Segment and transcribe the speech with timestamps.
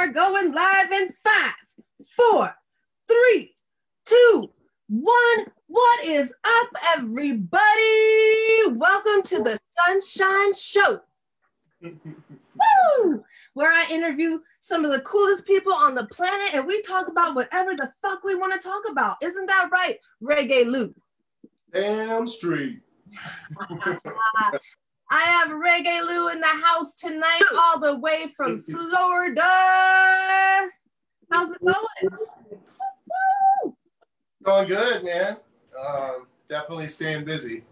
[0.00, 1.52] are going live in five,
[2.16, 2.54] four,
[3.06, 3.52] three,
[4.06, 4.50] two,
[4.88, 5.44] one.
[5.66, 7.60] What is up, everybody?
[8.68, 11.00] Welcome to the Sunshine Show.
[11.82, 13.22] Woo!
[13.52, 17.34] Where I interview some of the coolest people on the planet and we talk about
[17.34, 19.18] whatever the fuck we want to talk about.
[19.20, 20.94] Isn't that right, Reggae Lou?
[21.74, 22.80] Damn straight.
[25.12, 29.42] I have Reggae Lou in the house tonight, all the way from Florida.
[31.32, 32.16] How's it going?
[34.44, 35.38] Going good, man.
[35.88, 37.64] Um, definitely staying busy.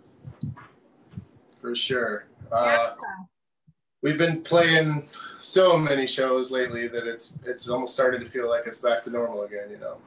[1.61, 2.27] For sure.
[2.51, 2.95] Uh, Yeah.
[4.03, 5.09] we've been playing
[5.39, 9.11] so many shows lately that it's it's almost starting to feel like it's back to
[9.11, 9.99] normal again, you know.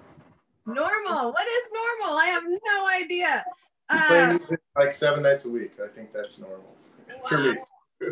[0.65, 1.31] Normal.
[1.31, 2.17] What is normal?
[2.17, 3.45] I have no idea.
[3.89, 4.37] Uh,
[4.77, 5.73] like seven nights a week.
[5.83, 6.75] I think that's normal
[7.27, 7.57] for me.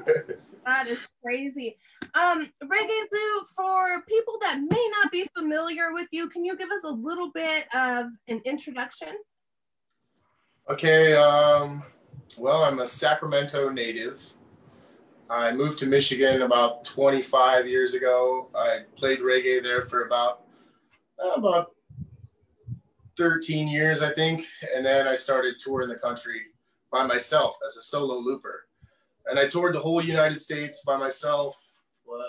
[0.66, 1.76] that is crazy.
[2.14, 6.70] Um, Reggae Lou, for people that may not be familiar with you, can you give
[6.70, 9.10] us a little bit of an introduction?
[10.70, 11.84] Okay, um,
[12.38, 14.22] well, I'm a Sacramento native.
[15.30, 18.50] I moved to Michigan about 25 years ago.
[18.56, 20.42] I played reggae there for about
[21.24, 21.72] uh, about
[23.18, 26.42] 13 years, I think, and then I started touring the country
[26.92, 28.69] by myself as a solo looper.
[29.30, 31.56] And I toured the whole United States by myself,
[32.04, 32.26] what,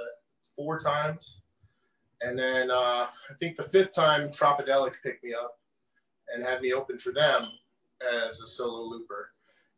[0.54, 1.42] four times.
[2.20, 5.58] And then uh, I think the fifth time, Tropidelic picked me up
[6.32, 7.48] and had me open for them
[8.26, 9.30] as a solo looper.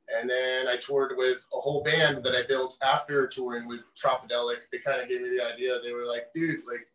[0.09, 4.69] And then I toured with a whole band that I built after touring with Tropidelic.
[4.71, 5.79] They kind of gave me the idea.
[5.83, 6.89] They were like, dude, like,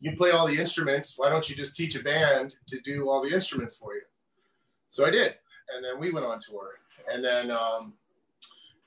[0.00, 1.14] you play all the instruments.
[1.16, 4.02] Why don't you just teach a band to do all the instruments for you?
[4.88, 5.36] So I did.
[5.74, 6.72] And then we went on tour.
[7.10, 7.94] And then um,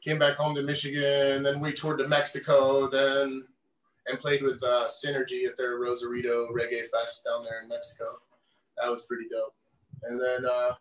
[0.05, 1.43] came back home to Michigan.
[1.43, 2.87] Then we toured to Mexico.
[2.87, 3.45] Then
[4.07, 8.19] and played with uh, Synergy at their Rosarito Reggae Fest down there in Mexico.
[8.77, 9.55] That was pretty dope.
[10.03, 10.73] And then uh,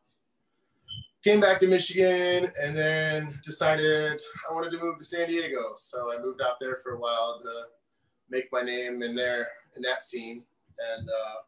[1.23, 5.73] came back to Michigan and then decided I wanted to move to San Diego.
[5.77, 7.63] So I moved out there for a while to
[8.29, 10.43] make my name in there in that scene
[10.79, 11.41] and uh,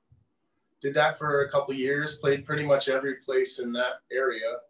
[0.81, 2.17] did that for a couple years.
[2.17, 4.61] Played pretty much every place in that area,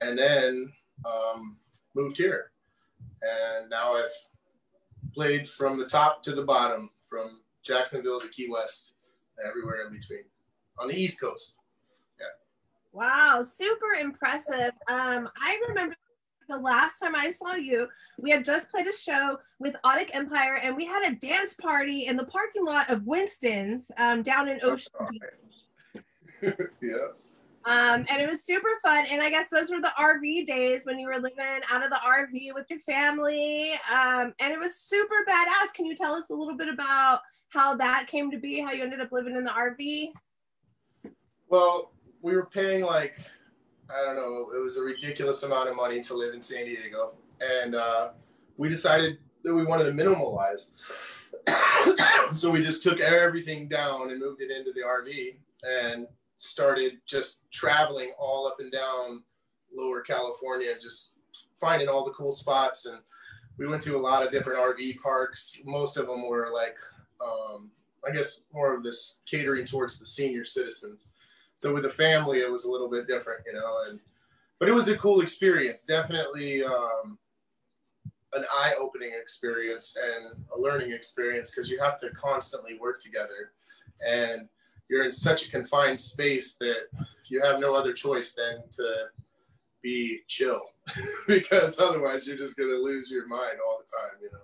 [0.00, 0.72] and then
[1.06, 1.56] um,
[1.94, 2.50] moved here.
[3.22, 4.10] And now I've
[5.14, 8.94] played from the top to the bottom, from Jacksonville to Key West,
[9.46, 10.24] everywhere in between,
[10.78, 11.58] on the East Coast.
[12.18, 12.26] Yeah.
[12.92, 14.72] Wow, super impressive.
[14.88, 15.94] Um, I remember
[16.48, 17.88] the last time I saw you,
[18.18, 22.06] we had just played a show with Audic Empire and we had a dance party
[22.06, 26.02] in the parking lot of Winston's um, down in Ocean Beach.
[26.82, 26.92] yeah.
[27.66, 29.06] Um, and it was super fun.
[29.10, 31.96] And I guess those were the RV days when you were living out of the
[31.96, 33.72] RV with your family.
[33.90, 35.72] Um, and it was super badass.
[35.72, 38.82] Can you tell us a little bit about how that came to be, how you
[38.82, 40.12] ended up living in the RV?
[41.48, 43.16] Well, we were paying like
[43.90, 47.12] I don't know, it was a ridiculous amount of money to live in San Diego,
[47.40, 48.10] and uh,
[48.56, 50.70] we decided that we wanted to minimalize.
[52.34, 56.06] so we just took everything down and moved it into the RV and
[56.44, 59.22] started just traveling all up and down
[59.74, 61.12] Lower California, just
[61.60, 62.86] finding all the cool spots.
[62.86, 62.98] And
[63.58, 65.60] we went to a lot of different RV parks.
[65.64, 66.76] Most of them were like,
[67.20, 67.70] um,
[68.06, 71.12] I guess, more of this catering towards the senior citizens
[71.56, 74.00] so with a family it was a little bit different you know and
[74.58, 77.18] but it was a cool experience definitely um,
[78.32, 83.52] an eye-opening experience and a learning experience because you have to constantly work together
[84.06, 84.48] and
[84.88, 86.86] you're in such a confined space that
[87.28, 89.06] you have no other choice than to
[89.82, 90.60] be chill
[91.26, 94.38] because otherwise you're just going to lose your mind all the time you know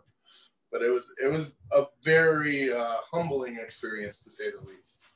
[0.73, 5.11] but it was it was a very uh, humbling experience to say the least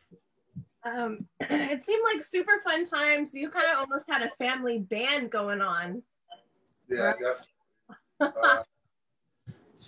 [0.85, 3.33] Um, it seemed like super fun times.
[3.33, 6.03] You kind of almost had a family band going on.
[6.91, 7.17] Yeah, Right.
[7.19, 7.49] definitely.
[8.21, 8.63] Uh,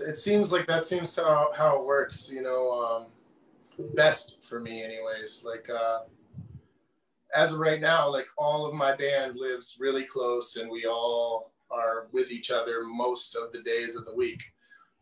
[0.08, 3.06] it seems like that seems how, how it works, you know, um,
[3.94, 5.44] best for me, anyways.
[5.44, 6.00] Like, uh,
[7.34, 11.52] as of right now, like all of my band lives really close and we all
[11.70, 14.42] are with each other most of the days of the week.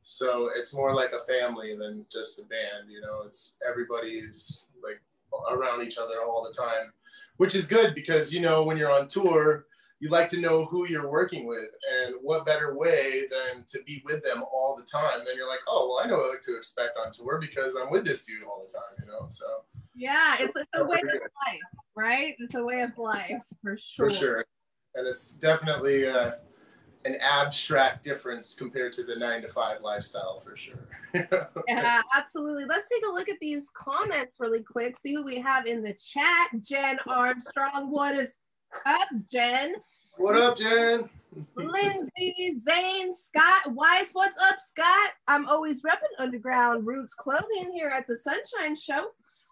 [0.02, 5.00] So it's more like a family than just a band, you know, it's everybody's like
[5.50, 6.92] around each other all the time,
[7.36, 9.66] which is good because, you know, when you're on tour,
[10.04, 11.70] you like to know who you're working with
[12.04, 15.60] and what better way than to be with them all the time then you're like
[15.66, 18.66] oh well i know what to expect on tour because i'm with this dude all
[18.66, 19.46] the time you know so
[19.94, 21.04] Yeah, it's, it's a way of
[21.46, 21.60] life,
[21.96, 22.34] right?
[22.38, 24.10] It's a way of life for sure.
[24.10, 24.44] for sure
[24.94, 26.32] and it's definitely uh
[27.06, 30.88] an abstract difference compared to the nine to five lifestyle for sure.
[31.68, 32.64] yeah, absolutely.
[32.64, 34.96] Let's take a look at these comments really quick.
[34.96, 36.48] See who we have in the chat.
[36.62, 38.32] Jen Armstrong, what is
[38.86, 39.74] up, Jen?
[40.18, 41.08] What up, Jen?
[41.56, 45.10] Lindsay, Zane, Scott, Weiss, what's up, Scott?
[45.26, 49.08] I'm always repping Underground Roots clothing here at the Sunshine Show.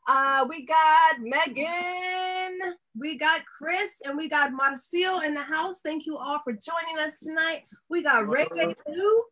[0.08, 5.80] Uh, we got Megan, we got Chris, and we got Marcio in the house.
[5.80, 7.62] Thank you all for joining us tonight.
[7.88, 9.22] We got Reggae too.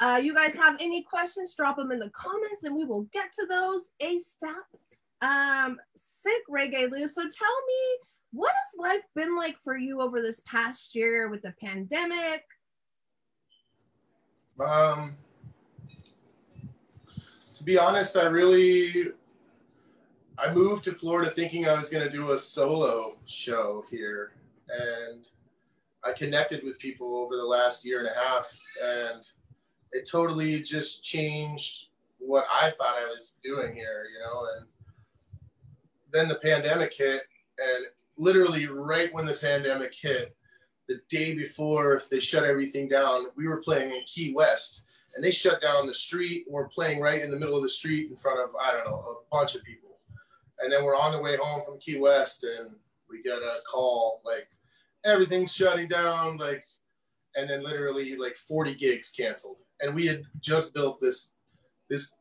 [0.00, 1.54] Uh, you guys have any questions?
[1.56, 4.54] Drop them in the comments, and we will get to those ASAP.
[5.22, 7.06] Um, sick Reggae Lou.
[7.06, 7.28] So tell
[7.66, 7.98] me,
[8.32, 12.44] what has life been like for you over this past year with the pandemic?
[14.60, 15.16] Um,
[17.54, 19.12] to be honest, I really
[20.38, 24.32] I moved to Florida thinking I was going to do a solo show here,
[24.68, 25.26] and
[26.04, 28.50] I connected with people over the last year and a half,
[28.82, 29.22] and
[29.92, 31.86] it totally just changed
[32.18, 34.46] what I thought I was doing here, you know.
[34.56, 34.66] And
[36.12, 37.22] then the pandemic hit,
[37.58, 37.86] and
[38.20, 40.36] literally right when the pandemic hit,
[40.88, 44.82] the day before they shut everything down, we were playing in Key West,
[45.14, 46.44] and they shut down the street.
[46.48, 48.96] We're playing right in the middle of the street in front of I don't know
[48.96, 49.90] a bunch of people
[50.60, 52.70] and then we're on the way home from Key West, and
[53.08, 54.48] we get a call like
[55.04, 56.64] everything's shutting down, like,
[57.34, 59.56] and then literally like 40 gigs canceled.
[59.80, 61.32] And we had just built this
[61.88, 62.12] this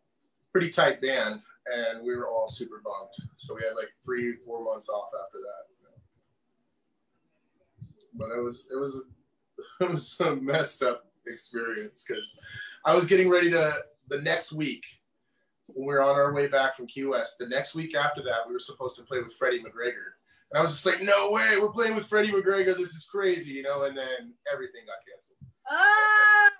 [0.51, 3.29] pretty tight band, and we were all super bummed.
[3.35, 5.65] So we had like three, four months off after that.
[8.13, 9.03] But it was it was
[9.81, 12.39] it was a messed up experience because
[12.85, 13.73] I was getting ready to
[14.07, 14.83] the next week
[15.67, 17.37] when we were on our way back from Key West.
[17.39, 20.15] The next week after that, we were supposed to play with Freddie McGregor.
[20.51, 22.75] And I was just like, no way, we're playing with Freddie McGregor.
[22.75, 23.83] This is crazy, you know?
[23.83, 25.37] And then everything got canceled.
[25.69, 26.51] Ah!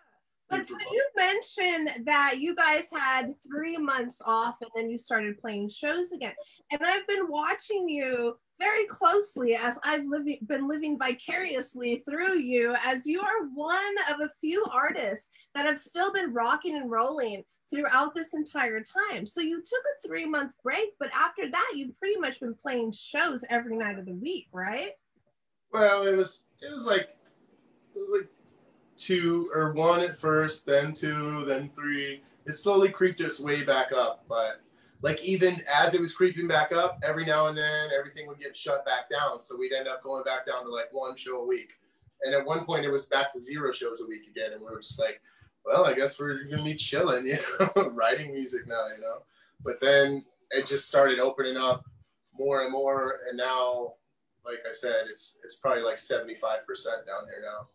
[0.50, 5.38] But so you mentioned that you guys had three months off and then you started
[5.38, 6.34] playing shows again.
[6.72, 12.76] And I've been watching you very closely as I've living, been living vicariously through you,
[12.84, 17.44] as you are one of a few artists that have still been rocking and rolling
[17.72, 19.26] throughout this entire time.
[19.26, 22.92] So you took a three month break, but after that, you've pretty much been playing
[22.92, 24.92] shows every night of the week, right?
[25.72, 27.10] Well, it was it was like
[28.12, 28.28] like
[29.00, 32.22] two or one at first, then two, then three.
[32.46, 34.62] It slowly creeped its way back up, but
[35.02, 38.56] like even as it was creeping back up, every now and then everything would get
[38.56, 39.40] shut back down.
[39.40, 41.72] So we'd end up going back down to like one show a week.
[42.24, 44.52] And at one point it was back to zero shows a week again.
[44.52, 45.22] And we were just like,
[45.66, 49.20] well, I guess we're gonna be chilling, you know, writing music now, you know.
[49.64, 51.86] But then it just started opening up
[52.38, 53.20] more and more.
[53.30, 53.94] And now,
[54.46, 57.68] like I said, it's it's probably like 75% down here now.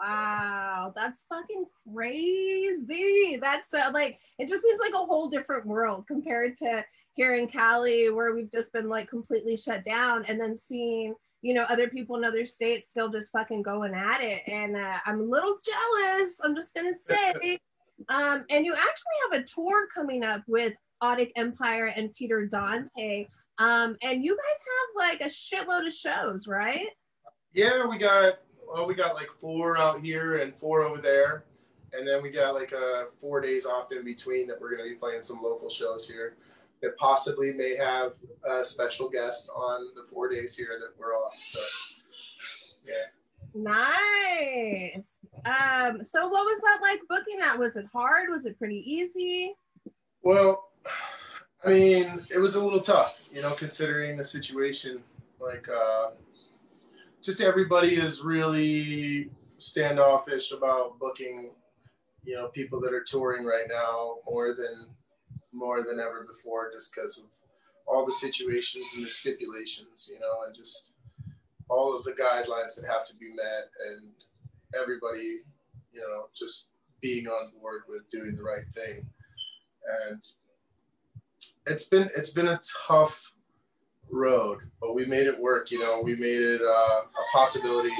[0.00, 3.38] Wow, that's fucking crazy.
[3.40, 7.46] That's uh, like it just seems like a whole different world compared to here in
[7.46, 11.88] Cali where we've just been like completely shut down and then seeing, you know, other
[11.88, 15.56] people in other states still just fucking going at it and uh, I'm a little
[15.64, 16.40] jealous.
[16.42, 17.58] I'm just going to say
[18.08, 23.28] um and you actually have a tour coming up with Audic Empire and Peter Dante.
[23.58, 26.88] Um and you guys have like a shitload of shows, right?
[27.52, 28.40] Yeah, we got
[28.72, 31.44] well, we got like four out here and four over there.
[31.92, 34.94] And then we got like uh, four days off in between that we're going to
[34.94, 36.36] be playing some local shows here
[36.82, 41.32] that possibly may have a special guest on the four days here that we're off.
[41.42, 41.60] So,
[42.86, 43.06] yeah.
[43.54, 45.20] Nice.
[45.44, 47.58] Um, so what was that like booking that?
[47.58, 48.28] Was it hard?
[48.28, 49.54] Was it pretty easy?
[50.22, 50.70] Well,
[51.64, 55.02] I mean, it was a little tough, you know, considering the situation.
[55.40, 56.10] Like, uh,
[57.24, 61.50] just everybody is really standoffish about booking,
[62.22, 64.88] you know, people that are touring right now more than
[65.52, 67.24] more than ever before, just because of
[67.86, 70.92] all the situations and the stipulations, you know, and just
[71.70, 74.12] all of the guidelines that have to be met, and
[74.80, 75.38] everybody,
[75.92, 79.06] you know, just being on board with doing the right thing,
[80.10, 80.20] and
[81.66, 83.33] it's been it's been a tough
[84.14, 85.70] road, but we made it work.
[85.70, 87.92] You know, we made it uh, a possibility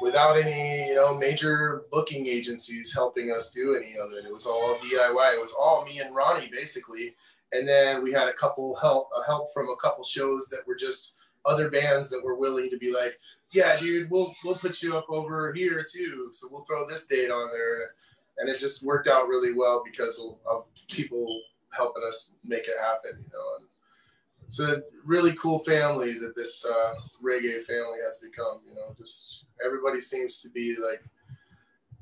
[0.00, 4.26] without any, you know, major booking agencies helping us do any of it.
[4.26, 5.34] It was all DIY.
[5.34, 7.14] It was all me and Ronnie basically.
[7.52, 10.74] And then we had a couple help, a help from a couple shows that were
[10.74, 11.14] just
[11.46, 13.18] other bands that were willing to be like,
[13.52, 16.28] yeah, dude, we'll we'll put you up over here too.
[16.32, 17.92] So we'll throw this date on there,
[18.38, 22.74] and it just worked out really well because of, of people helping us make it
[22.82, 23.12] happen.
[23.16, 23.68] You know, and
[24.46, 28.60] it's a really cool family that this uh, reggae family has become.
[28.66, 31.02] You know, just everybody seems to be like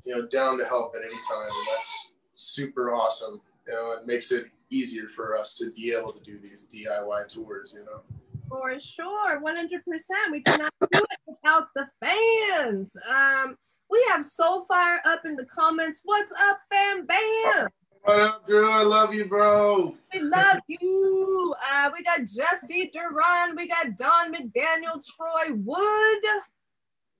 [0.05, 1.49] you know, down to help at any time.
[1.49, 3.41] And that's super awesome.
[3.67, 7.27] You know, it makes it easier for us to be able to do these DIY
[7.27, 8.01] tours, you know.
[8.47, 10.31] For sure, 100%.
[10.31, 12.95] We cannot do it without the fans.
[13.09, 13.57] Um,
[13.89, 16.01] we have so Soulfire up in the comments.
[16.03, 17.67] What's up, fam bam?
[18.05, 18.69] What up, Drew?
[18.69, 19.95] I love you, bro.
[20.13, 21.55] We love you.
[21.73, 23.55] Uh, we got Jesse Duran.
[23.55, 26.23] We got Don McDaniel, Troy Wood.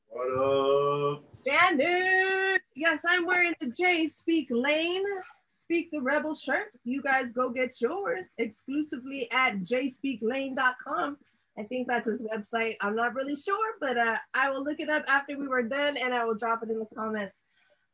[0.09, 1.23] What up?
[1.43, 2.61] Janet.
[2.75, 5.03] Yes, I'm wearing the J Speak Lane,
[5.47, 6.67] Speak the Rebel shirt.
[6.83, 11.17] You guys go get yours exclusively at jspeaklane.com.
[11.57, 12.75] I think that's his website.
[12.81, 15.97] I'm not really sure, but uh, I will look it up after we were done
[15.97, 17.41] and I will drop it in the comments.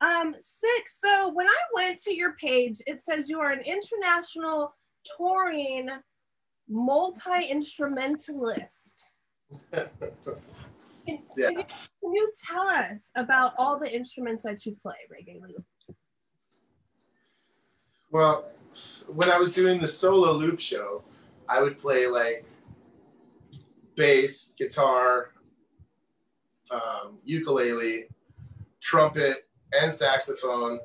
[0.01, 0.99] Um, six.
[0.99, 4.73] So when I went to your page, it says you are an international
[5.17, 5.89] touring
[6.67, 9.03] multi instrumentalist.
[11.07, 11.47] Can, Yeah.
[11.47, 11.63] can, you,
[11.99, 15.55] can you tell us about all the instruments that you play, regularly?
[18.11, 18.45] Well,
[19.07, 21.03] when I was doing the solo loop show,
[21.49, 22.45] I would play like
[23.95, 25.31] bass, guitar,
[26.69, 28.05] um, ukulele,
[28.79, 30.79] trumpet, and saxophone,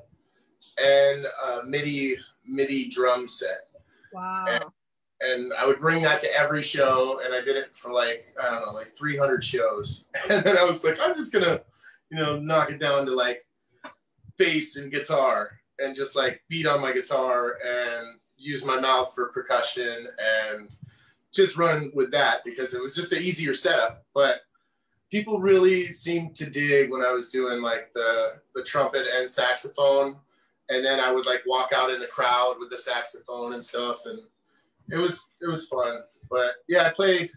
[0.83, 2.17] and a MIDI
[2.47, 3.69] MIDI drum set.
[4.13, 4.73] Wow.
[5.21, 8.51] And I would bring that to every show, and I did it for like I
[8.51, 10.07] don't know, like 300 shows.
[10.31, 11.61] And then I was like, I'm just gonna,
[12.11, 13.43] you know, knock it down to like
[14.37, 19.29] bass and guitar, and just like beat on my guitar and use my mouth for
[19.29, 20.77] percussion and
[21.33, 24.05] just run with that because it was just an easier setup.
[24.15, 24.41] But
[25.11, 30.17] people really seemed to dig when I was doing like the the trumpet and saxophone,
[30.69, 34.03] and then I would like walk out in the crowd with the saxophone and stuff,
[34.07, 34.21] and
[34.91, 36.03] it was it was fun.
[36.31, 37.31] But yeah, I play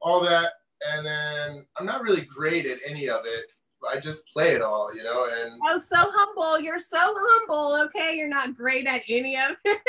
[0.00, 0.52] all that,
[0.88, 3.52] and then I'm not really great at any of it.
[3.88, 6.58] I just play it all, you know, and Oh, so humble.
[6.60, 7.84] You're so humble.
[7.84, 8.16] Okay.
[8.16, 9.80] You're not great at any of it.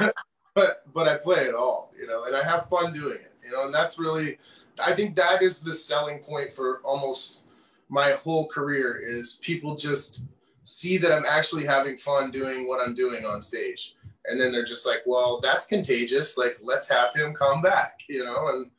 [0.54, 3.52] but but I play it all, you know, and I have fun doing it, you
[3.52, 4.38] know, and that's really,
[4.78, 7.42] I think that is the selling point for almost
[7.88, 10.22] my whole career is people just
[10.64, 13.94] see that I'm actually having fun doing what I'm doing on stage,
[14.26, 18.24] and then they're just like, well, that's contagious, like let's have him come back, you
[18.24, 18.70] know, and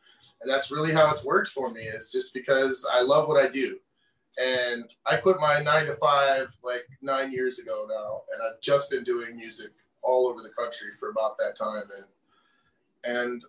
[0.42, 1.82] and that's really how it's worked for me.
[1.82, 3.80] It's just because I love what I do.
[4.38, 8.90] And I quit my nine to five like nine years ago now, and I've just
[8.90, 9.72] been doing music
[10.04, 11.84] all over the country for about that time.
[13.04, 13.46] And and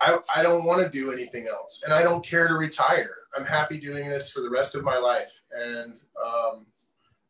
[0.00, 3.16] I, I don't want to do anything else and I don't care to retire.
[3.36, 5.42] I'm happy doing this for the rest of my life.
[5.56, 6.66] And um,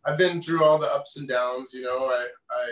[0.04, 1.72] I've been through all the ups and downs.
[1.72, 2.66] You know, I, I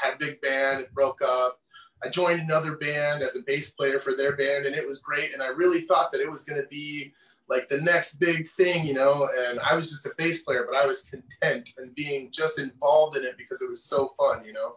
[0.00, 1.60] had a big band, it broke up.
[2.04, 5.32] I joined another band as a bass player for their band and it was great.
[5.32, 7.12] And I really thought that it was going to be
[7.48, 10.76] like the next big thing, you know, and I was just a bass player, but
[10.76, 14.52] I was content and being just involved in it because it was so fun, you
[14.52, 14.76] know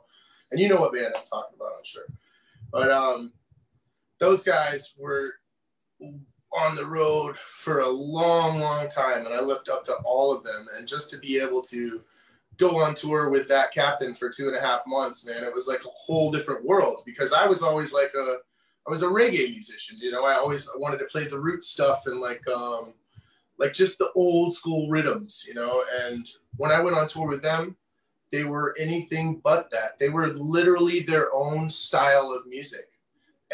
[0.51, 2.05] and you know what band I'm talking about, I'm sure.
[2.71, 3.33] But um,
[4.19, 5.35] those guys were
[6.55, 10.43] on the road for a long, long time, and I looked up to all of
[10.43, 10.67] them.
[10.77, 12.01] And just to be able to
[12.57, 15.67] go on tour with that captain for two and a half months, man, it was
[15.67, 18.37] like a whole different world because I was always like a,
[18.87, 20.25] I was a reggae musician, you know.
[20.25, 22.93] I always wanted to play the root stuff and like, um,
[23.57, 25.83] like just the old school rhythms, you know.
[26.03, 27.75] And when I went on tour with them,
[28.31, 29.97] they were anything but that.
[29.97, 32.89] They were literally their own style of music.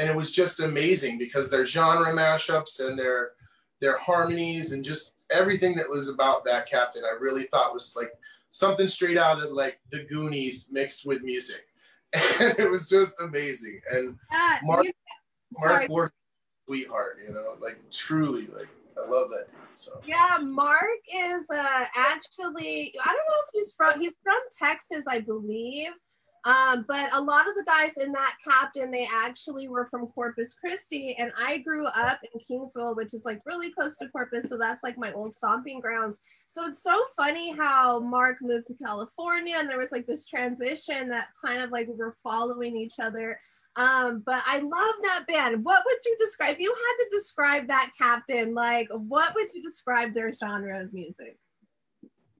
[0.02, 3.34] And it was just amazing because their genre mashups and their
[3.82, 8.12] their harmonies and just everything that was about that captain, I really thought was like
[8.50, 11.62] something straight out of like the Goonies mixed with music.
[12.42, 13.80] And it was just amazing.
[13.92, 14.92] And Yeah, Mark- you-
[15.54, 15.74] sorry.
[15.78, 16.12] Mark Ward,
[16.66, 18.68] sweetheart, you know, like truly, like
[18.98, 19.60] I love that dude.
[19.76, 25.04] So Yeah, Mark is uh, actually, I don't know if he's from, he's from Texas,
[25.08, 25.92] I believe.
[26.44, 30.56] Um, but a lot of the guys in that captain, they actually were from Corpus
[30.56, 31.16] Christi.
[31.20, 34.50] And I grew up in Kingsville, which is like really close to Corpus.
[34.50, 36.18] So that's like my old stomping grounds.
[36.48, 41.10] So it's so funny how Mark moved to California and there was like this transition
[41.10, 43.38] that kind of like we were following each other.
[43.76, 45.64] Um, but I love that band.
[45.64, 46.56] What would you describe?
[46.56, 50.92] If you had to describe that captain, like what would you describe their genre of
[50.92, 51.38] music?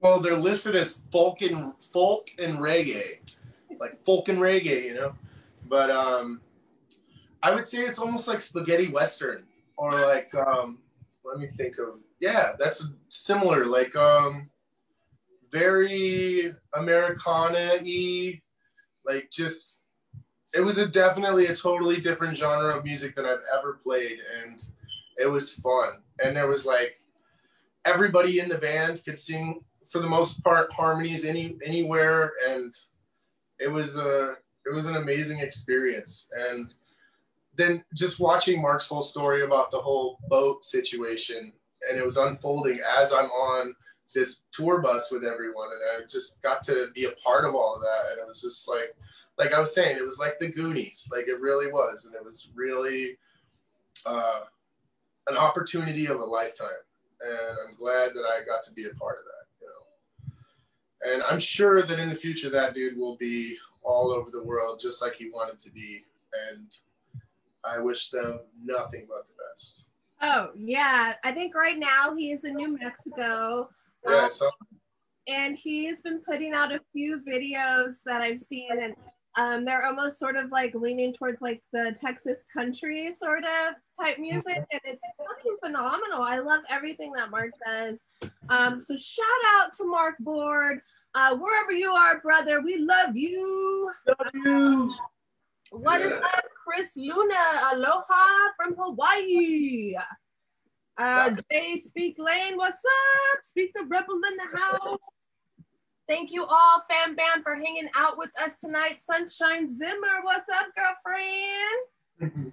[0.00, 3.20] Well, they're listed as folk and folk and reggae,
[3.80, 5.14] like folk and reggae, you know.
[5.68, 6.40] But um,
[7.42, 9.44] I would say it's almost like spaghetti western,
[9.76, 10.78] or like um,
[11.24, 14.48] let me think of yeah, that's similar, like um,
[15.50, 18.40] very Americana-y,
[19.04, 19.82] like just
[20.54, 24.62] it was a definitely a totally different genre of music than I've ever played, and
[25.16, 26.02] it was fun.
[26.22, 26.98] And there was like
[27.84, 32.74] everybody in the band could sing for the most part harmonies any anywhere, and
[33.62, 36.28] it was a it was an amazing experience.
[36.50, 36.74] And
[37.54, 41.52] then just watching Mark's whole story about the whole boat situation,
[41.88, 43.74] and it was unfolding as I'm on
[44.14, 47.74] this tour bus with everyone, and I just got to be a part of all
[47.76, 48.94] of that, and it was just like
[49.38, 52.24] like I was saying, it was like the Goonies, like it really was, and it
[52.24, 53.16] was really
[54.04, 54.40] uh,
[55.28, 56.68] an opportunity of a lifetime,
[57.20, 59.41] and I'm glad that I got to be a part of that.
[61.04, 64.80] And I'm sure that in the future that dude will be all over the world
[64.80, 66.04] just like he wanted to be,
[66.50, 66.68] and
[67.64, 69.90] I wish them nothing but the best.
[70.20, 73.68] Oh yeah, I think right now he is in New Mexico.
[74.06, 74.50] Yeah, um,
[75.28, 78.94] and he's been putting out a few videos that I've seen, and
[79.36, 84.18] um, they're almost sort of like leaning towards like the Texas country sort of type
[84.18, 86.22] music, and it's fucking phenomenal.
[86.22, 88.00] I love everything that Mark does.
[88.50, 90.80] Um, so shout out to Mark Board,
[91.14, 92.60] uh, wherever you are, brother.
[92.60, 93.90] We love you.
[94.06, 94.92] Love you.
[95.70, 96.08] What yeah.
[96.08, 97.34] is up, Chris Luna?
[97.72, 99.94] Aloha from Hawaii.
[100.98, 103.38] Uh, Jay Speak Lane, what's up?
[103.42, 104.98] Speak the rebel in the house.
[106.12, 109.00] Thank you all, fam bam, for hanging out with us tonight.
[109.00, 112.44] Sunshine Zimmer, what's up, girlfriend?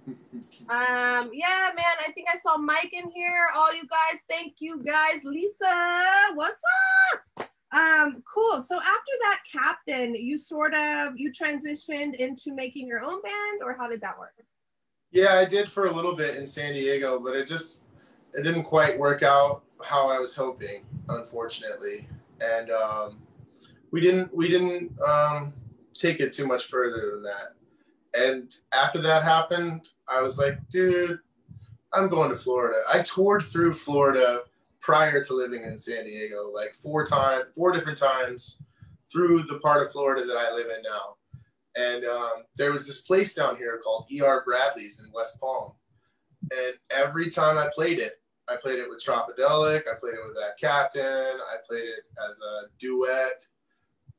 [0.70, 3.48] um, yeah, man, I think I saw Mike in here.
[3.54, 5.24] All you guys, thank you guys.
[5.24, 6.58] Lisa, what's
[7.12, 7.50] up?
[7.72, 8.62] Um, cool.
[8.62, 13.76] So after that captain, you sort of you transitioned into making your own band, or
[13.78, 14.42] how did that work?
[15.12, 17.82] Yeah, I did for a little bit in San Diego, but it just
[18.32, 22.08] it didn't quite work out how I was hoping, unfortunately.
[22.40, 23.18] And um,
[23.90, 25.52] we didn't we didn't um,
[25.94, 27.54] take it too much further than that.
[28.12, 31.18] And after that happened, I was like, dude,
[31.92, 32.78] I'm going to Florida.
[32.92, 34.40] I toured through Florida
[34.80, 38.60] prior to living in San Diego, like four times, four different times
[39.12, 41.16] through the part of Florida that I live in now.
[41.76, 45.72] And um, there was this place down here called ER Bradley's in West Palm.
[46.50, 50.36] And every time I played it, I played it with Tropidelic, I played it with
[50.36, 53.46] that captain, I played it as a duet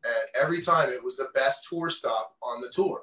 [0.03, 3.01] and every time it was the best tour stop on the tour.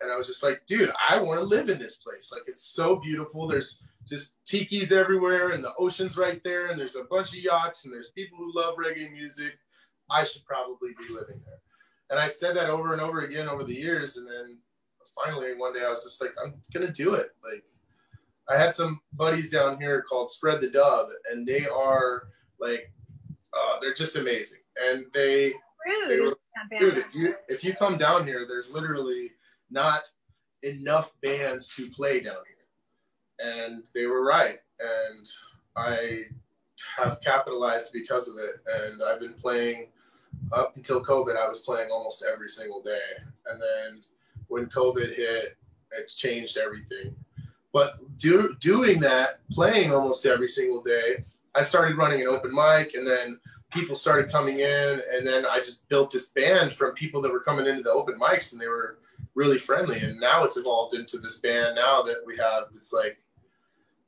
[0.00, 2.30] And I was just like, dude, I want to live in this place.
[2.32, 3.46] Like, it's so beautiful.
[3.46, 7.84] There's just tiki's everywhere, and the ocean's right there, and there's a bunch of yachts,
[7.84, 9.58] and there's people who love reggae music.
[10.10, 11.60] I should probably be living there.
[12.10, 14.18] And I said that over and over again over the years.
[14.18, 14.58] And then
[15.24, 17.30] finally, one day I was just like, I'm going to do it.
[17.42, 17.64] Like,
[18.48, 22.24] I had some buddies down here called Spread the Dub, and they are
[22.60, 22.92] like,
[23.54, 24.60] uh, they're just amazing.
[24.86, 25.54] And they
[26.20, 26.34] Were,
[26.78, 29.32] dude, if you if you come down here, there's literally
[29.70, 30.02] not
[30.62, 34.58] enough bands to play down here, and they were right.
[34.80, 35.28] And
[35.76, 36.22] I
[36.96, 39.88] have capitalized because of it, and I've been playing
[40.52, 41.36] up until COVID.
[41.36, 44.02] I was playing almost every single day, and then
[44.48, 45.56] when COVID hit,
[45.90, 47.14] it changed everything.
[47.72, 51.24] But do, doing that, playing almost every single day,
[51.56, 53.40] I started running an open mic, and then
[53.74, 57.40] people started coming in, and then I just built this band from people that were
[57.40, 58.98] coming into the open mics, and they were
[59.34, 59.98] really friendly.
[59.98, 62.68] And now it's evolved into this band now that we have.
[62.74, 63.18] It's like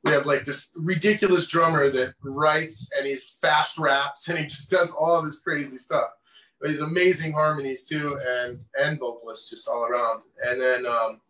[0.03, 4.69] we have like this ridiculous drummer that writes and he's fast raps and he just
[4.69, 6.11] does all this crazy stuff.
[6.61, 10.23] But he's amazing harmonies too, and and vocalists just all around.
[10.43, 11.21] And then um,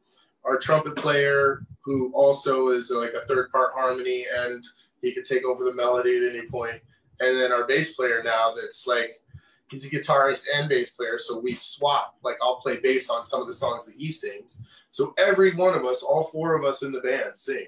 [0.46, 4.64] our trumpet player, who also is like a third part harmony, and
[5.02, 6.82] he could take over the melody at any point
[7.20, 9.22] and then our bass player now that's like
[9.70, 13.42] he's a guitarist and bass player so we swap like i'll play bass on some
[13.42, 14.62] of the songs that he sings.
[14.90, 17.68] So every one of us all four of us in the band sing.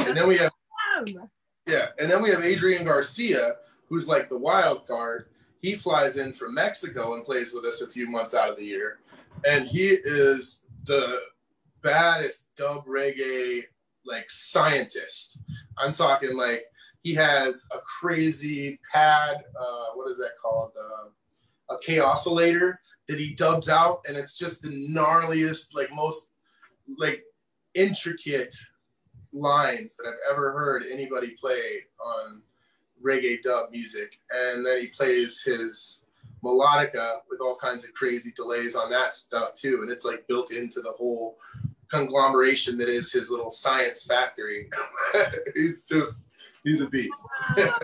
[0.00, 0.52] And then we have
[1.66, 3.56] yeah and then we have adrian garcia
[3.88, 5.26] who's like the wild card.
[5.60, 8.64] He flies in from mexico and plays with us a few months out of the
[8.64, 8.98] year.
[9.48, 11.20] And he is the
[11.82, 13.62] baddest dub reggae
[14.04, 15.38] like scientist.
[15.76, 16.64] I'm talking like
[17.08, 19.36] he has a crazy pad.
[19.58, 20.72] Uh, what is that called?
[20.76, 21.08] Uh,
[21.74, 22.76] a Kaossilator
[23.08, 26.30] that he dubs out, and it's just the gnarliest, like most
[26.98, 27.22] like
[27.74, 28.54] intricate
[29.32, 32.42] lines that I've ever heard anybody play on
[33.02, 34.18] reggae dub music.
[34.30, 36.04] And then he plays his
[36.44, 39.80] melodica with all kinds of crazy delays on that stuff too.
[39.82, 41.38] And it's like built into the whole
[41.90, 44.68] conglomeration that is his little science factory.
[45.54, 46.27] He's just
[46.68, 47.26] He's a beast.
[47.56, 47.74] wow,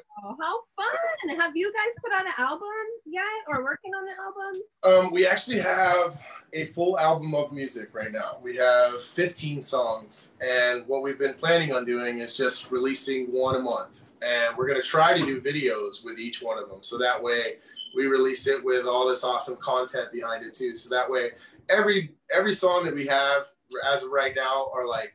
[0.42, 1.36] how fun!
[1.40, 2.68] Have you guys put out an album
[3.06, 4.62] yet, or working on an album?
[5.06, 8.36] Um, we actually have a full album of music right now.
[8.42, 13.56] We have 15 songs, and what we've been planning on doing is just releasing one
[13.56, 14.02] a month.
[14.20, 17.22] And we're going to try to do videos with each one of them, so that
[17.22, 17.56] way
[17.96, 20.74] we release it with all this awesome content behind it too.
[20.74, 21.30] So that way,
[21.70, 23.46] every every song that we have
[23.90, 25.14] as of right now are like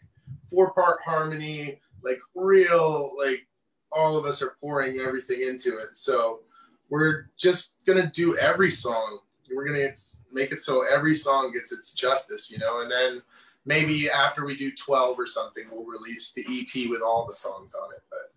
[0.50, 3.46] four part harmony, like real, like
[3.92, 5.96] all of us are pouring everything into it.
[5.96, 6.42] So
[6.90, 9.20] we're just gonna do every song.
[9.54, 9.94] We're gonna
[10.32, 13.22] make it so every song gets its justice, you know, and then
[13.66, 17.76] maybe after we do 12 or something, we'll release the EP with all the songs
[17.76, 18.04] on it.
[18.10, 18.32] But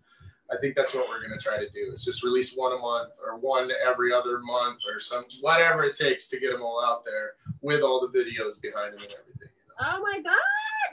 [0.55, 3.13] I think that's what we're to try to do is just release one a month
[3.23, 7.03] or one every other month or some whatever it takes to get them all out
[7.05, 9.49] there with all the videos behind them and everything.
[9.55, 9.75] You know?
[9.79, 10.35] Oh my God,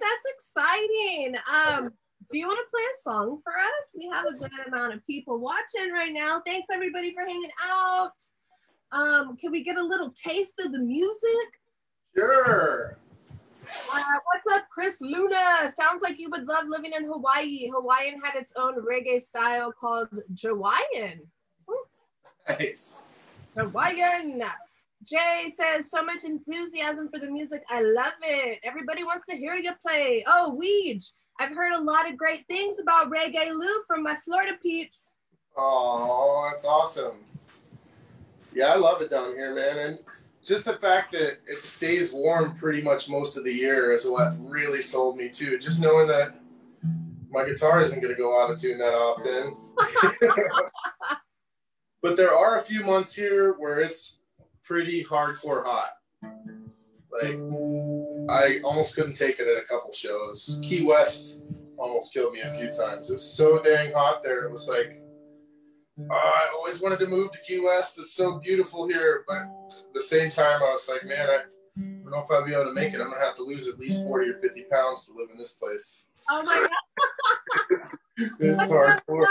[0.01, 1.37] that's exciting.
[1.53, 1.93] Um,
[2.31, 3.95] do you want to play a song for us?
[3.97, 6.41] We have a good amount of people watching right now.
[6.47, 8.13] Thanks everybody for hanging out.
[8.93, 11.61] Um, can we get a little taste of the music?
[12.17, 12.97] Sure.
[13.93, 15.71] Uh, what's up, Chris Luna?
[15.75, 17.69] Sounds like you would love living in Hawaii.
[17.73, 21.21] Hawaiian had its own reggae style called Jawaiian.
[22.49, 23.09] Nice.
[23.57, 24.43] Hawaiian.
[25.03, 27.63] Jay says, so much enthusiasm for the music.
[27.71, 28.59] I love it.
[28.65, 30.23] Everybody wants to hear you play.
[30.27, 31.11] Oh, Weege.
[31.41, 35.15] I've heard a lot of great things about Reggae Lou from my Florida peeps.
[35.57, 37.25] Oh, that's awesome.
[38.53, 39.79] Yeah, I love it down here, man.
[39.79, 39.99] And
[40.45, 44.35] just the fact that it stays warm pretty much most of the year is what
[44.39, 45.59] really sold me too.
[45.59, 46.35] Just knowing that
[47.31, 49.57] my guitar isn't going to go out of tune that often.
[52.03, 54.19] but there are a few months here where it's
[54.63, 55.93] pretty hardcore hot.
[57.11, 57.39] Like
[58.31, 60.61] I almost couldn't take it at a couple shows.
[60.63, 61.39] Key West
[61.77, 63.11] almost killed me a few times.
[63.11, 64.45] It was so dang hot there.
[64.45, 65.03] It was like
[65.99, 67.99] oh, I always wanted to move to Key West.
[67.99, 71.39] It's so beautiful here, but at the same time, I was like, man, I
[71.77, 73.01] don't know if I'll be able to make it.
[73.01, 75.55] I'm gonna have to lose at least 40 or 50 pounds to live in this
[75.55, 76.05] place.
[76.31, 76.69] Oh my god.
[78.39, 79.27] it's oh hardcore.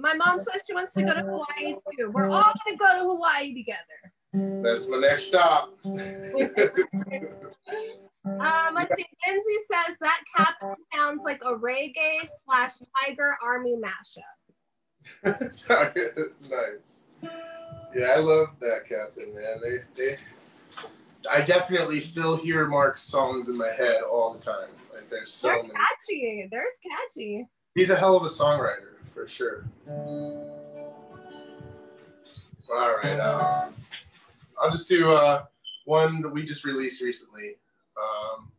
[0.00, 2.10] My mom says she wants to go to Hawaii too.
[2.10, 4.12] We're all gonna go to Hawaii together.
[4.62, 5.72] That's my next stop.
[8.40, 9.04] um, let's see.
[9.26, 12.72] Lindsay says that captain sounds like a reggae slash
[13.04, 14.22] Tiger Army mashup.
[16.50, 17.06] nice.
[17.94, 19.60] Yeah, I love that captain, man.
[19.62, 20.16] They, they,
[21.30, 24.68] I definitely still hear Mark's songs in my head all the time.
[24.92, 25.74] Like there's so They're many.
[25.74, 26.48] catchy.
[26.50, 27.46] There's catchy.
[27.74, 29.64] He's a hell of a songwriter for sure.
[32.70, 33.68] All right, uh,
[34.60, 35.44] I'll just do uh,
[35.86, 37.56] one that we just released recently
[37.98, 38.50] um,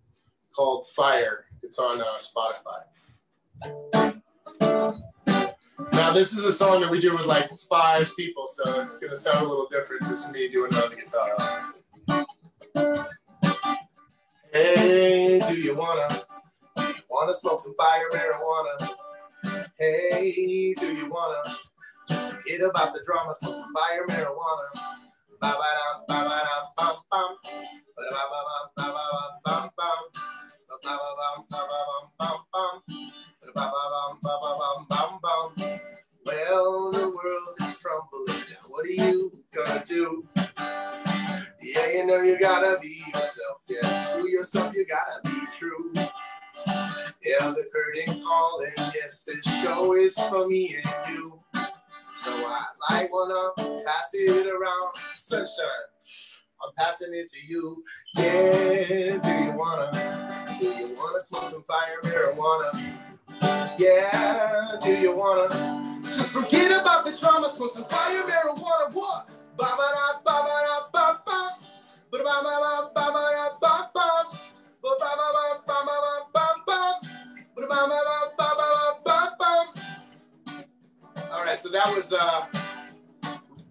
[0.56, 1.46] called Fire.
[1.64, 2.84] It's on uh, Spotify.
[5.94, 9.16] Now this is a song that we do with like five people, so it's gonna
[9.16, 11.82] sound a little different just me doing it on the guitar, honestly.
[14.52, 16.08] Hey, do you wanna
[17.10, 18.90] wanna smoke some fire marijuana?
[19.78, 21.42] Hey, do you wanna
[22.10, 24.70] just forget about the drama, smoke some fire marijuana?
[25.42, 27.36] Ba ba da ba ba da bum bum,
[27.96, 28.59] ba ba ba ba
[42.10, 43.62] know you gotta be yourself.
[43.68, 45.94] Yeah, to yourself, you gotta be true.
[47.24, 48.74] Yeah, the curtain calling.
[48.96, 51.40] Yes, this show is for me and you.
[52.14, 53.52] So I like wanna
[53.86, 54.96] pass it around.
[55.14, 55.68] Sunshine,
[56.64, 57.84] I'm passing it to you.
[58.16, 60.58] Yeah, do you wanna?
[60.60, 62.72] Do you wanna smoke some fire marijuana?
[63.78, 66.02] Yeah, do you wanna?
[66.04, 69.30] Just forget about the drama, smoke some fire, marijuana, what?
[69.56, 71.59] Ba ba da ba ba da ba ba.
[81.32, 82.46] All right, so that was uh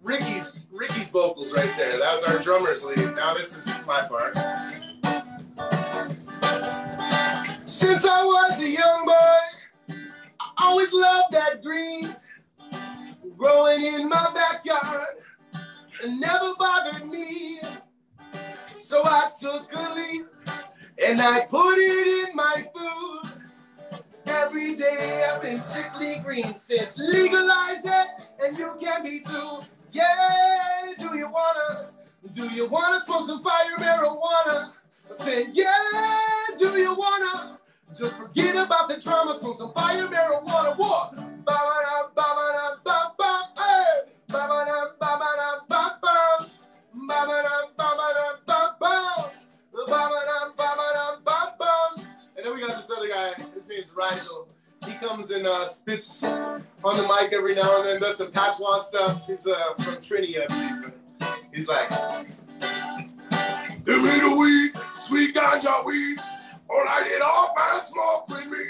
[0.01, 1.99] Ricky's Ricky's vocals right there.
[1.99, 3.15] That was our drummer's lead.
[3.15, 4.37] Now this is my part.
[7.67, 9.95] Since I was a young boy,
[10.39, 12.15] I always loved that green
[13.37, 15.07] growing in my backyard
[16.03, 17.59] and never bothered me.
[18.89, 20.25] So I took a leap
[21.05, 24.01] and I put it in my food.
[24.25, 28.07] Every day I've been strictly green since legalize it
[28.43, 29.59] and you can be too.
[29.91, 31.91] Yeah, do you wanna?
[32.33, 34.71] Do you wanna smoke some fire marijuana?
[35.07, 37.59] I said, yeah, do you wanna?
[37.95, 40.75] Just forget about the drama, smoke some fire marijuana.
[40.75, 41.15] What?
[41.45, 42.38] Ba-ba-da, ba-ba-da,
[54.11, 54.47] Rigel.
[54.85, 58.79] He comes and uh, spits on the mic every now and then, does some patois
[58.79, 59.25] stuff.
[59.27, 60.93] He's uh, from Trinity, I believe.
[61.53, 61.89] He's like,
[63.85, 66.19] Give me the weed, sweet ganja weed.
[66.67, 68.65] Or light it up and smoke with me.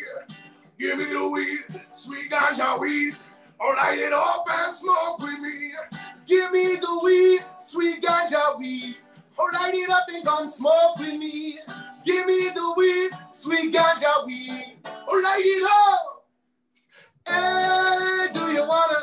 [0.80, 3.16] Give me the weed, sweet ganja weed.
[3.82, 5.72] Light it up and smoke with me.
[6.28, 8.98] Give me the weed, sweet ganja weed.
[9.40, 11.60] Or light it up and come smoke with me.
[12.06, 14.80] Give me the weed, sweet ganja weed.
[15.08, 16.26] Or light it up.
[17.28, 19.00] Hey, do you wanna,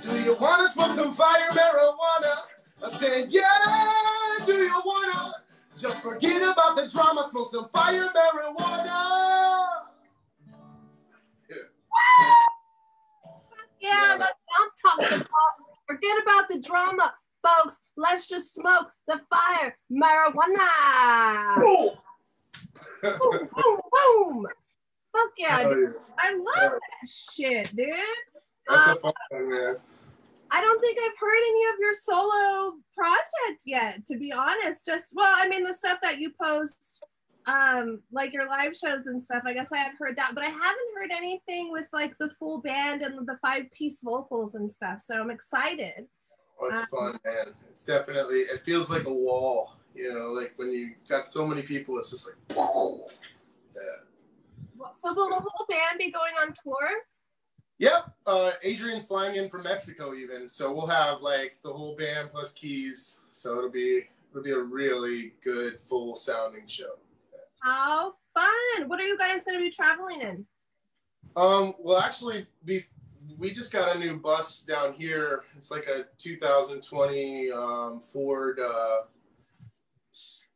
[0.00, 2.36] do you wanna smoke some fire marijuana?
[2.82, 5.34] I said, yeah, do you wanna
[5.76, 9.68] just forget about the drama, smoke some fire marijuana?
[13.80, 15.54] Yeah, that's what I'm talking about.
[15.86, 17.78] Forget about the drama, folks.
[17.96, 21.56] Let's just smoke the fire marijuana.
[21.56, 21.90] Boom.
[23.02, 24.46] boom, boom, boom.
[25.14, 25.94] Fuck yeah, dude.
[26.18, 27.88] I love that shit, dude.
[28.68, 29.76] That's Um, a fun one, man.
[30.50, 34.86] I don't think I've heard any of your solo project yet, to be honest.
[34.86, 37.02] Just well, I mean the stuff that you post,
[37.46, 39.42] um, like your live shows and stuff.
[39.44, 42.62] I guess I have heard that, but I haven't heard anything with like the full
[42.62, 45.02] band and the five piece vocals and stuff.
[45.02, 46.06] So I'm excited.
[46.60, 47.54] Oh, it's Um, fun, man.
[47.70, 51.62] It's definitely, it feels like a wall, you know, like when you got so many
[51.62, 52.36] people, it's just like,
[53.74, 53.82] yeah.
[54.96, 56.88] So will the whole band be going on tour?
[57.78, 58.12] Yep.
[58.26, 60.48] Uh, Adrian's flying in from Mexico, even.
[60.48, 63.20] So we'll have like the whole band plus keys.
[63.32, 66.94] So it'll be it'll be a really good full sounding show.
[67.62, 68.88] How fun!
[68.88, 70.46] What are you guys going to be traveling in?
[71.36, 72.84] Um, well, actually, we
[73.36, 75.42] we just got a new bus down here.
[75.56, 78.58] It's like a 2020 um, Ford.
[78.60, 79.02] Uh,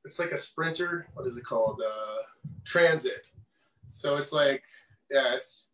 [0.05, 1.07] it's like a Sprinter.
[1.15, 1.83] What is it called?
[1.85, 2.23] Uh,
[2.65, 3.29] Transit.
[3.91, 4.63] So it's like,
[5.11, 5.69] yeah, it's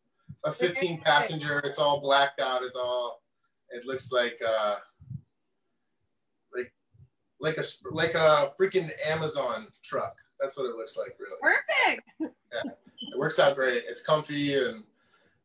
[0.44, 1.60] a 15 passenger.
[1.64, 2.62] It's all blacked out.
[2.62, 3.22] It's all.
[3.70, 4.76] It looks like uh,
[6.54, 6.72] like
[7.38, 10.16] like a like a freaking Amazon truck.
[10.40, 11.36] That's what it looks like, really.
[11.40, 12.12] Perfect.
[12.20, 12.70] Yeah,
[13.12, 13.84] It works out great.
[13.86, 14.84] It's comfy and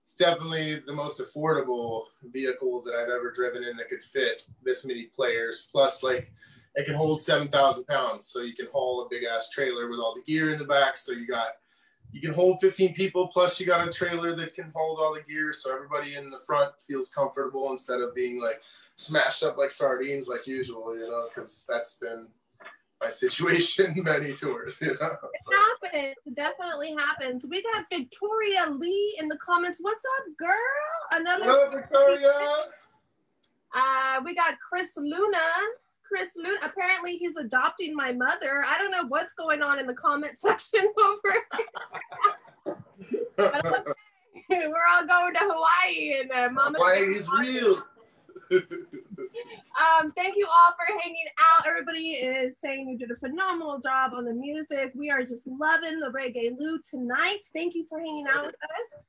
[0.03, 4.85] it's definitely the most affordable vehicle that I've ever driven in that could fit this
[4.85, 5.69] many players.
[5.71, 6.29] Plus, like,
[6.75, 8.27] it can hold 7,000 pounds.
[8.27, 10.97] So you can haul a big ass trailer with all the gear in the back.
[10.97, 11.51] So you got,
[12.11, 13.29] you can hold 15 people.
[13.29, 15.53] Plus, you got a trailer that can hold all the gear.
[15.53, 18.61] So everybody in the front feels comfortable instead of being like
[18.97, 22.27] smashed up like sardines like usual, you know, because that's been
[23.03, 25.17] my situation many tours, you know.
[25.33, 26.15] It happens.
[26.25, 27.45] It definitely happens.
[27.45, 29.79] We got Victoria Lee in the comments.
[29.81, 30.51] What's up, girl?
[31.11, 31.45] Another.
[31.45, 32.33] Hello, Victoria.
[33.75, 35.37] Uh, we got Chris Luna.
[36.07, 36.59] Chris Luna.
[36.63, 38.63] Apparently, he's adopting my mother.
[38.67, 42.75] I don't know what's going on in the comment section over.
[44.49, 46.77] We're all going to Hawaii and uh, Mama.
[46.95, 47.77] Is real?
[49.79, 51.67] Um, thank you all for hanging out.
[51.67, 54.91] Everybody is saying you did a phenomenal job on the music.
[54.95, 57.39] We are just loving the reggae Lou tonight.
[57.53, 59.03] Thank you for hanging out with us.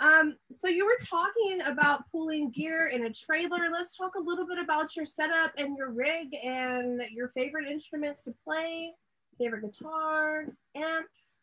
[0.00, 3.68] Um, so you were talking about pulling gear in a trailer.
[3.70, 8.24] Let's talk a little bit about your setup and your rig and your favorite instruments
[8.24, 8.94] to play,
[9.36, 11.38] favorite guitars, amps.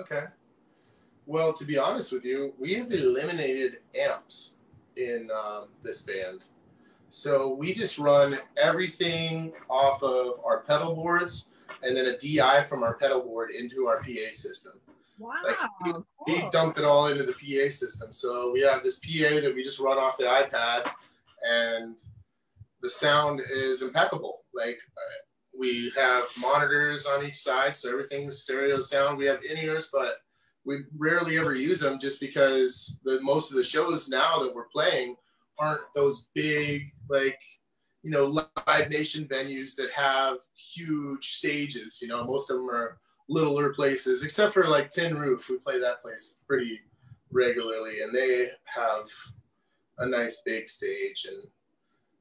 [0.00, 0.24] Okay.
[1.26, 4.56] Well, to be honest with you, we have eliminated amps
[4.96, 6.44] in um, this band.
[7.14, 11.48] So we just run everything off of our pedal boards
[11.84, 14.72] and then a DI from our pedal board into our PA system.
[15.20, 15.34] Wow.
[15.46, 15.56] Like,
[16.26, 16.50] He cool.
[16.50, 18.12] dumped it all into the PA system.
[18.12, 20.90] So we have this PA that we just run off the iPad,
[21.48, 21.96] and
[22.82, 24.40] the sound is impeccable.
[24.52, 25.22] Like uh,
[25.56, 29.18] we have monitors on each side, so everything's stereo sound.
[29.18, 30.14] We have in ears, but
[30.64, 34.66] we rarely ever use them just because the most of the shows now that we're
[34.72, 35.14] playing
[35.58, 37.40] aren't those big like
[38.02, 42.98] you know live nation venues that have huge stages you know most of them are
[43.28, 45.48] littler places except for like tin roof.
[45.48, 46.80] We play that place pretty
[47.30, 49.08] regularly and they have
[49.98, 51.42] a nice big stage and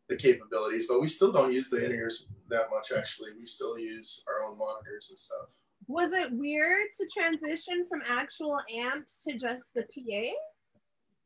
[0.09, 3.29] the capabilities but we still don't use the in-ears that much actually.
[3.37, 5.49] We still use our own monitors and stuff.
[5.87, 10.29] Was it weird to transition from actual amps to just the PA?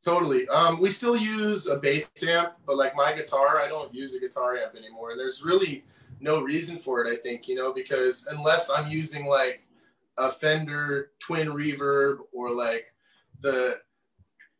[0.08, 0.48] Totally.
[0.48, 4.20] Um, we still use a bass amp, but like my guitar, I don't use a
[4.22, 5.12] guitar amp anymore.
[5.12, 5.84] And there's really
[6.22, 9.67] no reason for it, I think, you know, because unless I'm using like
[10.17, 12.86] a Fender twin reverb or like
[13.41, 13.82] the,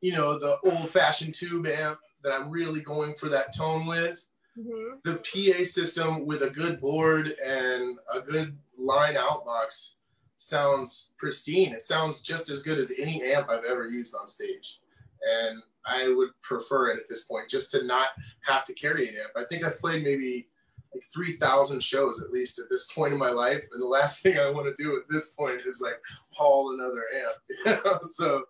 [0.02, 4.28] you know, the old fashioned tube amp that I'm really going for that tone with,
[4.60, 5.02] Mhm.
[5.04, 9.96] the PA system with a good board and a good line out box
[10.36, 11.72] sounds pristine.
[11.72, 14.82] It sounds just as good as any amp I've ever used on stage.
[15.22, 18.10] And I would prefer it at this point just to not
[18.46, 19.32] have to carry an amp.
[19.36, 20.48] I think I've played maybe
[20.94, 23.64] like 3,000 shows at least at this point in my life.
[23.72, 26.00] And the last thing I want to do at this point is like
[26.30, 28.02] haul another amp.
[28.16, 28.44] so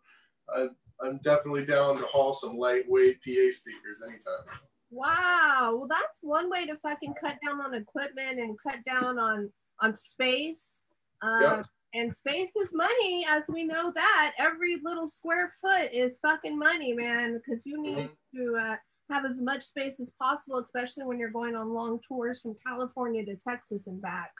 [0.55, 4.59] I'm, I'm definitely down to haul some lightweight PA speakers anytime.
[4.89, 5.75] Wow.
[5.77, 9.95] Well, that's one way to fucking cut down on equipment and cut down on on
[9.95, 10.81] space.
[11.21, 11.65] Um, yep.
[11.97, 16.93] And space is money, as we know that every little square foot is fucking money,
[16.93, 17.41] man.
[17.43, 18.37] Because you need mm-hmm.
[18.37, 18.75] to uh,
[19.09, 23.25] have as much space as possible, especially when you're going on long tours from California
[23.25, 24.31] to Texas and back.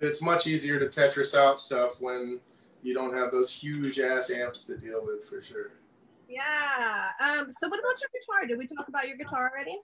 [0.00, 2.40] It's much easier to Tetris out stuff when
[2.82, 5.70] you don't have those huge ass amps to deal with, for sure.
[6.28, 7.10] Yeah.
[7.20, 7.52] Um.
[7.52, 8.46] So, what about your guitar?
[8.48, 9.78] Did we talk about your guitar already?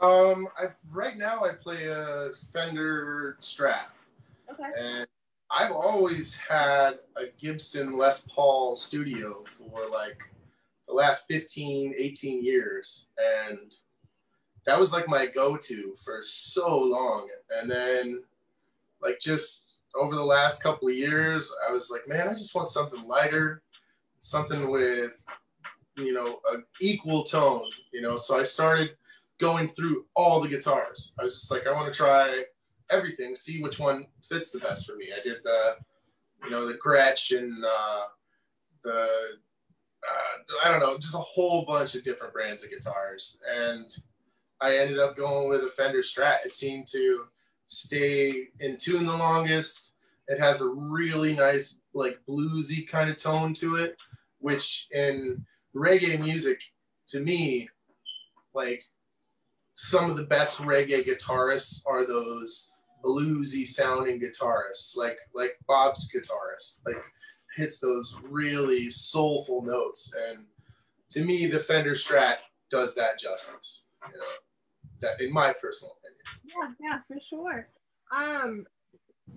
[0.00, 0.46] Um.
[0.56, 3.86] I right now I play a Fender Strat.
[4.52, 4.70] Okay.
[4.78, 5.06] And
[5.50, 10.22] I've always had a Gibson Les Paul studio for like
[10.86, 13.08] the last 15, 18 years.
[13.18, 13.74] And
[14.66, 17.28] that was like my go to for so long.
[17.60, 18.22] And then,
[19.02, 22.68] like, just over the last couple of years, I was like, man, I just want
[22.68, 23.62] something lighter,
[24.20, 25.24] something with,
[25.96, 28.16] you know, an equal tone, you know.
[28.16, 28.90] So I started
[29.38, 31.12] going through all the guitars.
[31.18, 32.44] I was just like, I want to try
[32.90, 35.08] everything, see which one fits the best for me.
[35.14, 35.76] I did the,
[36.44, 38.02] you know, the Gretsch and uh,
[38.84, 39.06] the,
[40.08, 43.38] uh, I don't know, just a whole bunch of different brands of guitars.
[43.48, 43.94] And
[44.60, 46.44] I ended up going with a Fender Strat.
[46.44, 47.24] It seemed to
[47.66, 49.92] stay in tune the longest.
[50.28, 53.96] It has a really nice, like bluesy kind of tone to it,
[54.38, 56.62] which in reggae music,
[57.08, 57.68] to me,
[58.54, 58.84] like
[59.72, 62.68] some of the best reggae guitarists are those
[63.04, 67.02] bluesy sounding guitarist, like like Bob's guitarist, like
[67.56, 70.12] hits those really soulful notes.
[70.28, 70.46] And
[71.10, 72.36] to me, the Fender Strat
[72.70, 73.86] does that justice.
[74.06, 74.24] You know,
[75.02, 76.76] that in my personal opinion.
[76.80, 77.68] Yeah, yeah, for sure.
[78.12, 78.66] Um,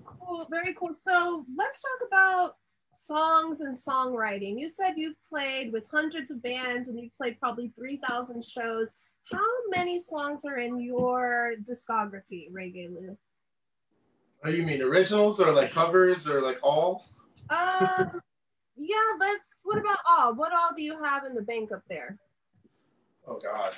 [0.06, 0.94] cool, very cool.
[0.94, 2.56] So let's talk about
[2.94, 4.60] songs and songwriting.
[4.60, 8.94] You said you've played with hundreds of bands and you've played probably 3,000 shows.
[9.32, 13.18] How many songs are in your discography, Reggae Lou?
[14.46, 17.06] Oh, you mean originals or like covers or like all?
[17.50, 18.22] Um,
[18.76, 19.62] yeah, let's.
[19.64, 20.36] What about all?
[20.36, 22.18] What all do you have in the bank up there?
[23.26, 23.74] Oh God,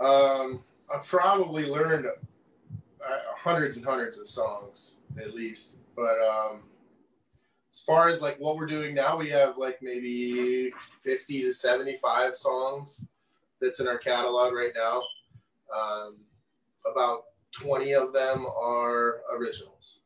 [0.00, 0.62] um,
[0.94, 5.78] I've probably learned uh, hundreds and hundreds of songs at least.
[5.96, 6.68] But um,
[7.72, 10.72] as far as like what we're doing now, we have like maybe
[11.02, 13.06] fifty to seventy-five songs
[13.60, 15.02] that's in our catalog right now.
[15.74, 16.18] Um,
[16.90, 20.02] about 20 of them are originals.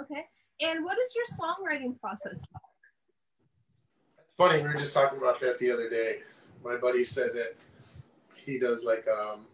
[0.00, 0.24] Okay.
[0.60, 2.62] And what is your songwriting process like?
[4.24, 6.18] It's funny, we were just talking about that the other day.
[6.64, 7.56] My buddy said that
[8.34, 9.46] he does like um,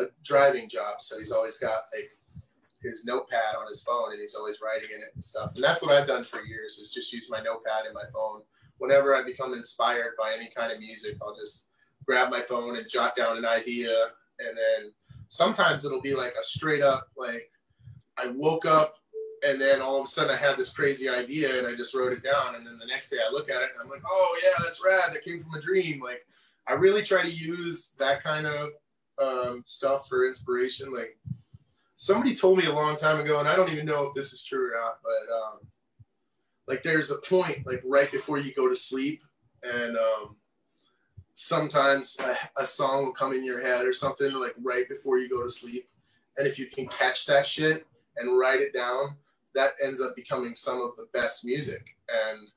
[0.00, 2.10] a driving job, so he's always got like
[2.82, 5.52] his notepad on his phone and he's always writing in it and stuff.
[5.54, 8.42] And that's what I've done for years is just use my notepad in my phone.
[8.78, 11.66] Whenever I become inspired by any kind of music, I'll just
[12.04, 13.94] grab my phone and jot down an idea
[14.40, 14.92] and then
[15.32, 17.50] sometimes it'll be like a straight up like
[18.18, 18.96] I woke up
[19.48, 22.12] and then all of a sudden I had this crazy idea and I just wrote
[22.12, 24.38] it down and then the next day I look at it and I'm like, oh
[24.44, 25.10] yeah, that's rad.
[25.10, 26.02] That came from a dream.
[26.02, 26.26] Like
[26.68, 28.72] I really try to use that kind of
[29.22, 30.92] um, stuff for inspiration.
[30.92, 31.18] Like
[31.94, 34.44] somebody told me a long time ago, and I don't even know if this is
[34.44, 35.58] true or not, but um,
[36.68, 39.22] like there's a point like right before you go to sleep
[39.62, 40.36] and um,
[41.42, 45.28] sometimes a, a, song will come in your head or something like right before you
[45.28, 45.88] go to sleep.
[46.36, 49.16] And if you can catch that shit and write it down,
[49.54, 51.96] that ends up becoming some of the best music.
[52.08, 52.48] And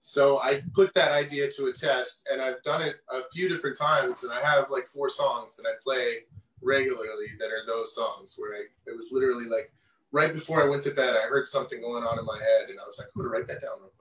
[0.00, 3.78] so I put that idea to a test and I've done it a few different
[3.78, 4.24] times.
[4.24, 6.20] And I have like four songs that I play
[6.62, 9.72] regularly that are those songs where I, it was literally like
[10.12, 12.80] right before I went to bed, I heard something going on in my head and
[12.80, 13.99] I was like, I'm gonna write that down real quick.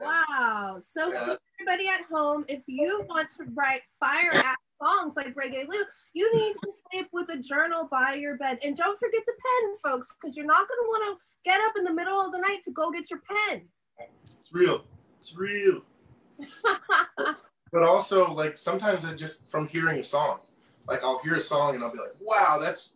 [0.00, 0.80] Wow.
[0.82, 1.36] So yeah.
[1.60, 6.34] everybody at home, if you want to write fire ass songs like Reggae Lou, you
[6.34, 8.58] need to sleep with a journal by your bed.
[8.62, 11.76] And don't forget the pen, folks, because you're not going to want to get up
[11.78, 13.62] in the middle of the night to go get your pen.
[14.38, 14.84] It's real.
[15.20, 15.82] It's real.
[17.72, 20.40] but also, like, sometimes I just, from hearing a song,
[20.86, 22.94] like, I'll hear a song and I'll be like, wow, that's,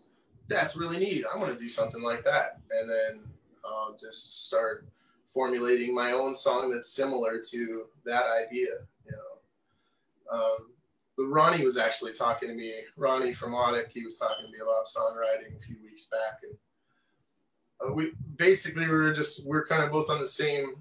[0.48, 1.24] that's really neat.
[1.32, 2.60] I want to do something like that.
[2.70, 3.24] And then
[3.64, 4.86] I'll just start
[5.32, 8.68] formulating my own song that's similar to that idea.
[9.04, 12.74] You know, um, Ronnie was actually talking to me.
[12.96, 17.90] Ronnie from Audic, he was talking to me about songwriting a few weeks back, and
[17.90, 20.76] uh, we basically we were just we're kind of both on the same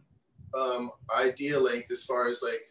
[0.57, 2.65] um, idea length as far as like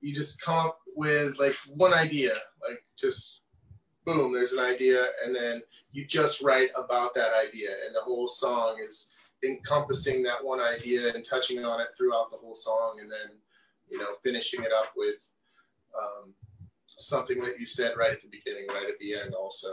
[0.00, 2.32] you just come up with like one idea,
[2.68, 3.40] like just
[4.04, 5.62] boom, there's an idea, and then
[5.92, 9.10] you just write about that idea, and the whole song is
[9.44, 13.36] encompassing that one idea and touching on it throughout the whole song, and then
[13.88, 15.32] you know finishing it up with
[15.96, 16.34] um,
[16.86, 19.68] something that you said right at the beginning, right at the end, also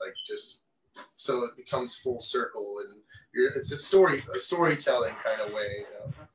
[0.00, 0.62] like just
[1.16, 3.00] so it becomes full circle and
[3.34, 6.26] you're it's a story a storytelling kind of way you know?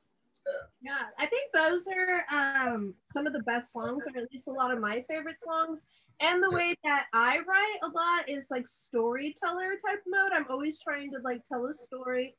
[0.82, 0.92] yeah.
[0.92, 4.52] yeah i think those are um, some of the best songs or at least a
[4.52, 5.80] lot of my favorite songs
[6.20, 10.78] and the way that i write a lot is like storyteller type mode i'm always
[10.80, 12.34] trying to like tell a story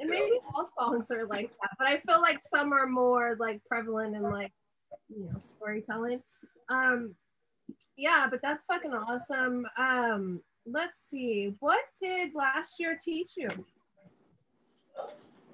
[0.00, 3.60] and maybe all songs are like that but i feel like some are more like
[3.68, 4.52] prevalent in like
[5.08, 6.20] you know storytelling
[6.68, 7.14] um
[7.96, 10.40] yeah but that's fucking awesome um
[10.72, 11.54] let's see.
[11.60, 13.48] What did last year teach you?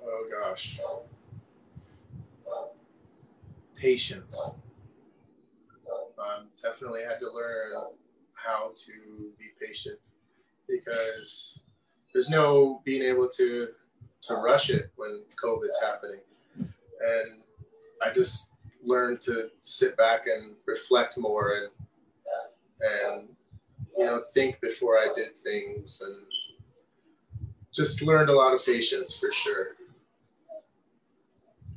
[0.05, 0.81] Oh gosh.
[3.77, 4.37] Patience.
[6.19, 7.73] Um, definitely had to learn
[8.33, 9.99] how to be patient
[10.69, 11.61] because
[12.13, 13.69] there's no being able to
[14.27, 16.21] to rush it when COVID's happening.
[16.59, 17.43] And
[18.03, 18.49] I just
[18.83, 21.69] learned to sit back and reflect more and
[22.81, 23.29] and
[23.97, 26.17] you know, think before I did things and
[27.73, 29.77] just learned a lot of patience for sure.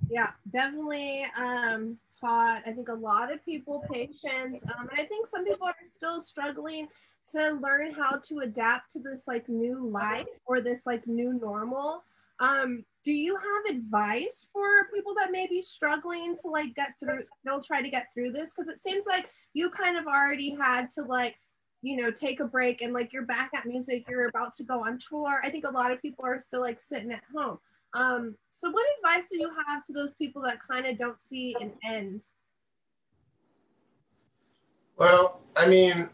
[0.09, 4.63] Yeah, definitely um, taught, I think, a lot of people patience.
[4.63, 6.87] Um, and I think some people are still struggling
[7.29, 12.03] to learn how to adapt to this like new life or this like new normal.
[12.39, 17.23] Um, do you have advice for people that may be struggling to like get through,
[17.41, 18.53] still try to get through this?
[18.53, 21.35] Because it seems like you kind of already had to like
[21.81, 24.83] you know take a break and like you're back at music you're about to go
[24.83, 27.59] on tour i think a lot of people are still like sitting at home
[27.93, 31.55] um so what advice do you have to those people that kind of don't see
[31.61, 32.23] an end
[34.97, 36.09] well i mean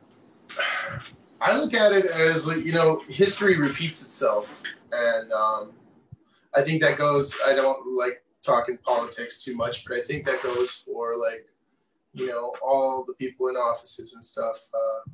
[1.42, 5.72] i look at it as like you know history repeats itself and um
[6.56, 10.42] i think that goes i don't like talking politics too much but i think that
[10.44, 11.48] goes for like
[12.14, 15.10] you know all the people in offices and stuff uh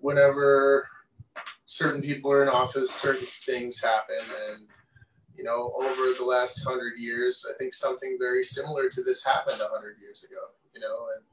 [0.00, 0.88] whenever
[1.70, 4.16] certain people are in office, certain things happen.
[4.50, 4.66] And,
[5.36, 9.60] you know, over the last hundred years, I think something very similar to this happened
[9.60, 10.40] a hundred years ago,
[10.74, 11.24] you know, and,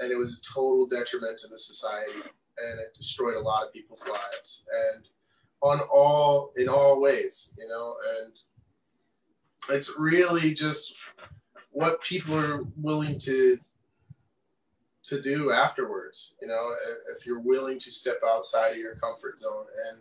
[0.00, 3.72] and it was a total detriment to the society and it destroyed a lot of
[3.72, 5.08] people's lives and
[5.62, 8.32] on all, in all ways, you know, and
[9.70, 10.94] it's really just
[11.70, 13.58] what people are willing to
[15.04, 16.74] to do afterwards you know
[17.16, 19.66] if you're willing to step outside of your comfort zone.
[19.88, 20.00] And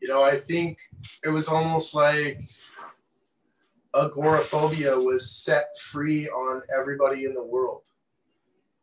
[0.00, 0.78] you know i think
[1.22, 2.40] it was almost like
[3.94, 7.82] agoraphobia was set free on everybody in the world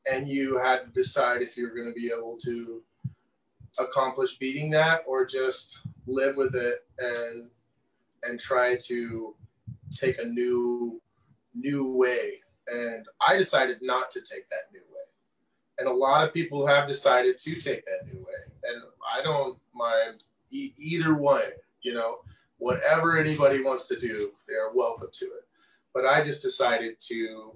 [0.09, 2.81] and you had to decide if you're going to be able to
[3.77, 7.49] accomplish beating that or just live with it and
[8.23, 9.35] and try to
[9.95, 11.01] take a new
[11.53, 12.39] new way.
[12.67, 15.05] And i decided not to take that new way.
[15.79, 18.41] and a lot of people have decided to take that new way.
[18.63, 18.81] And
[19.15, 21.49] i don't mind e- either way
[21.81, 22.17] you know?
[22.59, 25.45] Whatever anybody wants to do they are welcome to it.
[25.93, 27.53] But i just decided to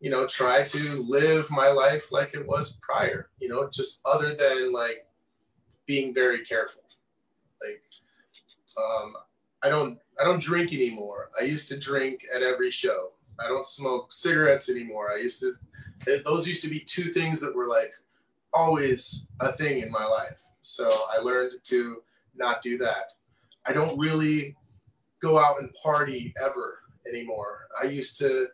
[0.00, 4.34] you know try to live my life like it was prior you know just other
[4.34, 5.06] than like
[5.86, 6.82] being very careful
[7.62, 7.82] like
[8.78, 9.12] um
[9.62, 13.66] i don't i don't drink anymore i used to drink at every show i don't
[13.66, 15.54] smoke cigarettes anymore i used to
[16.24, 17.92] those used to be two things that were like
[18.52, 20.38] always a thing in my life.
[20.60, 22.02] So I learned to
[22.34, 23.12] not do that.
[23.66, 24.56] I don't really
[25.20, 27.66] go out and party ever anymore.
[27.80, 28.48] I used to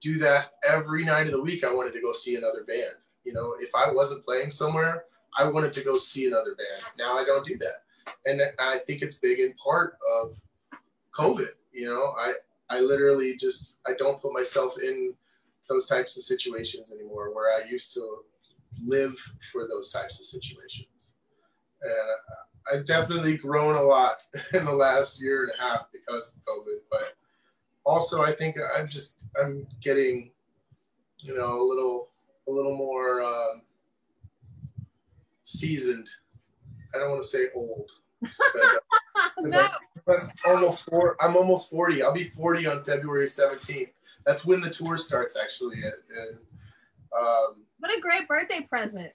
[0.00, 1.64] do that every night of the week.
[1.64, 2.96] I wanted to go see another band.
[3.24, 5.04] You know, if I wasn't playing somewhere,
[5.36, 6.82] I wanted to go see another band.
[6.98, 7.82] Now I don't do that.
[8.24, 10.36] And I think it's big in part of
[11.14, 11.48] COVID.
[11.72, 12.32] You know, I,
[12.70, 15.14] I literally just, I don't put myself in
[15.68, 18.18] those types of situations anymore where I used to
[18.84, 19.16] live
[19.52, 21.14] for those types of situations.
[21.82, 24.22] And I've definitely grown a lot
[24.52, 27.16] in the last year and a half because of COVID, but
[27.88, 30.30] also I think I'm just I'm getting
[31.20, 32.08] you know a little
[32.48, 33.62] a little more um,
[35.42, 36.08] seasoned.
[36.94, 37.90] I don't want to say old.
[39.40, 39.68] no.
[40.06, 41.16] I'm almost four.
[41.20, 42.02] I'm almost forty.
[42.02, 43.90] I'll be forty on February seventeenth
[44.28, 45.82] that's when the tour starts actually.
[45.82, 46.38] And,
[47.18, 49.10] um, what a great birthday present!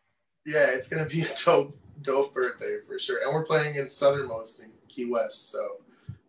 [0.45, 3.19] Yeah, it's gonna be a dope, dope birthday for sure.
[3.23, 5.81] And we're playing in Southernmost in Key West, so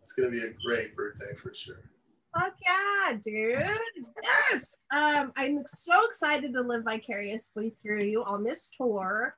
[0.03, 1.79] it's gonna be a great birthday for sure.
[2.37, 3.79] Fuck yeah, dude!
[4.51, 4.83] Yes.
[4.91, 9.37] Um, I'm so excited to live vicariously through you on this tour.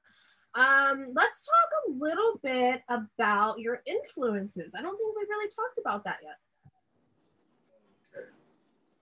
[0.56, 4.74] Um, let's talk a little bit about your influences.
[4.76, 6.38] I don't think we really talked about that yet.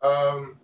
[0.02, 0.58] Um,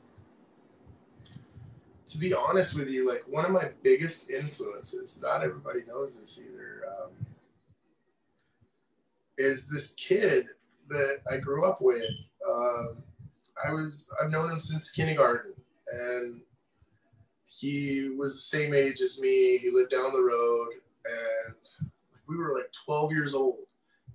[2.08, 6.44] to be honest with you, like one of my biggest influences, not everybody knows this
[6.44, 7.12] either, um,
[9.38, 10.48] is this kid
[10.90, 12.04] that I grew up with.
[12.46, 12.98] Um,
[13.66, 15.54] I was I've known him since kindergarten,
[15.92, 16.42] and
[17.44, 19.58] he was the same age as me.
[19.58, 20.70] He lived down the road,
[21.06, 21.90] and
[22.28, 23.58] we were like 12 years old.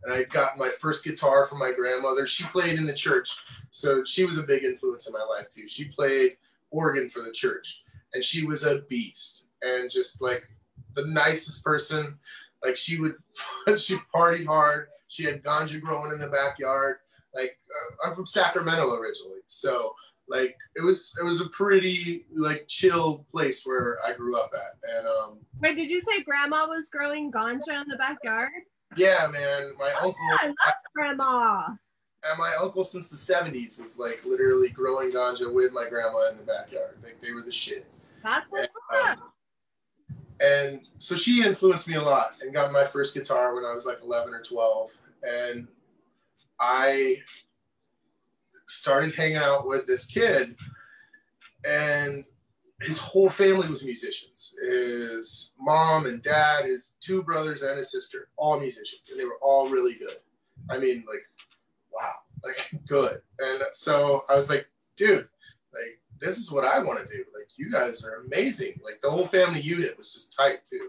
[0.05, 2.27] And I got my first guitar from my grandmother.
[2.27, 3.37] She played in the church,
[3.71, 5.69] so she was a big influence in my life too.
[5.69, 6.37] She played
[6.71, 7.83] organ for the church,
[8.15, 10.45] and she was a beast and just like
[10.95, 12.19] the nicest person.
[12.65, 13.15] Like she would,
[13.79, 14.89] she partied hard.
[15.09, 16.97] She had ganja growing in the backyard.
[17.37, 19.95] Like uh, I'm from Sacramento originally, so
[20.29, 24.91] like it was it was a pretty like chill place where I grew up at.
[24.97, 28.51] And um Wait, did you say grandma was growing ganja in the backyard?
[28.97, 29.73] Yeah, man.
[29.79, 31.67] My oh, uncle yeah, I love grandma.
[31.69, 36.39] And my uncle since the 70s was like literally growing ganja with my grandma in
[36.39, 36.99] the backyard.
[37.05, 37.87] Like they were the shit.
[38.23, 39.19] That's what's and, up.
[39.19, 39.33] Um,
[40.41, 43.87] and so she influenced me a lot and got my first guitar when I was
[43.87, 44.91] like 11 or 12.
[45.23, 45.69] And
[46.61, 47.19] I
[48.67, 50.57] started hanging out with this kid,
[51.67, 52.25] and
[52.83, 54.55] his whole family was musicians.
[54.69, 59.39] His mom and dad, his two brothers and his sister, all musicians, and they were
[59.41, 60.17] all really good.
[60.71, 61.23] I mean, like,
[61.93, 62.13] wow,
[62.45, 63.21] like good.
[63.39, 65.29] And so I was like, dude,
[65.73, 67.25] like this is what I want to do.
[67.35, 68.81] Like you guys are amazing.
[68.85, 70.89] Like the whole family unit was just tight too.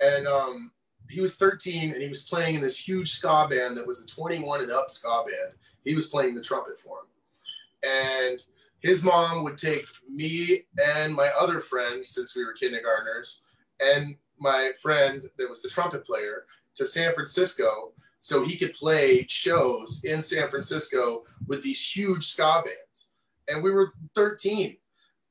[0.00, 0.72] And um,
[1.10, 4.06] he was 13 and he was playing in this huge ska band that was a
[4.06, 5.52] 21 and up ska band
[5.84, 7.90] he was playing the trumpet for him.
[7.90, 8.42] And
[8.80, 13.42] his mom would take me and my other friend, since we were kindergartners,
[13.80, 16.44] and my friend that was the trumpet player
[16.76, 22.62] to San Francisco so he could play shows in San Francisco with these huge ska
[22.64, 23.12] bands.
[23.48, 24.76] And we were 13.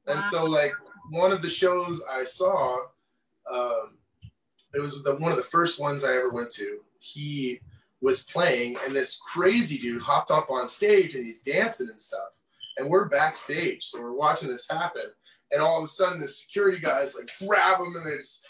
[0.08, 0.74] And so, like,
[1.12, 2.80] one of the shows I saw,
[3.52, 3.99] um,
[4.74, 6.80] it was the, one of the first ones I ever went to.
[7.00, 7.60] He
[8.02, 12.30] was playing, and this crazy dude hopped up on stage and he's dancing and stuff.
[12.78, 15.04] And we're backstage, so we're watching this happen.
[15.52, 18.46] And all of a sudden, the security guys like grab him and they just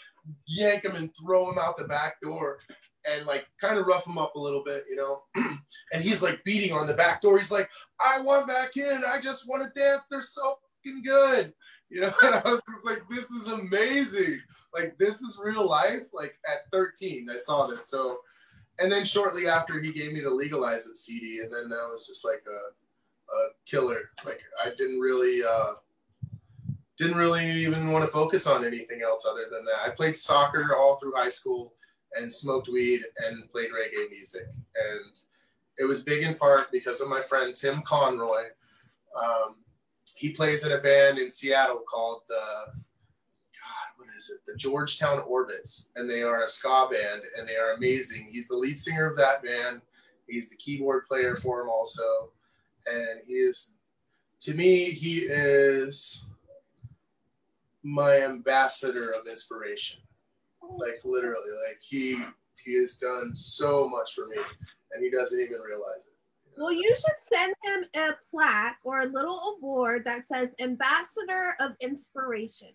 [0.46, 2.58] yank him and throw him out the back door
[3.06, 5.22] and like kind of rough him up a little bit, you know.
[5.92, 7.38] and he's like beating on the back door.
[7.38, 7.70] He's like,
[8.04, 9.02] I want back in.
[9.06, 10.06] I just want to dance.
[10.10, 11.52] They're so fucking good.
[11.88, 14.40] You know, and I was just like, this is amazing.
[14.72, 16.04] Like, this is real life.
[16.12, 17.86] Like, at 13, I saw this.
[17.88, 18.20] So,
[18.80, 22.06] and then shortly after he gave me the legalize it CD, and then that was
[22.06, 24.10] just like a, a killer.
[24.24, 25.74] Like I didn't really uh,
[26.96, 29.86] didn't really even want to focus on anything else other than that.
[29.86, 31.74] I played soccer all through high school
[32.16, 35.18] and smoked weed and played reggae music, and
[35.78, 38.44] it was big in part because of my friend Tim Conroy.
[39.20, 39.56] Um,
[40.16, 42.72] he plays in a band in Seattle called uh,
[44.20, 44.40] is it?
[44.46, 48.28] The Georgetown Orbits, and they are a ska band, and they are amazing.
[48.30, 49.80] He's the lead singer of that band.
[50.28, 52.30] He's the keyboard player for him also,
[52.86, 53.72] and he is,
[54.40, 56.24] to me, he is
[57.82, 60.00] my ambassador of inspiration.
[60.62, 62.22] Like literally, like he
[62.64, 64.36] he has done so much for me,
[64.92, 66.12] and he doesn't even realize it.
[66.56, 71.72] Well, you should send him a plaque or a little award that says Ambassador of
[71.80, 72.68] Inspiration.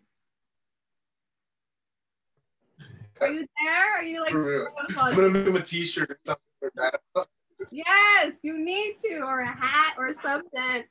[3.22, 3.97] Are you there?
[3.97, 4.34] Are you like?
[4.34, 7.28] I'm gonna make him a T-shirt or something like that.
[7.72, 10.84] yes, you need to, or a hat or something.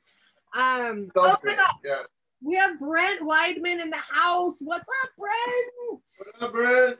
[0.55, 1.15] Um, something.
[1.15, 1.75] oh my God.
[1.83, 2.01] Yeah.
[2.41, 4.59] We have Brent Weidman in the house.
[4.61, 5.71] What's up, Brent?
[5.89, 6.97] What's up, Brent?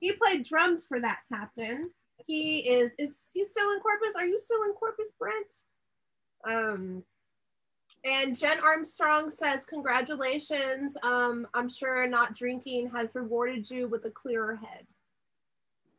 [0.00, 1.90] He played drums for that captain.
[2.26, 4.14] He is is he still in Corpus?
[4.16, 5.54] Are you still in Corpus, Brent?
[6.44, 7.04] Um,
[8.04, 10.96] and Jen Armstrong says, Congratulations.
[11.02, 14.86] Um, I'm sure not drinking has rewarded you with a clearer head.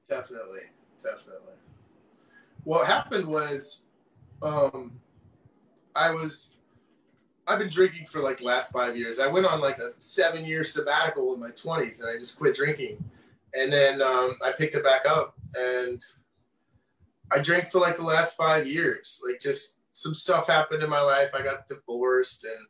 [0.09, 0.61] Definitely.
[1.01, 1.53] Definitely.
[2.65, 3.83] What happened was
[4.41, 4.99] um,
[5.95, 6.51] I was,
[7.47, 9.19] I've been drinking for like last five years.
[9.19, 12.55] I went on like a seven year sabbatical in my 20s and I just quit
[12.55, 13.03] drinking.
[13.53, 16.03] And then um, I picked it back up and
[17.31, 21.01] I drank for like the last five years, like just some stuff happened in my
[21.01, 21.29] life.
[21.33, 22.67] I got divorced, and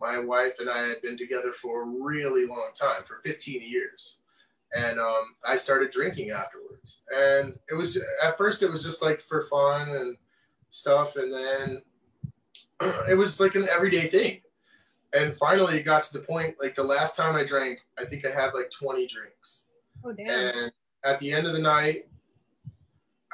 [0.00, 4.20] my wife and I had been together for a really long time, for 15 years.
[4.74, 7.02] And um, I started drinking afterwards.
[7.14, 10.16] And it was at first it was just like for fun and
[10.70, 11.82] stuff, and then
[13.08, 14.40] it was like an everyday thing.
[15.14, 18.24] And finally, it got to the point like the last time I drank, I think
[18.24, 19.66] I had like 20 drinks.
[20.04, 20.28] Oh damn.
[20.28, 20.72] And
[21.04, 22.06] at the end of the night,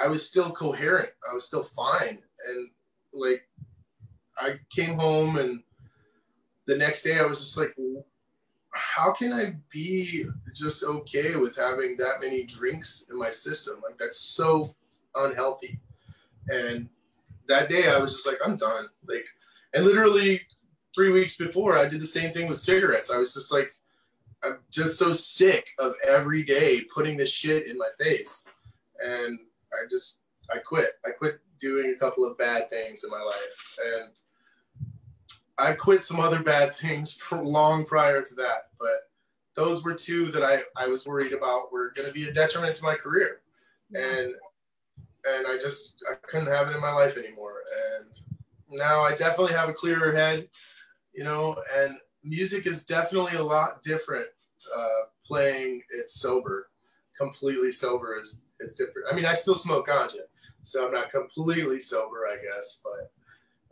[0.02, 1.10] I was still coherent.
[1.30, 2.18] I was still fine.
[2.48, 2.70] And
[3.12, 3.48] like,
[4.36, 5.62] I came home and
[6.66, 7.74] the next day I was just like,
[8.72, 13.80] how can I be just okay with having that many drinks in my system?
[13.82, 14.74] Like, that's so
[15.14, 15.80] unhealthy.
[16.48, 16.88] And
[17.48, 18.86] that day I was just like, I'm done.
[19.06, 19.24] Like,
[19.74, 20.40] and literally
[20.94, 23.10] three weeks before, I did the same thing with cigarettes.
[23.10, 23.72] I was just like,
[24.44, 28.46] I'm just so sick of every day putting this shit in my face.
[29.04, 29.38] And
[29.72, 30.90] I just, I quit.
[31.04, 33.76] I quit doing a couple of bad things in my life.
[33.84, 34.12] And
[35.58, 38.70] I quit some other bad things long prior to that.
[38.78, 39.08] But
[39.54, 42.76] those were two that I, I was worried about were going to be a detriment
[42.76, 43.40] to my career.
[43.92, 44.34] And,
[45.24, 47.62] and I just, I couldn't have it in my life anymore.
[47.96, 50.48] And now I definitely have a clearer head,
[51.12, 54.28] you know, and music is definitely a lot different
[54.76, 56.70] uh, playing it sober.
[57.16, 59.08] Completely sober is it's different.
[59.10, 60.26] I mean, I still smoke ganja,
[60.68, 63.10] so I'm not completely sober, I guess, but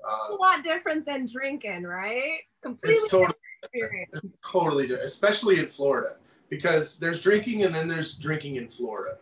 [0.08, 2.40] uh, a lot different than drinking, right?
[2.62, 4.20] Completely it's totally experience.
[4.44, 6.16] Totally different, especially in Florida,
[6.48, 9.18] because there's drinking and then there's drinking in Florida.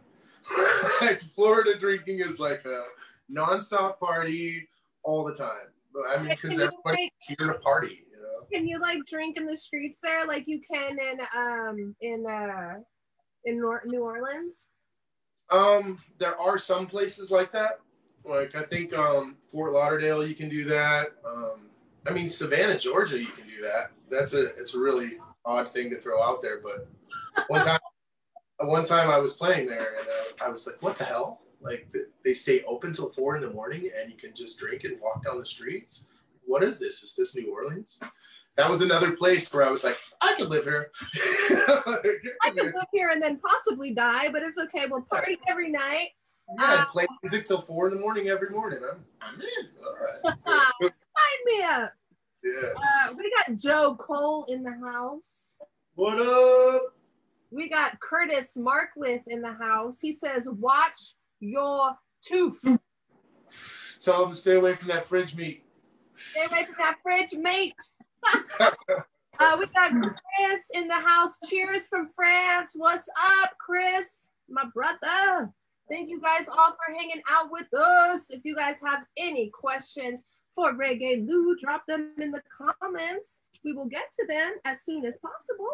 [1.01, 2.85] like Florida drinking is like a
[3.33, 4.69] nonstop party
[5.03, 5.69] all the time.
[6.11, 8.05] I mean, because everybody's here to party
[8.53, 12.75] can you like drink in the streets there like you can in um in uh
[13.45, 13.57] in
[13.87, 14.67] New Orleans?
[15.51, 17.81] Um, there are some places like that.
[18.25, 21.09] Like I think um Fort Lauderdale, you can do that.
[21.27, 21.69] Um,
[22.07, 23.91] I mean Savannah, Georgia, you can do that.
[24.11, 26.89] That's a it's a really odd thing to throw out there, but
[27.49, 27.81] one time,
[28.61, 31.43] one time I was playing there and uh, I was like, what the hell?
[31.61, 35.01] Like they stay open till four in the morning and you can just drink and
[35.01, 36.07] walk down the streets.
[36.47, 37.03] What is this?
[37.03, 38.01] Is this New Orleans?
[38.57, 40.91] That was another place where I was like, I could live here.
[41.15, 44.87] I could live here and then possibly die, but it's okay.
[44.89, 46.11] We'll party every night.
[46.59, 48.81] Yeah, um, play music till four in the morning every morning.
[48.91, 49.69] I'm, I'm in.
[49.83, 50.79] All right.
[50.81, 51.93] Sign me up.
[52.45, 52.69] Yeah.
[52.77, 55.57] Uh, we got Joe Cole in the house.
[55.95, 56.95] What up?
[57.51, 60.01] We got Curtis Markwith in the house.
[60.01, 62.61] He says, "Watch your tooth."
[64.03, 65.65] Tell him to stay away from that fridge meat.
[66.15, 67.75] Stay away from that fridge meat.
[68.61, 71.39] uh, we got Chris in the house.
[71.49, 72.73] Cheers from France.
[72.77, 73.09] What's
[73.43, 74.31] up, Chris?
[74.49, 75.53] My brother.
[75.89, 78.31] Thank you guys all for hanging out with us.
[78.31, 80.23] If you guys have any questions
[80.55, 83.49] for Reggae Lou, drop them in the comments.
[83.65, 85.71] We will get to them as soon as possible.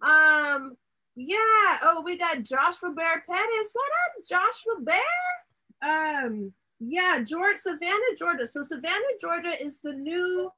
[0.00, 0.76] Um,
[1.14, 1.78] yeah.
[1.82, 3.72] Oh, we got Joshua Bear Pettis.
[3.72, 6.24] What up, Joshua Bear?
[6.24, 8.46] Um, yeah, George, Savannah, Georgia.
[8.46, 10.50] So Savannah, Georgia is the new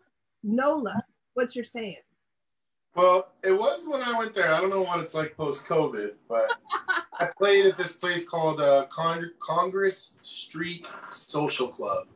[0.44, 1.96] NOLA, what you're saying.
[2.94, 4.54] Well, it was when I went there.
[4.54, 6.48] I don't know what it's like post COVID, but
[7.18, 12.06] I played at this place called uh, Con- Congress Street Social Club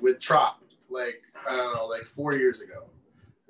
[0.00, 2.84] with Trop, like, I don't know, like four years ago.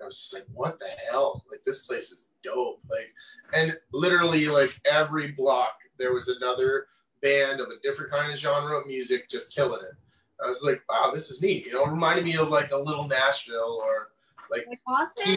[0.03, 1.45] I was just like, what the hell?
[1.51, 2.81] Like, this place is dope.
[2.91, 3.13] Like,
[3.55, 6.87] and literally, like, every block, there was another
[7.23, 9.97] band of a different kind of genre of music just killing it.
[10.45, 11.67] I was like, wow, this is neat.
[11.67, 14.09] You know, reminding me of like a little Nashville or
[14.51, 15.37] like, like Austin,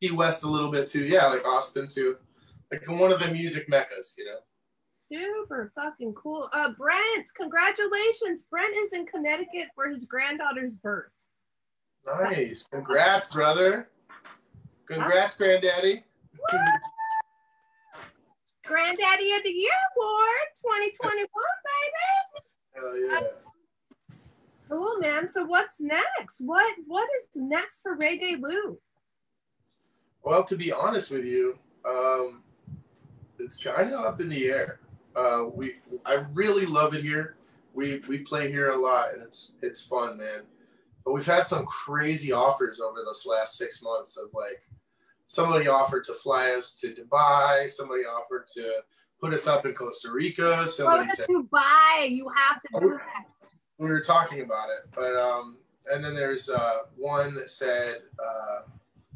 [0.00, 1.04] Key, West a little bit too.
[1.04, 2.16] Yeah, like Austin too.
[2.70, 4.38] Like one of the music meccas, you know.
[4.90, 6.48] Super fucking cool.
[6.52, 8.44] Uh, Brent, congratulations.
[8.48, 11.10] Brent is in Connecticut for his granddaughter's birth.
[12.06, 12.66] Nice.
[12.70, 13.88] Congrats, brother.
[14.86, 16.04] Congrats, granddaddy.
[18.64, 21.26] Granddaddy of the Year Award 2021,
[21.66, 23.10] baby.
[23.10, 23.49] Hell yeah.
[24.70, 25.28] Cool, man.
[25.28, 26.40] So what's next?
[26.40, 28.78] What what is next for Reggae Lou?
[30.22, 32.42] Well, to be honest with you, um,
[33.40, 34.80] it's kind of up in the air.
[35.16, 35.74] Uh, we
[36.06, 37.36] I really love it here.
[37.74, 40.42] We we play here a lot, and it's it's fun, man.
[41.04, 44.62] But we've had some crazy offers over this last six months of like
[45.26, 47.68] somebody offered to fly us to Dubai.
[47.68, 48.82] Somebody offered to
[49.20, 50.68] put us up in Costa Rica.
[50.68, 52.08] Somebody said Dubai.
[52.08, 53.39] You have to do that
[53.80, 55.56] we were talking about it, but um,
[55.90, 58.68] and then there's uh, one that said uh,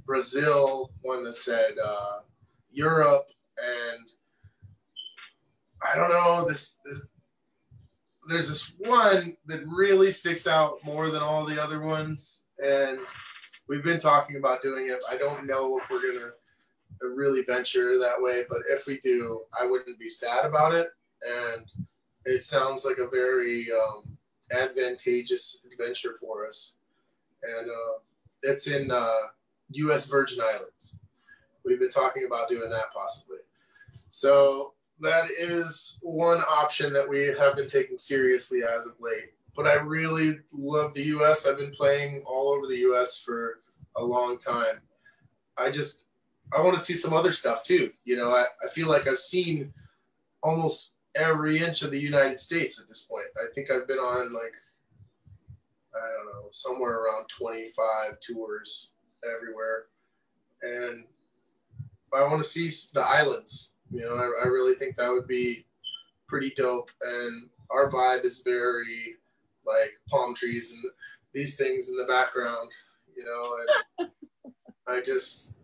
[0.06, 2.20] Brazil, one that said uh,
[2.72, 3.26] Europe,
[3.58, 4.08] and
[5.82, 7.10] I don't know this, this.
[8.26, 12.98] There's this one that really sticks out more than all the other ones, and
[13.68, 15.04] we've been talking about doing it.
[15.10, 16.30] I don't know if we're gonna
[17.02, 20.88] really venture that way, but if we do, I wouldn't be sad about it.
[21.28, 21.66] And
[22.24, 24.16] it sounds like a very um,
[24.52, 26.74] advantageous adventure for us.
[27.42, 27.98] And uh,
[28.42, 29.12] it's in uh,
[29.70, 30.06] U.S.
[30.06, 31.00] Virgin Islands.
[31.64, 33.38] We've been talking about doing that possibly.
[34.08, 39.32] So that is one option that we have been taking seriously as of late.
[39.56, 41.46] But I really love the US.
[41.46, 43.60] I've been playing all over the US for
[43.96, 44.80] a long time.
[45.56, 46.04] I just
[46.52, 47.92] I want to see some other stuff too.
[48.04, 49.72] You know, I, I feel like I've seen
[50.42, 53.26] almost every inch of the United States at this point.
[53.36, 54.54] I think I've been on like
[55.94, 58.90] I don't know, somewhere around 25 tours
[59.36, 59.86] everywhere.
[60.62, 61.04] And
[62.12, 63.72] I want to see the islands.
[63.90, 65.66] You know, I, I really think that would be
[66.26, 66.90] pretty dope.
[67.00, 69.16] And our vibe is very
[69.66, 70.82] like palm trees and
[71.32, 72.70] these things in the background,
[73.16, 73.56] you know,
[73.98, 74.10] and
[74.88, 75.54] I just,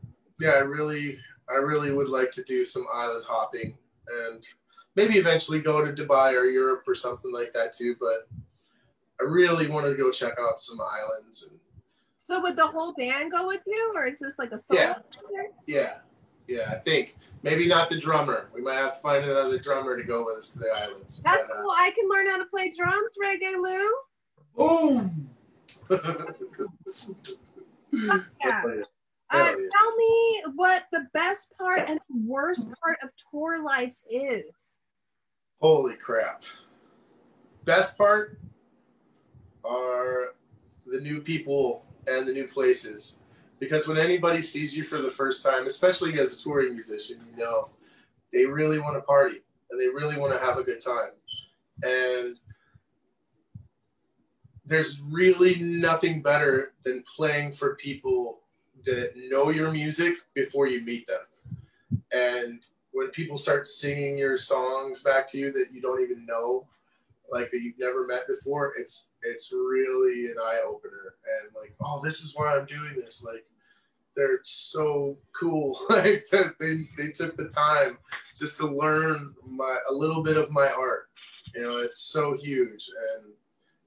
[0.40, 3.76] yeah, I really, I really would like to do some island hopping
[4.26, 4.44] and
[5.00, 7.96] maybe eventually go to Dubai or Europe or something like that too.
[7.98, 8.28] But
[9.20, 11.48] I really want to go check out some islands.
[11.48, 11.58] And,
[12.16, 14.80] so would the whole band go with you, or is this like a solo?
[14.80, 14.94] Yeah,
[15.66, 15.94] yeah,
[16.46, 16.70] yeah.
[16.70, 18.50] I think maybe not the drummer.
[18.54, 21.22] We might have to find another drummer to go with us to the islands.
[21.22, 21.70] That's but, uh, cool.
[21.70, 23.90] I can learn how to play drums, Reggae Lou.
[24.56, 25.30] Boom.
[28.44, 28.62] yeah.
[29.32, 34.76] Uh, tell me what the best part and worst part of tour life is.
[35.60, 36.42] Holy crap.
[37.64, 38.38] Best part
[39.62, 40.34] are
[40.86, 43.18] the new people and the new places.
[43.58, 47.36] Because when anybody sees you for the first time, especially as a touring musician, you
[47.36, 47.68] know,
[48.32, 51.10] they really want to party and they really want to have a good time.
[51.82, 52.40] And
[54.64, 58.40] there's really nothing better than playing for people
[58.84, 62.00] that know your music before you meet them.
[62.12, 66.66] And when people start singing your songs back to you that you don't even know,
[67.30, 71.14] like that you've never met before, it's it's really an eye opener.
[71.44, 73.22] And like, oh, this is why I'm doing this.
[73.24, 73.44] Like,
[74.16, 75.78] they're so cool.
[75.90, 76.26] like
[76.58, 77.98] they they took the time
[78.36, 81.08] just to learn my a little bit of my art.
[81.54, 83.32] You know, it's so huge, and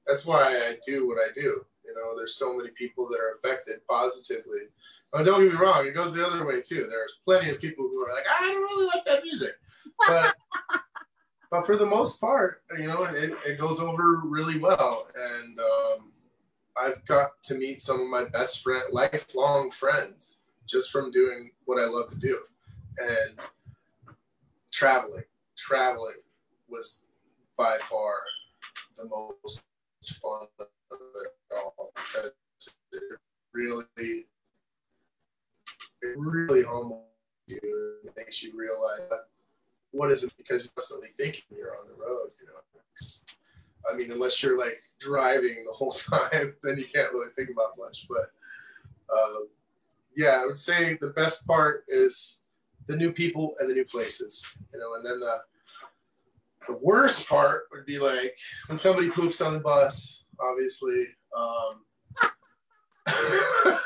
[0.08, 1.66] that's why I do what I do.
[1.86, 4.70] You know, there's so many people that are affected positively
[5.14, 6.88] Oh, don't get me wrong, it goes the other way too.
[6.90, 9.54] There's plenty of people who are like, I don't really like that music.
[10.08, 10.36] But
[11.52, 15.06] but for the most part, you know, it, it goes over really well.
[15.16, 16.12] And um,
[16.76, 21.80] I've got to meet some of my best friend, lifelong friends just from doing what
[21.80, 22.40] I love to do.
[22.98, 23.40] And
[24.72, 26.22] traveling, traveling
[26.68, 27.04] was
[27.56, 28.16] by far
[28.98, 29.62] the most
[30.22, 32.32] fun of it all because
[32.94, 33.20] it
[33.54, 34.26] really
[36.04, 37.06] it really humbles
[37.48, 37.60] you
[38.06, 39.10] and makes you realize
[39.92, 42.54] what is it because you're constantly thinking you're on the road, you know.
[43.92, 47.78] I mean, unless you're like driving the whole time, then you can't really think about
[47.78, 48.08] much.
[48.08, 48.32] But
[49.14, 49.46] uh,
[50.16, 52.40] yeah, I would say the best part is
[52.88, 55.38] the new people and the new places, you know, and then the
[56.68, 58.38] the worst part would be like
[58.68, 61.08] when somebody poops on the bus, obviously.
[61.38, 61.84] Um,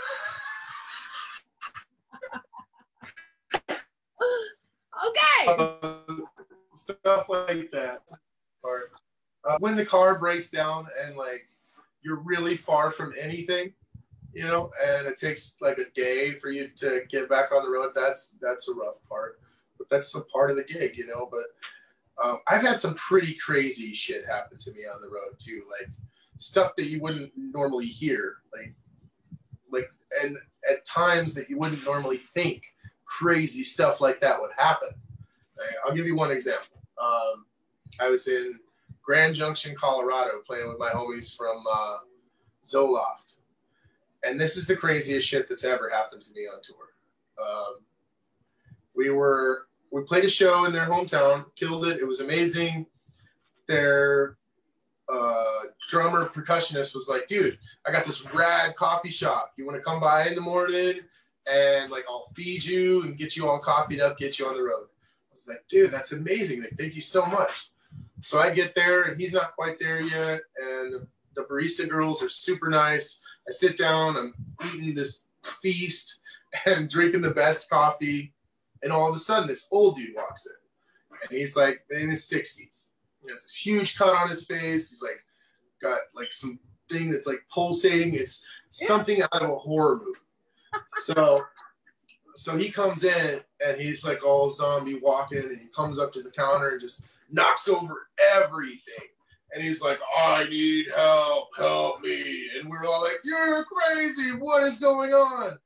[5.08, 5.48] Okay.
[5.48, 6.16] Uh,
[6.74, 8.10] stuff like that.
[8.64, 8.92] Or
[9.48, 11.48] uh, when the car breaks down and like
[12.02, 13.74] you're really far from anything,
[14.34, 17.70] you know, and it takes like a day for you to get back on the
[17.70, 17.92] road.
[17.96, 19.40] That's that's a rough part,
[19.78, 21.30] but that's a part of the gig, you know.
[21.32, 25.64] But um, I've had some pretty crazy shit happen to me on the road too,
[25.80, 25.90] like
[26.38, 28.76] stuff that you wouldn't normally hear, like
[29.72, 29.90] like
[30.24, 30.38] and
[30.70, 32.64] at times that you wouldn't normally think
[33.08, 34.90] crazy stuff like that would happen.
[35.86, 36.82] I'll give you one example.
[37.02, 37.46] Um,
[38.00, 38.60] I was in
[39.02, 41.98] Grand Junction, Colorado, playing with my homies from uh,
[42.64, 43.38] Zoloft.
[44.24, 46.76] And this is the craziest shit that's ever happened to me on tour.
[47.42, 47.86] Um,
[48.96, 52.00] we were we played a show in their hometown, killed it.
[52.00, 52.88] It was amazing.
[53.68, 54.38] Their
[55.08, 59.54] uh, drummer percussionist was like, "Dude, I got this rad coffee shop.
[59.56, 61.02] You want to come by in the morning
[61.50, 64.64] and like I'll feed you and get you all coffeeed up, get you on the
[64.64, 64.86] road.
[64.86, 66.62] I was like, dude, that's amazing.
[66.62, 67.72] Like, thank you so much.
[68.20, 70.42] So I get there and he's not quite there yet.
[70.58, 73.22] And the barista girls are super nice.
[73.48, 74.34] I sit down, I'm
[74.74, 75.26] eating this
[75.62, 76.20] feast
[76.66, 78.34] and drinking the best coffee.
[78.84, 80.54] And all of a sudden, this old dude walks in.
[81.30, 82.90] And he's like in his 60s.
[83.24, 84.90] He has this huge cut on his face.
[84.90, 85.24] He's like
[85.82, 88.14] got like some thing that's like pulsating.
[88.14, 90.20] It's something out of a horror movie
[91.00, 91.42] so
[92.36, 96.22] so he comes in and he's like all zombie walking and he comes up to
[96.22, 99.08] the counter and just knocks over everything.
[99.54, 102.50] And he's like, I need help, help me.
[102.60, 104.32] And we're all like, You're crazy.
[104.32, 105.58] What is going on?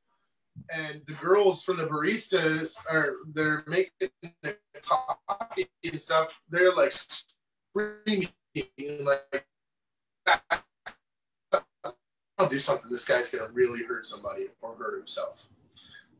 [0.73, 4.11] And the girls from the baristas are they're making
[4.43, 8.29] the coffee and stuff, they're like screaming
[9.03, 9.45] like
[12.49, 12.91] do something.
[12.91, 15.49] This guy's gonna really hurt somebody or hurt himself.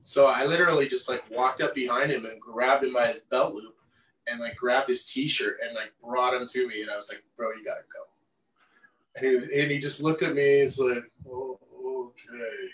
[0.01, 3.53] So I literally just like walked up behind him and grabbed him by his belt
[3.53, 3.75] loop
[4.27, 7.23] and like grabbed his t-shirt and like brought him to me and I was like,
[7.37, 8.01] bro, you gotta go.
[9.15, 12.69] And he, and he just looked at me and was like, oh, okay.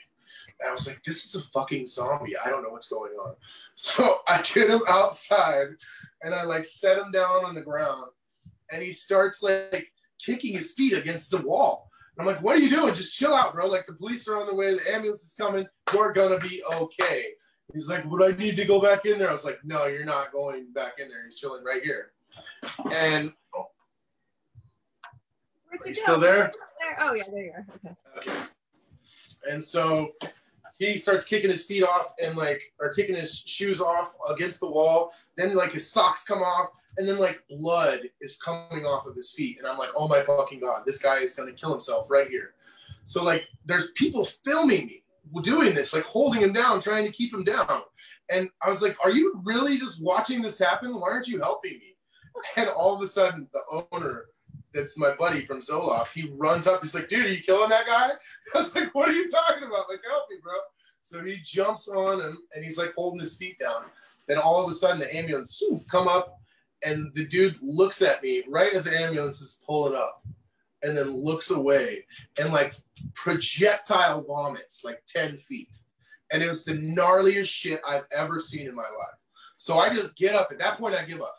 [0.60, 2.38] And I was like, this is a fucking zombie.
[2.38, 3.36] I don't know what's going on.
[3.76, 5.68] So I get him outside
[6.24, 8.06] and I like set him down on the ground
[8.72, 11.90] and he starts like kicking his feet against the wall.
[12.20, 12.94] I'm like, what are you doing?
[12.94, 13.68] Just chill out, bro.
[13.68, 15.68] Like the police are on the way, the ambulance is coming.
[15.94, 17.26] You're gonna be okay.
[17.74, 19.30] He's like, would I need to go back in there?
[19.30, 21.26] I was like, no, you're not going back in there.
[21.26, 22.12] He's chilling right here.
[22.94, 23.68] And oh,
[25.72, 26.02] are you go?
[26.02, 26.52] still there?
[26.80, 26.98] There.
[27.00, 27.66] Oh yeah, there you are.
[27.76, 27.96] Okay.
[28.18, 28.38] Okay.
[29.50, 30.12] And so
[30.80, 34.70] he starts kicking his feet off and like, or kicking his shoes off against the
[34.70, 35.12] wall.
[35.36, 39.32] Then like his socks come off, and then like blood is coming off of his
[39.32, 39.58] feet.
[39.60, 42.54] And I'm like, oh my fucking god, this guy is gonna kill himself right here.
[43.04, 45.04] So like, there's people filming me
[45.42, 47.82] doing this, like holding him down, trying to keep him down.
[48.30, 51.00] And I was like, are you really just watching this happen?
[51.00, 51.96] Why aren't you helping me?
[52.56, 54.26] And all of a sudden, the owner
[54.74, 56.82] that's my buddy from Zoloft, he runs up.
[56.82, 58.12] He's like, dude, are you killing that guy?
[58.56, 59.90] I was like, what are you talking about?
[59.90, 60.54] Like, help me, bro.
[61.02, 63.86] So he jumps on him and he's like holding his feet down.
[64.28, 66.42] Then all of a sudden the ambulance come up
[66.86, 70.24] and the dude looks at me right as the ambulance is pulling up
[70.84, 72.06] and then looks away
[72.40, 72.74] and like
[73.14, 75.76] projectile vomits like 10 feet.
[76.32, 79.18] And it was the gnarliest shit I've ever seen in my life.
[79.58, 80.52] So I just get up.
[80.52, 81.36] At that point, I give up.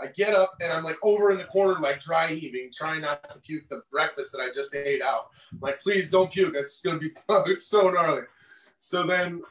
[0.00, 3.30] I get up and I'm like over in the corner, like dry heaving, trying not
[3.30, 5.26] to puke the breakfast that I just ate out.
[5.52, 6.54] I'm like, please don't puke.
[6.56, 7.12] It's gonna be
[7.58, 8.22] so gnarly.
[8.78, 9.42] So then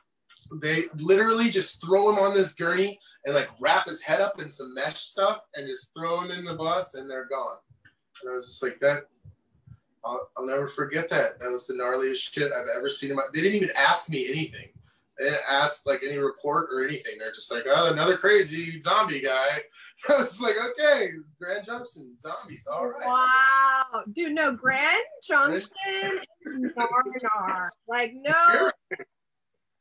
[0.60, 4.49] they literally just throw him on this gurney and like wrap his head up in
[4.49, 7.58] some mesh stuff and just throw him in the bus and they're gone.
[8.22, 9.04] And I was just like that.
[10.04, 11.39] I'll, I'll never forget that.
[11.39, 13.24] That was the gnarliest shit I've ever seen in my.
[13.34, 14.70] They didn't even ask me anything.
[15.20, 17.14] They didn't ask like any report or anything.
[17.20, 19.62] They're just like, oh, another crazy zombie guy.
[20.10, 23.06] I was like, okay, Grand Junction zombies, all right.
[23.06, 25.70] Wow, dude, no, Grand Junction
[26.08, 28.72] is nar Like, no,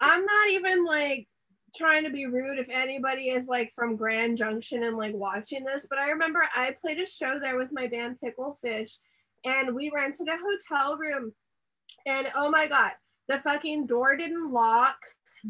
[0.00, 1.28] I'm not even like
[1.76, 5.86] trying to be rude if anybody is like from Grand Junction and like watching this,
[5.88, 8.92] but I remember I played a show there with my band Picklefish
[9.44, 11.32] and we rented a hotel room
[12.06, 12.92] and oh my god,
[13.28, 14.98] the fucking door didn't lock.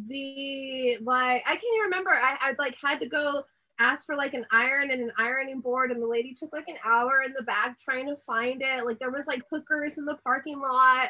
[0.08, 2.10] The like I can't even remember.
[2.10, 3.42] I, I like had to go
[3.80, 6.76] ask for like an iron and an ironing board and the lady took like an
[6.84, 8.84] hour in the back trying to find it.
[8.84, 11.08] Like there was like hookers in the parking lot.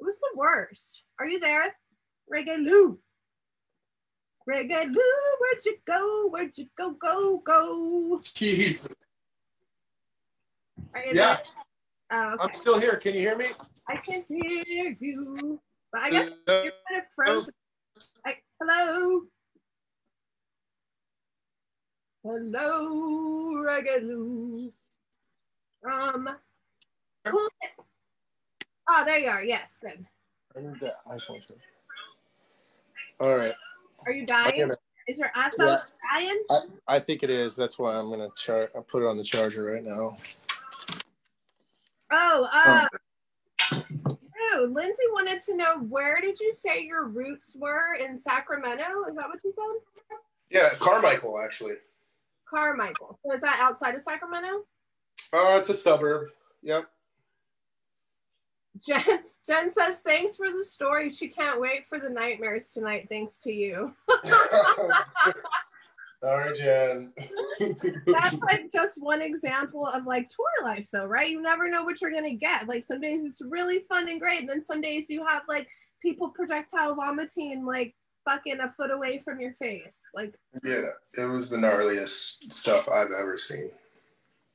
[0.00, 1.04] It was the worst.
[1.18, 1.74] Are you there?
[2.32, 2.98] Reggae Lou.
[4.48, 6.28] Reggae Lou, where'd you go?
[6.28, 6.92] Where'd you go?
[6.92, 8.20] Go, go.
[8.24, 8.90] Jeez.
[10.94, 11.40] Are you Yeah, there?
[12.12, 12.42] Oh, okay.
[12.44, 12.96] I'm still here.
[12.96, 13.46] Can you hear me?
[13.88, 15.60] I can hear you.
[15.92, 17.54] But I guess you're kind of frozen.
[18.24, 19.22] I, hello.
[22.22, 24.72] Hello, Reggae Lou.
[25.88, 26.28] Um,
[27.24, 27.48] cool.
[28.88, 29.42] Oh, there you are.
[29.42, 30.04] Yes, good.
[30.56, 31.46] I need that iPhone.
[31.46, 31.54] too.
[33.20, 33.52] All right.
[34.06, 34.60] Are you dying?
[34.60, 35.82] gonna- Is your iPhone Yeah.
[36.14, 36.44] dying?
[36.50, 36.60] I,
[36.96, 37.54] I think it is.
[37.56, 38.70] That's why I'm gonna char.
[38.74, 40.16] I'll put it on the charger right now.
[42.12, 42.88] Oh, uh,
[43.70, 49.04] dude, Lindsay wanted to know where did you say your roots were in Sacramento?
[49.08, 50.16] Is that what you said?
[50.50, 51.74] Yeah, Carmichael actually.
[52.48, 53.18] Carmichael.
[53.24, 54.64] So is that outside of Sacramento?
[55.32, 56.30] Oh, it's a suburb.
[56.62, 56.84] Yep.
[58.86, 61.10] Jen, Jen says, thanks for the story.
[61.10, 63.94] She can't wait for the nightmares tonight, thanks to you.
[66.22, 67.12] Sorry, Jen.
[68.06, 71.30] That's like just one example of like tour life, though, right?
[71.30, 72.68] You never know what you're going to get.
[72.68, 74.40] Like some days it's really fun and great.
[74.40, 75.66] And then some days you have like
[76.02, 77.94] people projectile vomiting like
[78.28, 80.02] fucking a foot away from your face.
[80.14, 83.70] Like, yeah, it was the gnarliest stuff I've ever seen.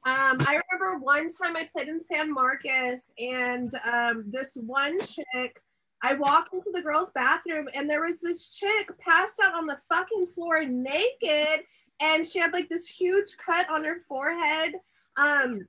[0.06, 5.60] Um, I remember one time I played in San Marcos, and um, this one chick,
[6.04, 9.80] I walked into the girls' bathroom, and there was this chick passed out on the
[9.90, 11.62] fucking floor naked,
[12.00, 14.76] and she had like this huge cut on her forehead.
[15.18, 15.68] Um,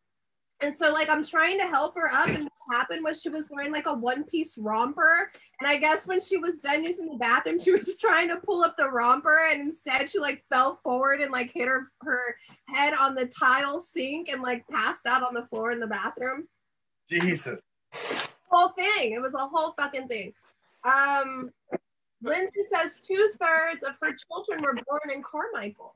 [0.61, 3.49] and so like I'm trying to help her up, and what happened was she was
[3.51, 5.31] wearing like a one-piece romper,
[5.61, 8.63] and I guess when she was done using the bathroom, she was trying to pull
[8.63, 12.37] up the romper, and instead she like fell forward and like hit her her
[12.69, 16.47] head on the tile sink and like passed out on the floor in the bathroom.
[17.09, 17.61] Jesus.
[18.49, 19.13] Whole thing.
[19.13, 20.33] It was a whole fucking thing.
[20.85, 21.51] Um,
[22.23, 25.95] Lindsay says two thirds of her children were born in Carmichael.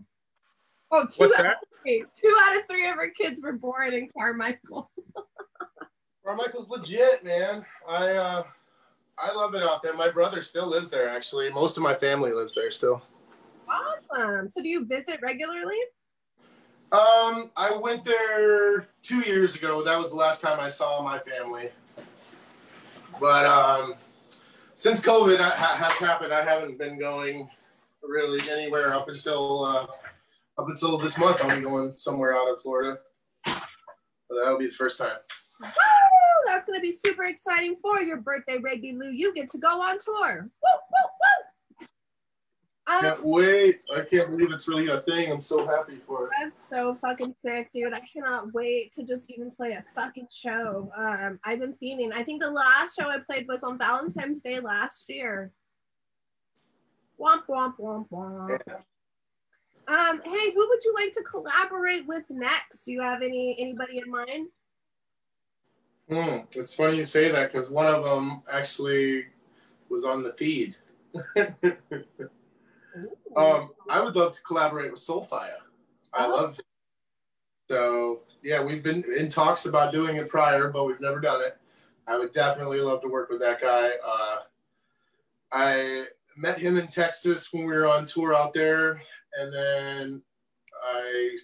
[0.92, 1.56] Oh, two What's out that?
[1.62, 2.04] Of three.
[2.14, 4.90] Two out of three of our kids were born in Carmichael.
[6.24, 7.64] Carmichael's legit, man.
[7.88, 8.42] I uh,
[9.18, 9.94] I love it out there.
[9.94, 11.08] My brother still lives there.
[11.08, 13.02] Actually, most of my family lives there still.
[13.68, 14.50] Awesome.
[14.50, 15.78] So, do you visit regularly?
[16.92, 19.82] Um, I went there two years ago.
[19.84, 21.68] That was the last time I saw my family.
[23.20, 23.94] But um,
[24.74, 27.48] since COVID has happened, I haven't been going
[28.02, 29.86] really anywhere up until uh,
[30.60, 31.42] up until this month.
[31.42, 32.98] I'll be going somewhere out of Florida.
[33.44, 33.62] But
[34.42, 35.16] that'll be the first time.
[35.60, 35.68] Woo!
[36.46, 39.10] That's gonna be super exciting for your birthday, Reggae Lou.
[39.10, 40.42] You get to go on tour.
[40.42, 41.86] Woo, woo, woo!
[42.86, 43.80] Um, can't wait.
[43.94, 45.30] I can't believe it's really a thing.
[45.30, 46.30] I'm so happy for it.
[46.40, 47.92] That's so fucking sick, dude.
[47.92, 50.90] I cannot wait to just even play a fucking show.
[50.96, 52.12] Um, I've been feeling.
[52.12, 55.52] I think the last show I played was on Valentine's Day last year.
[57.20, 58.60] Womp womp womp womp.
[58.66, 58.78] Yeah.
[59.90, 62.84] Um, hey, who would you like to collaborate with next?
[62.84, 64.48] Do you have any anybody in mind?
[66.08, 66.38] Hmm.
[66.52, 69.26] It's funny you say that because one of them actually
[69.88, 70.76] was on the feed.
[73.36, 75.62] Um, I would love to collaborate with Soulfire.
[76.12, 76.30] I oh.
[76.30, 76.64] love it.
[77.68, 81.56] So yeah, we've been in talks about doing it prior, but we've never done it.
[82.08, 83.90] I would definitely love to work with that guy.
[84.04, 84.36] Uh,
[85.52, 89.00] I met him in Texas when we were on tour out there,
[89.38, 90.22] and then
[90.82, 91.36] I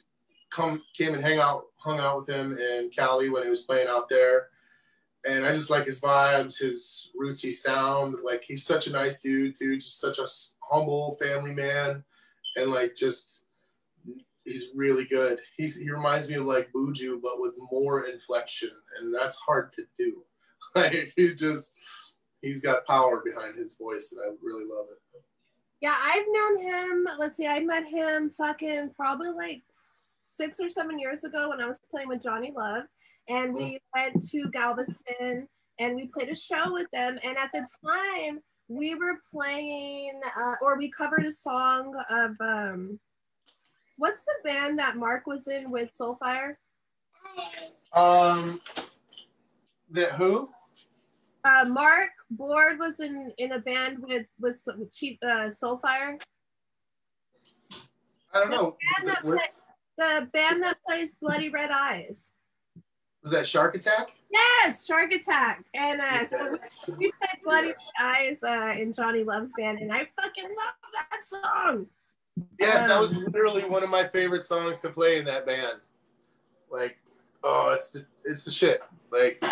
[0.50, 3.88] come came and hang out, hung out with him in Cali when he was playing
[3.88, 4.48] out there.
[5.28, 8.16] And I just like his vibes, his rootsy sound.
[8.24, 9.76] Like he's such a nice dude, too.
[9.76, 10.26] Just such a
[10.70, 12.04] humble family man,
[12.56, 13.42] and like just
[14.44, 15.40] he's really good.
[15.56, 19.84] He's he reminds me of like Buju, but with more inflection, and that's hard to
[19.98, 20.22] do.
[20.74, 21.74] Like he just
[22.42, 25.22] he's got power behind his voice, and I really love it.
[25.80, 27.08] Yeah, I've known him.
[27.18, 29.62] Let's see, I met him fucking probably like
[30.22, 32.84] six or seven years ago when I was playing with Johnny Love,
[33.28, 33.78] and we mm.
[33.94, 35.48] went to Galveston
[35.78, 37.18] and we played a show with them.
[37.22, 42.98] And at the time, we were playing uh, or we covered a song of um
[43.96, 46.54] what's the band that Mark was in with Soulfire?
[47.92, 48.60] Um
[49.90, 50.50] that who?
[51.44, 54.60] Uh Mark Board was in in a band with with
[54.92, 56.20] cheap uh Soulfire.
[58.34, 58.76] I don't know.
[59.00, 59.48] The band, play,
[59.96, 62.30] the band that plays Bloody Red Eyes.
[63.22, 64.10] Was that Shark Attack?
[64.30, 65.64] Yes, Shark Attack.
[65.74, 66.58] And uh, so
[66.96, 71.86] we, played Bloody Eyes uh, in Johnny Love's band, and I fucking love that song.
[72.60, 75.78] Yes, um, that was literally one of my favorite songs to play in that band.
[76.70, 76.98] Like,
[77.42, 78.82] oh, it's the it's the shit.
[79.10, 79.42] Like,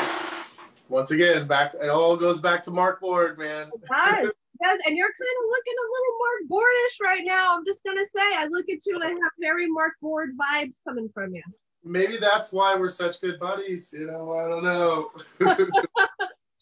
[0.88, 3.70] once again, back it all goes back to Mark Board, man.
[3.74, 4.30] It does.
[4.62, 7.56] Yes, and you're kind of looking a little Mark Boardish right now.
[7.56, 10.76] I'm just gonna say, I look at you and I have very Mark Board vibes
[10.86, 11.42] coming from you
[11.84, 13.92] maybe that's why we're such good buddies.
[13.92, 15.10] You know, I don't know.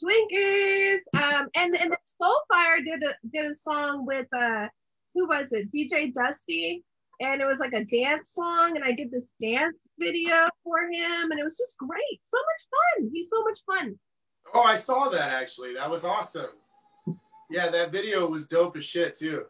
[0.02, 0.98] Twinkies.
[1.14, 4.66] Um, and and Soulfire did a did a song with uh,
[5.14, 5.72] who was it?
[5.72, 6.84] DJ Dusty,
[7.20, 11.30] and it was like a dance song, and I did this dance video for him,
[11.30, 12.20] and it was just great.
[12.22, 13.10] So much fun.
[13.12, 13.98] He's so much fun.
[14.54, 15.74] Oh, I saw that actually.
[15.74, 16.50] That was awesome.
[17.50, 19.44] Yeah, that video was dope as shit too.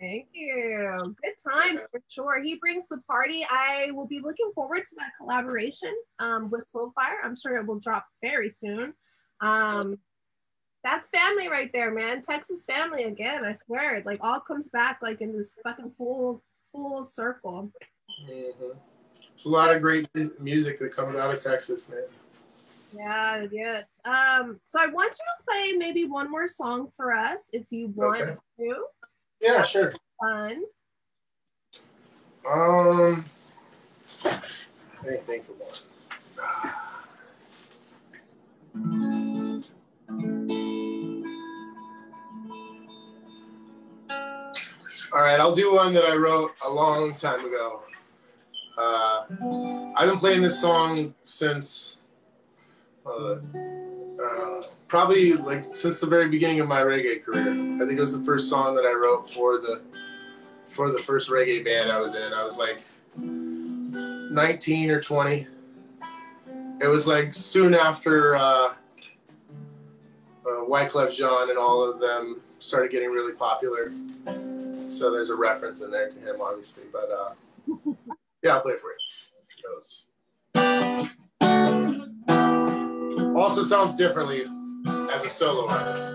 [0.00, 1.14] Thank you.
[1.22, 2.42] Good times for sure.
[2.42, 3.46] He brings the party.
[3.48, 7.22] I will be looking forward to that collaboration um, with Soulfire.
[7.24, 8.92] I'm sure it will drop very soon.
[9.40, 9.98] Um,
[10.82, 12.22] that's family right there, man.
[12.22, 13.44] Texas family again.
[13.44, 17.72] I swear, it like all comes back like in this fucking full full circle.
[18.28, 18.78] Mm-hmm.
[19.32, 20.08] It's a lot of great
[20.38, 22.02] music that comes out of Texas, man.
[22.96, 24.00] Yeah, yes.
[24.04, 27.88] Um, so I want you to play maybe one more song for us if you
[27.94, 28.36] want okay.
[28.60, 28.84] to.
[29.40, 29.92] Yeah, sure.
[30.20, 30.62] Fun.
[32.50, 33.24] Um,
[34.24, 34.42] let
[35.04, 35.72] me think of one.
[45.12, 47.82] All right, I'll do one that I wrote a long time ago.
[48.76, 49.24] Uh,
[49.96, 51.98] I've been playing this song since
[53.06, 53.36] uh,
[54.22, 57.42] uh, probably like since the very beginning of my reggae career.
[57.42, 59.82] I think it was the first song that I wrote for the
[60.68, 62.32] for the first reggae band I was in.
[62.32, 62.80] I was like
[63.16, 65.46] 19 or 20.
[66.80, 68.74] It was like soon after uh, uh,
[70.68, 73.92] Wyclef Jean and all of them started getting really popular.
[74.88, 76.84] So there's a reference in there to him, obviously.
[76.92, 77.34] But uh,
[78.42, 78.96] yeah, I'll play it for you.
[79.50, 80.04] It goes.
[83.34, 84.44] Also sounds differently
[85.12, 86.12] as a solo artist.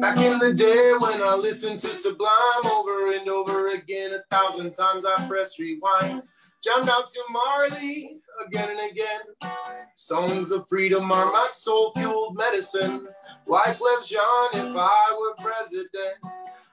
[0.00, 4.72] Back in the day when I listened to Sublime over and over again, a thousand
[4.72, 6.22] times I press rewind.
[6.62, 9.20] Jammed out to Marley again and again.
[9.94, 13.06] Songs of freedom are my soul fueled medicine.
[13.48, 16.18] Wyclef Jean, if I were president,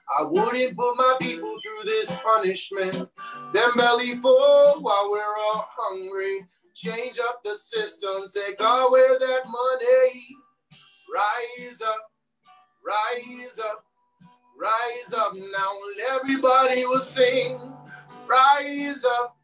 [0.09, 3.09] I wouldn't put my people through this punishment.
[3.53, 6.45] Them belly full while we're all hungry.
[6.73, 10.27] Change up the system, take away that money.
[11.13, 12.11] Rise up,
[12.85, 13.83] rise up,
[14.59, 15.73] rise up now.
[16.15, 17.59] Everybody will sing.
[18.29, 19.37] Rise up,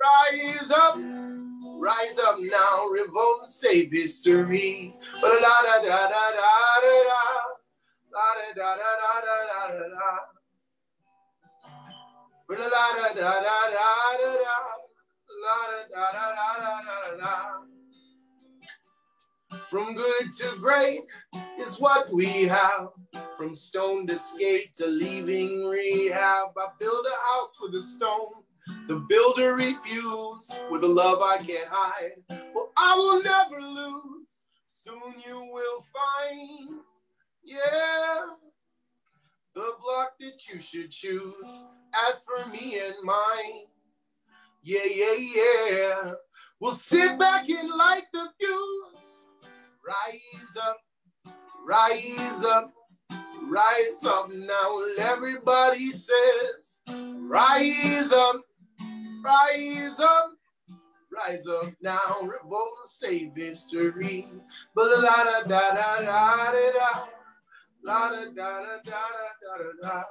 [0.00, 0.96] rise up,
[1.80, 2.86] rise up now.
[2.88, 4.96] Revolt and save history.
[5.22, 6.30] La da da da da
[6.80, 7.53] da da.
[8.14, 10.10] Da da da da da da.
[12.48, 14.58] La da da da da da da.
[15.42, 17.32] La da da da da da da.
[19.68, 21.00] From good to great
[21.58, 22.90] is what we have.
[23.36, 26.50] From stone to skate to leaving rehab.
[26.56, 28.44] I build a house with a stone.
[28.86, 32.12] The builder refused with a love I can't hide.
[32.54, 34.44] Well, I will never lose.
[34.66, 36.80] Soon you will find,
[37.44, 38.20] yeah,
[39.54, 41.64] the block that you should choose.
[42.08, 43.66] As for me and mine,
[44.62, 46.12] yeah, yeah, yeah.
[46.60, 49.26] We'll sit back and light the fuse.
[49.86, 50.78] Rise up,
[51.66, 52.72] rise up,
[53.42, 54.82] rise up now.
[54.98, 58.40] Everybody says, rise up,
[59.22, 60.32] rise up,
[61.14, 62.20] rise up now.
[62.22, 64.26] Revolt and save history.
[64.74, 67.13] La da da da da da da.
[67.84, 69.02] La da da da da
[69.42, 70.04] da da da.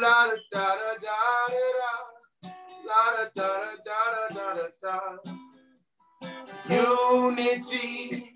[0.00, 1.18] La da da da da
[1.48, 1.92] da da.
[2.84, 3.48] La da da
[3.84, 3.98] da
[4.34, 5.40] da da da da.
[6.68, 8.34] Unity,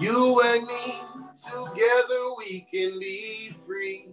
[0.00, 1.00] you and me,
[1.36, 4.08] together we can be free.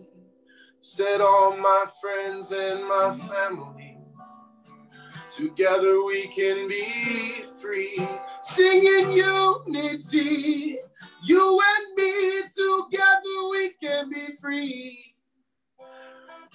[0.81, 3.97] Said all my friends and my family,
[5.35, 7.97] together we can be free.
[8.43, 10.77] Singing unity,
[11.23, 15.15] you and me, together we can be free.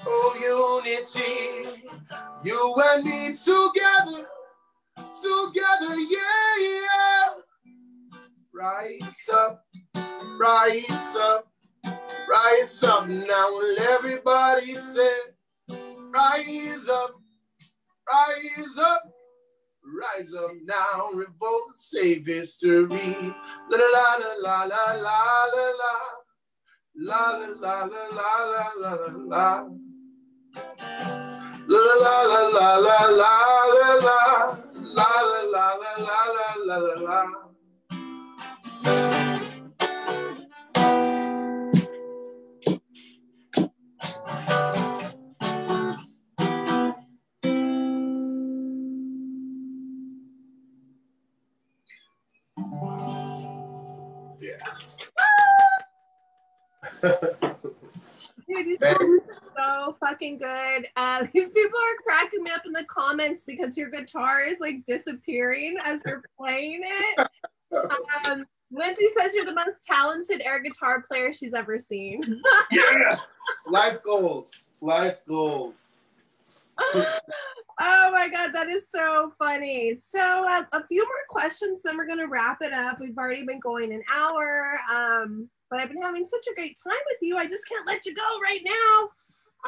[0.07, 1.81] Oh, unity,
[2.45, 4.27] you and me together
[5.25, 7.25] together, yeah, yeah.
[8.53, 9.65] Rise up,
[10.39, 11.49] rise up,
[12.29, 13.49] rise up now.
[13.51, 15.17] Will everybody say,
[16.13, 17.15] rise up,
[18.13, 19.03] rise up,
[19.85, 21.11] rise up now.
[21.13, 22.89] Revolt, save history.
[23.71, 25.95] La la la la la la la la.
[26.97, 28.95] La la la la la la la
[29.27, 29.69] la.
[31.67, 33.33] La la la la la la
[33.75, 34.21] la la.
[34.95, 37.23] La la la la la la la la.
[37.27, 37.44] Dude,
[60.25, 60.89] fucking good.
[60.97, 64.85] Uh, these people are cracking me up in the comments because your guitar is like
[64.87, 67.29] disappearing as you're playing it.
[68.29, 72.43] Um, Lindsay says you're the most talented air guitar player she's ever seen.
[72.71, 73.21] yes,
[73.67, 76.01] life goals, life goals.
[76.95, 79.95] oh my god, that is so funny.
[79.95, 82.99] So uh, a few more questions, then we're gonna wrap it up.
[83.01, 84.77] We've already been going an hour.
[84.93, 87.37] Um, but I've been having such a great time with you.
[87.37, 89.09] I just can't let you go right now.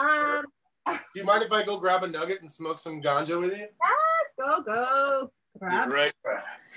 [0.00, 0.44] Um,
[0.86, 3.66] Do you mind if I go grab a nugget and smoke some ganja with you?
[3.66, 5.32] Yes, go, go.
[5.58, 6.12] Grab, right.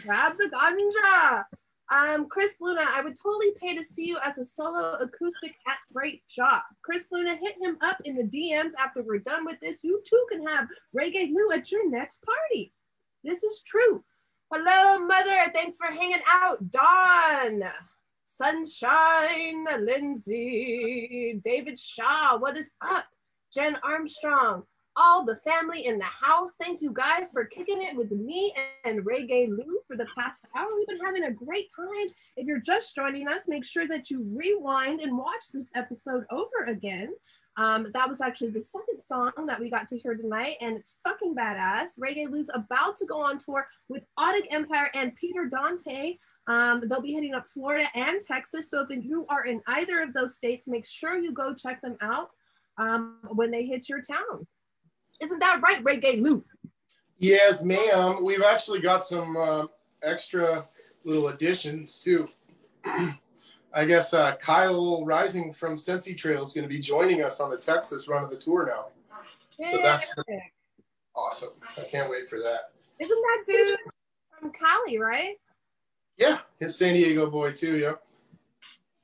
[0.05, 1.43] grab the ganja.
[1.91, 5.77] Um, Chris Luna, I would totally pay to see you as a solo acoustic at
[5.91, 6.61] Great Job.
[6.83, 9.83] Chris Luna, hit him up in the DMs after we're done with this.
[9.83, 12.73] You too can have Reggae Lou at your next party.
[13.23, 14.03] This is true.
[14.53, 15.51] Hello, mother.
[15.53, 16.57] Thanks for hanging out.
[16.69, 17.63] Dawn.
[18.31, 23.05] Sunshine, Lindsay, David Shaw, what is up?
[23.51, 24.61] Jen Armstrong,
[24.95, 26.51] all the family in the house.
[26.61, 28.53] Thank you guys for kicking it with me
[28.85, 30.67] and Reggae Lou for the past hour.
[30.77, 32.07] We've been having a great time.
[32.37, 36.65] If you're just joining us, make sure that you rewind and watch this episode over
[36.67, 37.11] again.
[37.59, 40.95] Um, that was actually the second song that we got to hear tonight, and it's
[41.03, 41.99] fucking badass.
[41.99, 46.15] Reggae Lou's about to go on tour with Audic Empire and Peter Dante.
[46.47, 48.71] Um, they'll be hitting up Florida and Texas.
[48.71, 51.97] So if you are in either of those states, make sure you go check them
[51.99, 52.29] out
[52.77, 54.47] um, when they hit your town.
[55.19, 56.45] Isn't that right, Reggae Lou?
[57.17, 58.23] Yes, ma'am.
[58.23, 59.65] We've actually got some uh,
[60.01, 60.63] extra
[61.03, 62.29] little additions too.
[63.73, 67.49] I guess uh, Kyle Rising from Sensi Trail is going to be joining us on
[67.49, 68.87] the Texas run of the tour now.
[69.71, 70.13] So that's
[71.15, 71.53] awesome.
[71.77, 72.71] I can't wait for that.
[72.99, 73.77] Isn't that dude
[74.39, 75.35] from Cali, right?
[76.17, 77.77] Yeah, his San Diego boy too.
[77.77, 77.93] Yeah.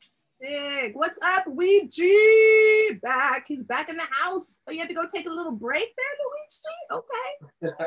[0.10, 0.92] Sick.
[0.96, 3.00] What's up, Luigi?
[3.02, 3.46] Back.
[3.48, 4.58] He's back in the house.
[4.68, 7.72] Oh, you had to go take a little break there, Luigi?
[7.72, 7.86] Okay.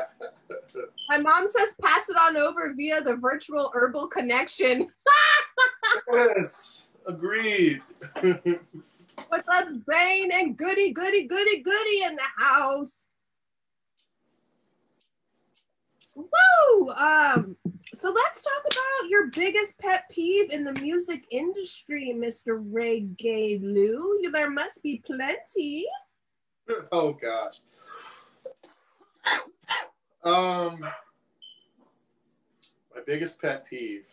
[1.09, 4.89] My mom says pass it on over via the virtual herbal connection.
[6.13, 7.81] yes, agreed.
[9.27, 13.07] What's up, Zane and Goody, Goody, Goody, Goody in the house?
[16.15, 16.89] Woo!
[16.89, 17.55] Um,
[17.93, 22.63] so let's talk about your biggest pet peeve in the music industry, Mr.
[22.71, 24.29] Reggae Lou.
[24.31, 25.85] There must be plenty.
[26.91, 27.61] Oh gosh.
[30.23, 30.81] Um,
[32.93, 34.07] my biggest pet peeve.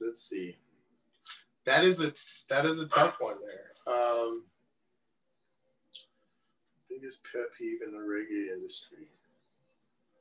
[0.00, 0.56] Let's see.
[1.64, 2.12] That is a
[2.48, 3.94] that is a tough one there.
[3.94, 4.44] Um,
[6.88, 9.08] biggest pet peeve in the reggae industry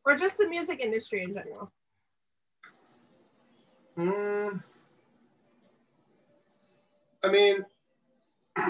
[0.05, 1.71] or just the music industry in general?
[3.97, 4.63] Mm,
[7.23, 7.65] I mean,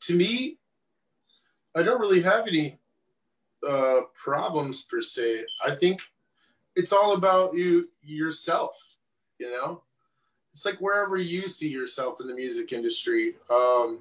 [0.00, 0.58] to me,
[1.76, 2.78] I don't really have any
[3.68, 5.44] uh, problems per se.
[5.64, 6.00] I think
[6.76, 8.76] it's all about you yourself.
[9.40, 9.82] You know,
[10.52, 13.36] it's like wherever you see yourself in the music industry.
[13.50, 14.00] Um,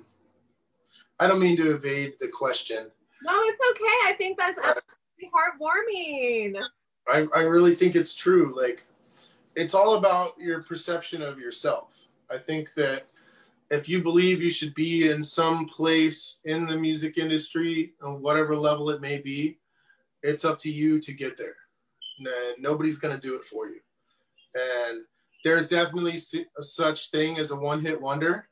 [1.18, 2.91] I don't mean to evade the question.
[3.24, 3.98] No, it's okay.
[4.06, 6.61] I think that's absolutely heartwarming.
[7.07, 8.53] I, I really think it's true.
[8.53, 8.84] Like,
[9.56, 12.06] it's all about your perception of yourself.
[12.30, 13.07] I think that
[13.72, 18.57] if you believe you should be in some place in the music industry, on whatever
[18.57, 19.57] level it may be,
[20.22, 21.56] it's up to you to get there.
[22.57, 23.80] Nobody's going to do it for you.
[24.53, 25.06] And
[25.44, 26.20] there's definitely
[26.57, 28.49] a such thing as a one hit wonder,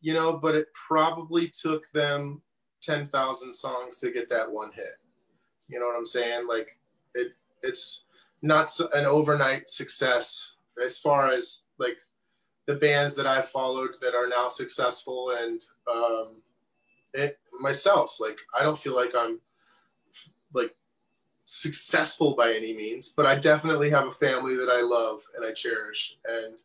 [0.00, 2.42] you know, but it probably took them
[2.82, 4.96] 10,000 songs to get that one hit.
[5.68, 6.46] You know what I'm saying?
[6.48, 6.78] Like
[7.14, 7.32] it,
[7.62, 8.04] it's
[8.42, 10.52] not an overnight success
[10.82, 11.96] as far as like
[12.66, 16.36] the bands that I've followed that are now successful and um,
[17.12, 18.18] it myself.
[18.20, 19.40] Like I don't feel like I'm
[20.54, 20.74] like
[21.46, 25.52] successful by any means, but I definitely have a family that I love and I
[25.52, 26.56] cherish, and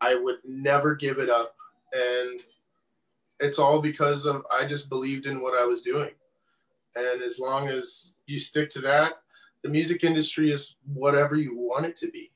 [0.00, 1.54] I would never give it up.
[1.92, 2.40] And
[3.38, 6.10] it's all because of I just believed in what I was doing.
[6.96, 9.20] And as long as you stick to that,
[9.62, 12.32] the music industry is whatever you want it to be.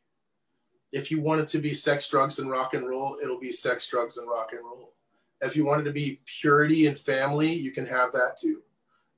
[0.93, 3.89] If you want it to be sex, drugs, and rock and roll, it'll be sex,
[3.89, 4.93] drugs, and rock and roll.
[5.41, 8.63] If you want it to be purity and family, you can have that too.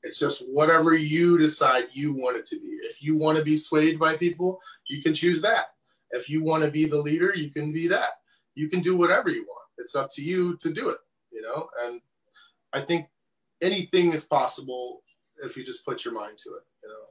[0.04, 2.78] It's just whatever you decide you want it to be.
[2.82, 5.68] If you want to be swayed by people, you can choose that.
[6.10, 8.10] If you want to be the leader, you can be that.
[8.54, 9.66] You can do whatever you want.
[9.78, 10.98] It's up to you to do it,
[11.32, 11.68] you know?
[11.84, 12.00] And
[12.72, 13.06] I think
[13.62, 15.02] anything is possible
[15.42, 17.04] if you just put your mind to it, you know.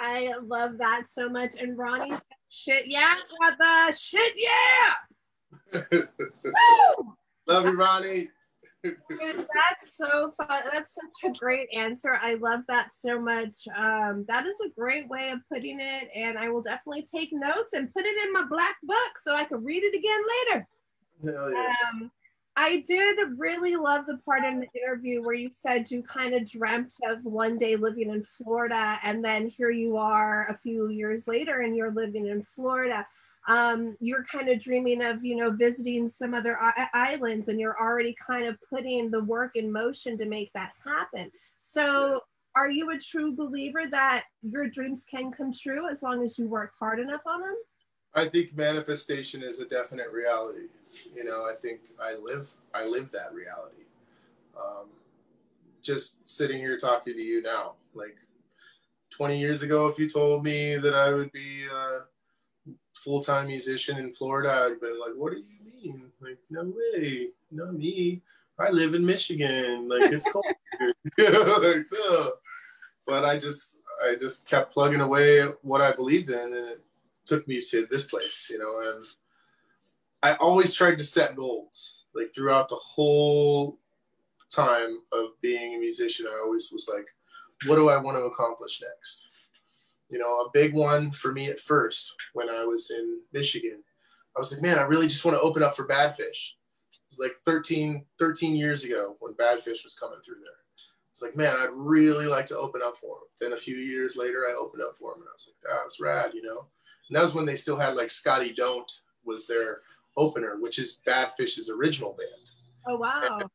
[0.00, 1.56] I love that so much.
[1.60, 5.82] And Ronnie said, shit, yeah, brother, shit, yeah.
[7.46, 8.28] love you, Ronnie.
[9.54, 10.62] that's so fun.
[10.72, 12.18] That's such a great answer.
[12.20, 13.56] I love that so much.
[13.76, 17.74] Um, that is a great way of putting it, and I will definitely take notes
[17.74, 20.68] and put it in my black book so I can read it again later.
[21.24, 21.74] Hell yeah.
[21.92, 22.10] Um,
[22.54, 26.50] I did really love the part in the interview where you said you kind of
[26.50, 31.26] dreamt of one day living in Florida, and then here you are a few years
[31.26, 33.06] later, and you're living in Florida.
[33.48, 37.80] Um, you're kind of dreaming of, you know, visiting some other I- islands, and you're
[37.80, 41.30] already kind of putting the work in motion to make that happen.
[41.58, 42.20] So,
[42.54, 46.48] are you a true believer that your dreams can come true as long as you
[46.48, 47.56] work hard enough on them?
[48.14, 50.68] I think manifestation is a definite reality.
[51.14, 53.84] You know, I think I live I live that reality.
[54.56, 54.88] Um,
[55.82, 58.16] just sitting here talking to you now, like
[59.10, 62.00] 20 years ago, if you told me that I would be a
[62.94, 66.12] full time musician in Florida, I'd been like, "What do you mean?
[66.20, 68.22] Like, no way, not me.
[68.58, 69.88] I live in Michigan.
[69.88, 70.44] Like, it's cold."
[71.18, 71.86] like,
[73.06, 76.80] But I just I just kept plugging away at what I believed in, and it
[77.32, 79.06] took me to this place, you know, and
[80.22, 82.00] I always tried to set goals.
[82.14, 83.78] Like throughout the whole
[84.54, 87.06] time of being a musician, I always was like,
[87.66, 89.28] what do I want to accomplish next?
[90.10, 93.82] You know, a big one for me at first when I was in Michigan,
[94.36, 96.52] I was like, man, I really just want to open up for Badfish.
[96.92, 100.86] It was like 13, 13 years ago when Badfish was coming through there.
[101.10, 103.22] It's like, man, I'd really like to open up for him.
[103.40, 105.84] Then a few years later, I opened up for him, and I was like, that
[105.84, 106.66] was rad, you know.
[107.08, 108.90] And that was when they still had like Scotty Don't
[109.24, 109.78] was their
[110.16, 112.30] opener, which is Badfish's original band.
[112.86, 113.38] Oh wow.
[113.40, 113.50] And,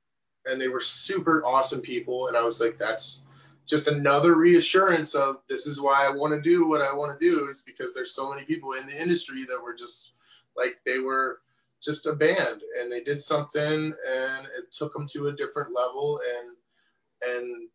[0.45, 2.28] and they were super awesome people.
[2.28, 3.22] And I was like, that's
[3.68, 7.26] just another reassurance of this is why I want to do what I want to
[7.26, 10.14] do is because there's so many people in the industry that were just
[10.56, 11.41] like they were
[11.84, 16.19] just a band and they did something and it took them to a different level
[16.38, 17.69] and and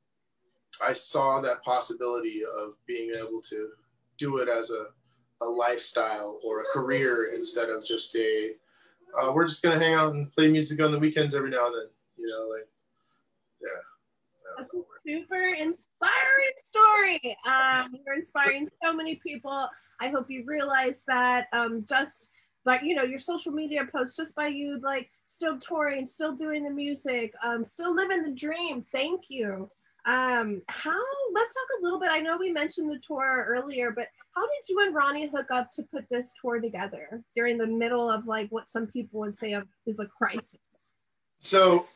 [0.85, 3.71] I saw that possibility of being able to
[4.17, 4.87] do it as a,
[5.43, 8.53] a lifestyle or a career instead of just a
[9.21, 11.75] uh, we're just gonna hang out and play music on the weekends every now and
[11.75, 12.69] then you know like
[13.61, 13.81] yeah
[14.59, 17.37] that's a super inspiring story.
[17.47, 19.67] Um, you're inspiring so many people.
[19.99, 22.29] I hope you realize that um, just
[22.65, 26.63] but you know your social media posts just by you like still touring still doing
[26.63, 29.69] the music um, still living the dream thank you
[30.05, 31.01] um, how
[31.33, 34.69] let's talk a little bit i know we mentioned the tour earlier but how did
[34.69, 38.49] you and ronnie hook up to put this tour together during the middle of like
[38.51, 39.57] what some people would say
[39.87, 40.93] is a crisis
[41.39, 41.87] so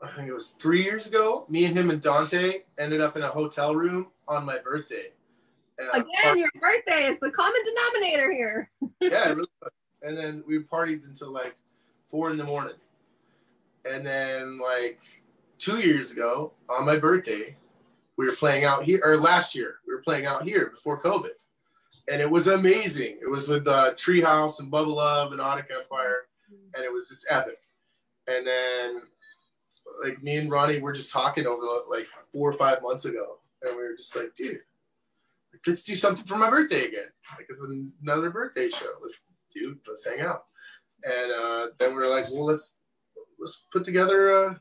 [0.00, 1.44] I think it was three years ago.
[1.48, 5.12] Me and him and Dante ended up in a hotel room on my birthday.
[5.78, 8.70] And Again, your birthday is the common denominator here.
[9.00, 9.44] yeah, really
[10.02, 11.56] and then we partied until like
[12.10, 12.76] four in the morning.
[13.84, 15.00] And then like
[15.58, 17.56] two years ago on my birthday,
[18.16, 21.36] we were playing out here, or last year we were playing out here before COVID,
[22.10, 23.18] and it was amazing.
[23.22, 26.26] It was with uh, Treehouse and Bubble Love and Audic Empire,
[26.74, 27.58] and it was just epic.
[28.26, 29.02] And then
[30.04, 33.76] like me and Ronnie were just talking over like four or five months ago, and
[33.76, 34.60] we were just like, dude,
[35.66, 37.08] let's do something for my birthday again.
[37.36, 37.66] Like it's
[38.02, 38.92] another birthday show.
[39.00, 39.22] Let's
[39.54, 40.44] do, let's hang out.
[41.04, 42.78] And uh, then we were like, well, let's
[43.38, 44.60] let's put together a,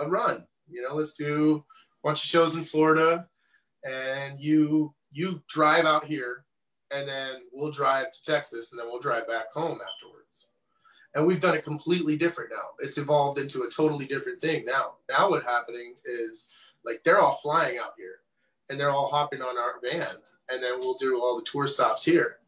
[0.00, 0.44] a, run.
[0.68, 1.64] You know, let's do
[2.02, 3.26] a bunch of shows in Florida,
[3.84, 6.44] and you you drive out here,
[6.90, 10.14] and then we'll drive to Texas, and then we'll drive back home afterwards
[11.14, 12.70] and we've done it completely different now.
[12.80, 14.94] It's evolved into a totally different thing now.
[15.08, 16.50] Now what's happening is
[16.84, 18.18] like they're all flying out here
[18.68, 20.16] and they're all hopping on our van
[20.48, 22.38] and then we'll do all the tour stops here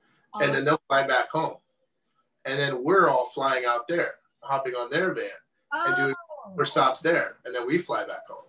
[0.40, 1.56] and then they'll fly back home.
[2.44, 5.24] And then we're all flying out there, hopping on their van
[5.72, 5.96] and oh.
[5.96, 6.14] doing
[6.46, 6.54] oh.
[6.54, 8.44] tour stops there and then we fly back home.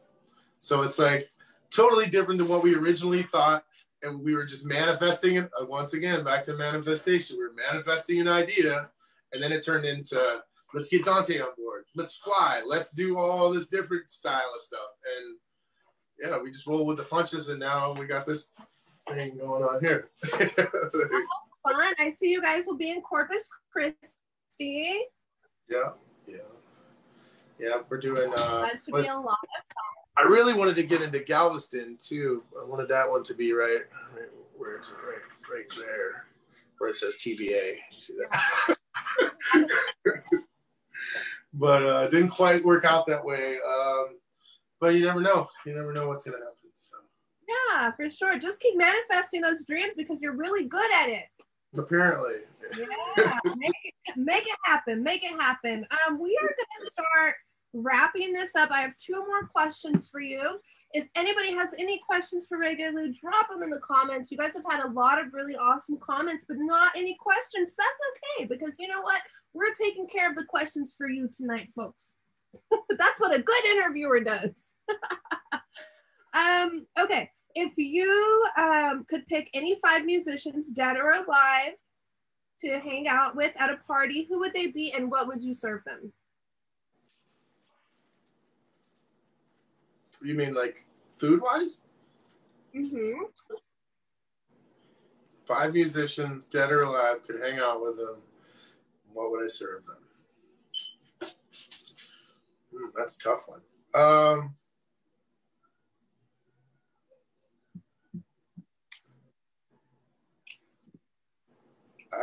[0.57, 1.30] So it's like
[1.69, 3.64] totally different than what we originally thought
[4.03, 7.38] and we were just manifesting it uh, once again back to manifestation.
[7.38, 8.90] We we're manifesting an idea
[9.34, 10.41] and then it turned into
[10.74, 14.80] let's get Dante on board, let's fly, let's do all this different style of stuff,
[15.18, 15.38] and
[16.19, 18.52] yeah, we just roll with the punches, and now we got this
[19.15, 20.10] thing going on here.
[20.26, 21.94] fun!
[21.99, 25.03] I see you guys will be in Corpus Christi.
[25.69, 25.91] Yeah,
[26.28, 26.38] yeah,
[27.60, 27.82] yeah.
[27.90, 28.32] We're doing.
[28.38, 28.70] Uh,
[30.18, 32.44] I really wanted to get into Galveston too.
[32.60, 33.82] I wanted that one to be right.
[34.16, 34.96] right where is it?
[34.96, 35.22] Right,
[35.52, 36.26] right there,
[36.78, 37.76] where it says TBA.
[37.92, 38.78] You see that?
[41.54, 43.58] but uh, didn't quite work out that way.
[43.58, 44.18] Um,
[44.80, 45.48] but you never know.
[45.66, 46.72] You never know what's gonna happen.
[46.80, 46.98] So.
[47.48, 48.38] Yeah, for sure.
[48.38, 51.26] Just keep manifesting those dreams because you're really good at it.
[51.78, 52.42] Apparently.
[52.78, 55.04] Yeah, make it, make it happen.
[55.04, 55.86] Make it happen.
[56.08, 57.36] Um, we are gonna start
[57.73, 60.60] wrapping this up, I have two more questions for you.
[60.94, 64.31] If anybody has any questions for Reggae Lou, drop them in the comments.
[64.31, 67.76] You guys have had a lot of really awesome comments, but not any questions.
[67.76, 68.02] That's
[68.39, 69.22] okay, because you know what?
[69.53, 72.14] We're taking care of the questions for you tonight, folks.
[72.89, 74.73] That's what a good interviewer does.
[76.34, 81.73] um, okay, if you um, could pick any five musicians, dead or alive,
[82.60, 85.53] to hang out with at a party, who would they be and what would you
[85.53, 86.11] serve them?
[90.22, 90.85] You mean like
[91.15, 91.80] food wise?
[92.76, 93.23] Mm-hmm.
[95.48, 98.18] Five musicians, dead or alive, could hang out with them.
[99.14, 101.30] What would I serve them?
[102.73, 103.61] Mm, that's a tough one.
[103.95, 104.56] Um,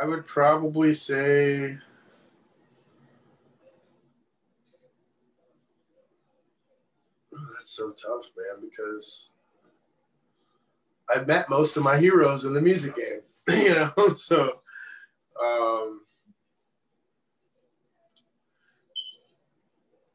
[0.01, 1.77] I would probably say
[7.53, 9.29] that's so tough, man, because
[11.13, 13.91] I've met most of my heroes in the music game, you know.
[14.15, 14.59] So,
[15.43, 16.01] um,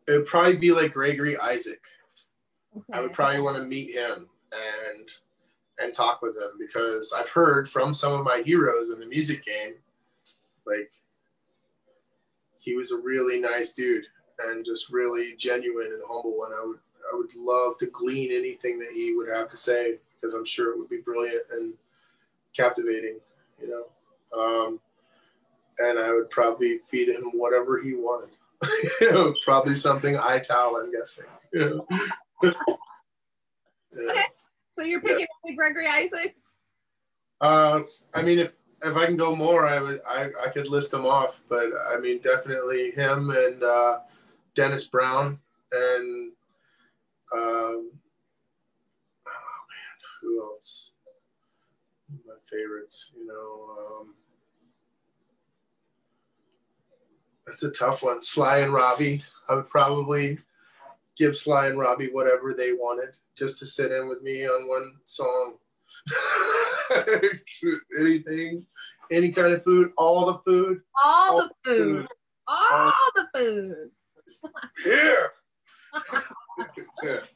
[0.09, 1.81] it would probably be like Gregory Isaac.
[2.77, 2.85] Okay.
[2.93, 5.09] I would probably want to meet him and
[5.79, 9.45] and talk with him because I've heard from some of my heroes in the music
[9.45, 9.75] game,
[10.67, 10.93] like
[12.59, 14.05] he was a really nice dude
[14.39, 16.79] and just really genuine and humble, and I would
[17.13, 20.73] I would love to glean anything that he would have to say because I'm sure
[20.73, 21.73] it would be brilliant and
[22.57, 23.17] captivating,
[23.61, 24.39] you know.
[24.39, 24.81] Um,
[25.79, 28.31] and I would probably feed him whatever he wanted.
[29.45, 31.27] probably something I Ital, I'm guessing.
[33.93, 34.11] Yeah.
[34.13, 34.25] Okay,
[34.73, 35.55] so you're picking yeah.
[35.57, 36.59] Gregory Isaacs.
[37.41, 37.81] Uh,
[38.15, 41.05] I mean, if if I can go more, I would I, I could list them
[41.05, 43.99] off, but I mean definitely him and uh,
[44.55, 45.39] Dennis Brown
[45.73, 46.33] and
[47.33, 47.91] um,
[49.27, 50.93] oh man, who else?
[52.27, 53.77] My favorites, you know.
[53.79, 54.15] Um,
[57.47, 58.23] that's a tough one.
[58.23, 60.39] Sly and Robbie, I would probably
[61.17, 64.95] give Sly and Robbie whatever they wanted just to sit in with me on one
[65.05, 65.57] song.
[67.99, 68.67] Anything,
[69.11, 70.81] any kind of food, all the food.
[71.05, 71.97] All, all the food.
[71.97, 72.07] food.
[72.49, 73.91] All, all the food.
[74.85, 75.33] Here.
[77.03, 77.19] yeah.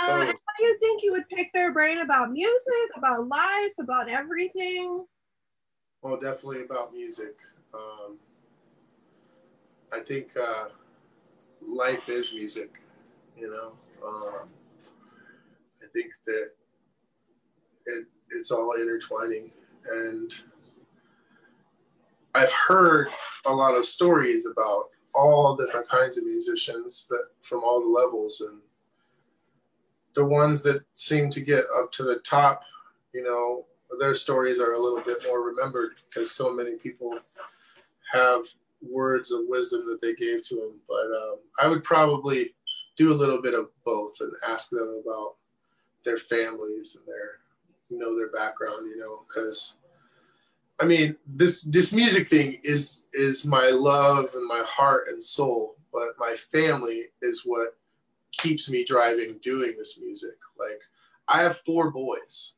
[0.00, 5.04] Uh, do you think you would pick their brain about music, about life, about everything?
[6.00, 7.34] Well, definitely about music.
[7.74, 8.16] Um,
[9.92, 10.66] I think uh,
[11.60, 12.80] life is music,
[13.36, 13.72] you know.
[14.06, 14.48] Um,
[15.82, 16.50] I think that
[17.86, 19.50] it, it's all intertwining.
[19.90, 20.32] And
[22.34, 23.08] I've heard
[23.46, 24.84] a lot of stories about
[25.14, 28.58] all different kinds of musicians that from all the levels and
[30.14, 32.62] the ones that seem to get up to the top
[33.12, 33.64] you know
[33.98, 37.18] their stories are a little bit more remembered because so many people
[38.12, 38.42] have
[38.88, 42.54] words of wisdom that they gave to them but um, i would probably
[42.96, 45.34] do a little bit of both and ask them about
[46.04, 47.40] their families and their
[47.88, 49.76] you know their background you know because
[50.80, 55.76] I mean, this this music thing is is my love and my heart and soul,
[55.92, 57.76] but my family is what
[58.32, 60.36] keeps me driving doing this music.
[60.58, 60.80] Like,
[61.28, 62.54] I have four boys.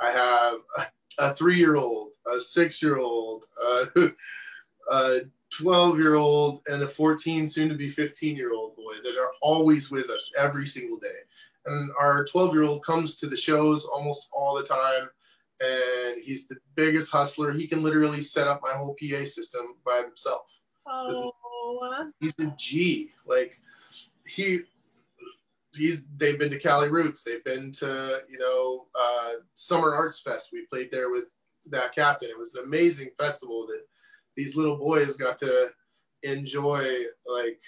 [0.00, 3.44] I have a, a three year old, a six year old,
[4.90, 5.20] a
[5.58, 9.32] 12 year old, and a 14, soon to be 15 year old boy that are
[9.40, 11.08] always with us every single day.
[11.66, 15.08] And our 12 year old comes to the shows almost all the time
[15.62, 17.52] and he's the biggest hustler.
[17.52, 20.60] He can literally set up my whole PA system by himself.
[20.86, 21.32] Oh.
[22.20, 23.12] He's a G.
[23.26, 23.60] Like
[24.26, 24.60] he
[25.74, 27.22] he's they've been to Cali Roots.
[27.22, 30.50] They've been to, you know, uh, Summer Arts Fest.
[30.52, 31.24] We played there with
[31.70, 32.28] that captain.
[32.28, 33.82] It was an amazing festival that
[34.36, 35.68] these little boys got to
[36.22, 36.84] enjoy
[37.26, 37.60] like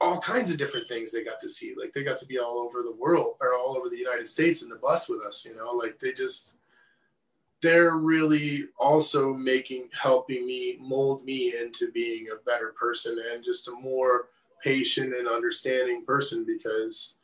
[0.00, 1.74] all kinds of different things they got to see.
[1.78, 4.62] Like they got to be all over the world or all over the United States
[4.62, 6.54] in the bus with us, you know, like they just,
[7.62, 13.68] they're really also making, helping me mold me into being a better person and just
[13.68, 14.28] a more
[14.62, 17.14] patient and understanding person because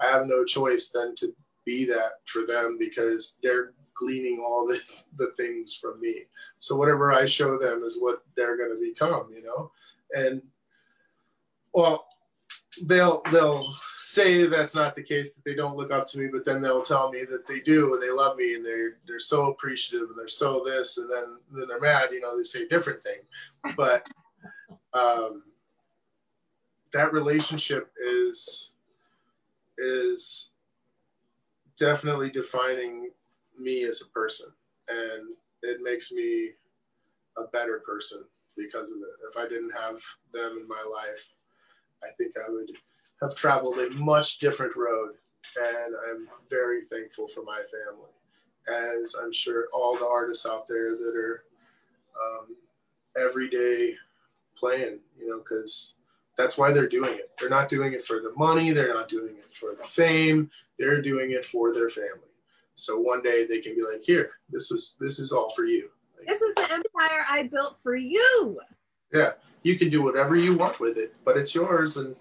[0.00, 1.34] I have no choice than to
[1.64, 4.80] be that for them because they're gleaning all the,
[5.16, 6.24] the things from me.
[6.58, 9.70] So whatever I show them is what they're going to become, you know?
[10.14, 10.42] And
[11.72, 12.06] well,
[12.82, 16.44] they'll they'll say that's not the case that they don't look up to me but
[16.44, 19.46] then they'll tell me that they do and they love me and they're they're so
[19.46, 23.02] appreciative and they're so this and then then they're mad you know they say different
[23.02, 23.20] thing.
[23.76, 24.08] But
[24.94, 25.44] um
[26.92, 28.70] that relationship is
[29.76, 30.50] is
[31.78, 33.10] definitely defining
[33.58, 34.48] me as a person
[34.88, 35.28] and
[35.62, 36.50] it makes me
[37.36, 38.24] a better person
[38.56, 39.28] because of it.
[39.30, 40.00] If i didn't have
[40.32, 41.28] them in my life
[42.02, 42.70] I think I would
[43.22, 45.14] have traveled a much different road.
[45.56, 50.90] And I'm very thankful for my family, as I'm sure all the artists out there
[50.90, 51.44] that are
[52.20, 52.56] um,
[53.16, 53.94] every day
[54.56, 55.94] playing, you know, because
[56.36, 57.30] that's why they're doing it.
[57.38, 61.02] They're not doing it for the money, they're not doing it for the fame, they're
[61.02, 62.28] doing it for their family.
[62.76, 65.88] So one day they can be like, here, this was this is all for you.
[66.16, 68.60] Like, this is the empire I built for you.
[69.12, 69.30] Yeah
[69.68, 71.98] you can do whatever you want with it, but it's yours.
[71.98, 72.16] And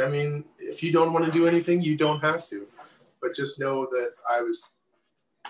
[0.00, 2.66] I mean, if you don't want to do anything, you don't have to.
[3.22, 4.68] But just know that I was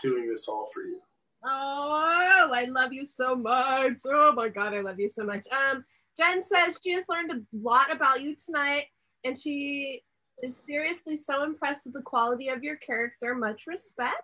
[0.01, 1.01] doing this all for you.
[1.43, 3.95] Oh, I love you so much.
[4.07, 5.45] Oh my God, I love you so much.
[5.51, 5.83] Um,
[6.17, 8.87] Jen says she has learned a lot about you tonight,
[9.25, 10.03] and she
[10.43, 13.35] is seriously so impressed with the quality of your character.
[13.35, 14.23] Much respect.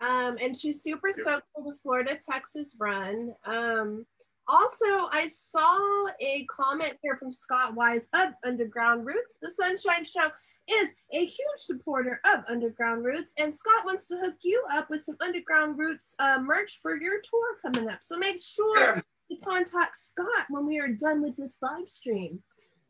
[0.00, 3.34] Um, and she's super stoked for the Florida Texas run.
[3.44, 4.04] Um,
[4.52, 9.38] also, I saw a comment here from Scott Wise of Underground Roots.
[9.40, 10.30] The Sunshine Show
[10.70, 15.04] is a huge supporter of Underground Roots, and Scott wants to hook you up with
[15.04, 18.00] some Underground Roots uh, merch for your tour coming up.
[18.02, 22.42] So make sure to contact Scott when we are done with this live stream.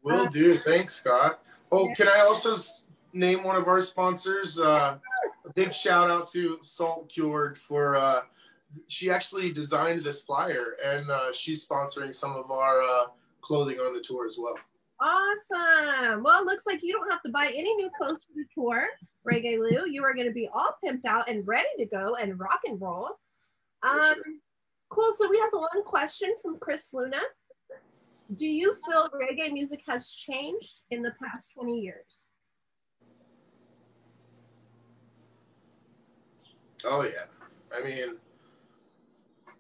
[0.03, 0.55] Will uh, do.
[0.55, 1.45] Thanks, Scott.
[1.71, 1.95] Oh, yeah.
[1.95, 2.57] can I also
[3.13, 4.59] name one of our sponsors?
[4.59, 4.97] Uh,
[5.47, 7.97] a big shout out to Salt Cured for.
[8.89, 13.07] She actually designed this flyer, and uh, she's sponsoring some of our uh,
[13.43, 14.57] clothing on the tour as well.
[15.01, 16.23] Awesome.
[16.23, 18.87] Well, it looks like you don't have to buy any new clothes for the tour,
[19.29, 19.87] Reggae Lou.
[19.89, 22.81] You are going to be all pimped out and ready to go and rock and
[22.81, 23.19] roll.
[23.83, 24.25] Um, sure.
[24.91, 25.13] Cool.
[25.13, 27.21] So we have one question from Chris Luna.
[28.37, 32.27] Do you feel reggae music has changed in the past 20 years?
[36.85, 37.27] Oh, yeah.
[37.77, 38.17] I mean,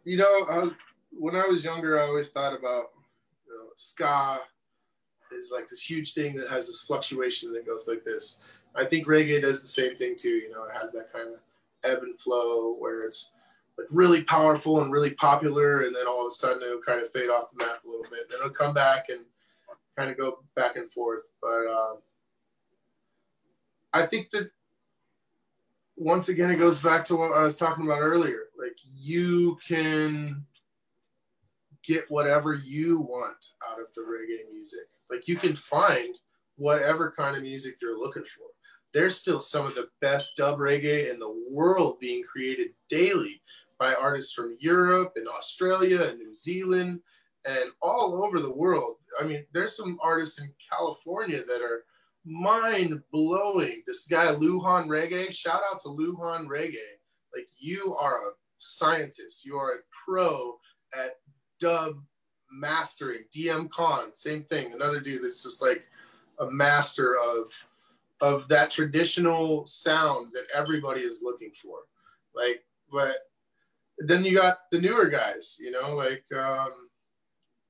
[0.05, 0.70] you know, I,
[1.12, 2.91] when I was younger, I always thought about
[3.47, 4.41] you know, ska
[5.33, 8.41] is like this huge thing that has this fluctuation that goes like this.
[8.74, 10.31] I think reggae does the same thing too.
[10.31, 11.41] You know, it has that kind of
[11.85, 13.31] ebb and flow where it's
[13.79, 17.11] like really powerful and really popular, and then all of a sudden it'll kind of
[17.11, 18.29] fade off the map a little bit.
[18.29, 19.20] Then it'll come back and
[19.97, 21.33] kind of go back and forth.
[21.41, 21.99] But um,
[23.93, 24.51] I think that
[26.03, 28.49] once again, it goes back to what I was talking about earlier.
[28.59, 30.45] Like you can
[31.85, 34.87] get whatever you want out of the reggae music.
[35.11, 36.15] Like you can find
[36.57, 38.47] whatever kind of music you're looking for.
[38.93, 43.41] There's still some of the best dub reggae in the world being created daily
[43.79, 47.01] by artists from Europe and Australia and New Zealand
[47.45, 48.97] and all over the world.
[49.20, 51.85] I mean, there's some artists in California that are
[52.24, 53.82] mind blowing.
[53.86, 56.99] This guy Luhan Reggae, shout out to Luhan Reggae.
[57.35, 60.59] Like you are a scientist, you are a pro
[60.94, 61.16] at
[61.59, 61.97] dub
[62.51, 63.24] mastering.
[63.35, 64.73] DM Khan, same thing.
[64.73, 65.85] Another dude that's just like
[66.40, 67.49] a master of
[68.20, 71.78] of that traditional sound that everybody is looking for.
[72.35, 73.16] Like, but
[73.99, 76.70] then you got the newer guys, you know, like um,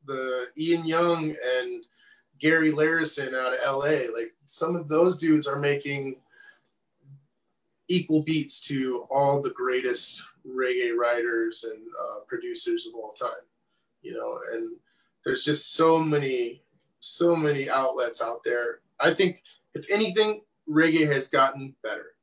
[0.07, 1.85] the Ian Young and
[2.43, 4.13] Gary Larison out of LA.
[4.13, 6.17] Like some of those dudes are making
[7.89, 13.47] equal beats to all the greatest reggae writers and uh, producers of all time,
[14.03, 14.77] you know, and
[15.25, 16.63] there's just so many,
[16.99, 18.81] so many outlets out there.
[18.99, 19.43] I think
[19.75, 22.17] if anything, reggae has gotten better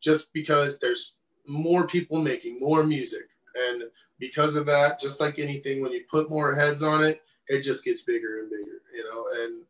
[0.00, 1.16] just because there's
[1.48, 3.28] more people making more music.
[3.70, 3.84] And
[4.20, 7.84] because of that, just like anything, when you put more heads on it, it just
[7.84, 9.62] gets bigger and bigger, you know, and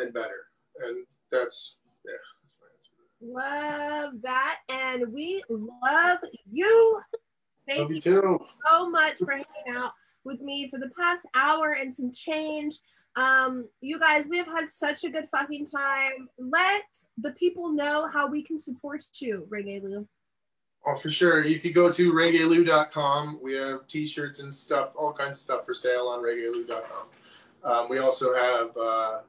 [0.00, 0.46] and better.
[0.84, 2.12] And that's yeah,
[2.42, 4.10] that's my answer.
[4.10, 4.58] Love that.
[4.68, 6.18] And we love
[6.50, 7.00] you.
[7.68, 9.92] Thank love you, you so much for hanging out
[10.24, 12.80] with me for the past hour and some change.
[13.14, 16.28] Um, you guys, we have had such a good fucking time.
[16.38, 16.84] Let
[17.18, 20.08] the people know how we can support you, Reggae Lou.
[20.84, 21.44] Oh, for sure.
[21.44, 23.38] You could go to reggaelou.com.
[23.40, 27.06] We have t-shirts and stuff, all kinds of stuff for sale on reggaelou.com.
[27.64, 29.20] Um, we also have uh,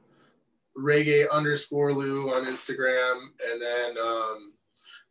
[0.76, 3.20] reggae underscore Lou on Instagram.
[3.48, 4.52] And then um,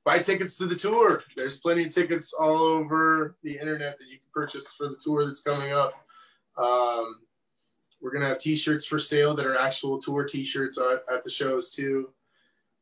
[0.03, 1.23] buy tickets to the tour.
[1.37, 5.25] There's plenty of tickets all over the internet that you can purchase for the tour
[5.25, 5.93] that's coming up.
[6.57, 7.21] Um,
[8.01, 11.29] we're going to have t-shirts for sale that are actual tour t-shirts at, at the
[11.29, 12.09] shows too.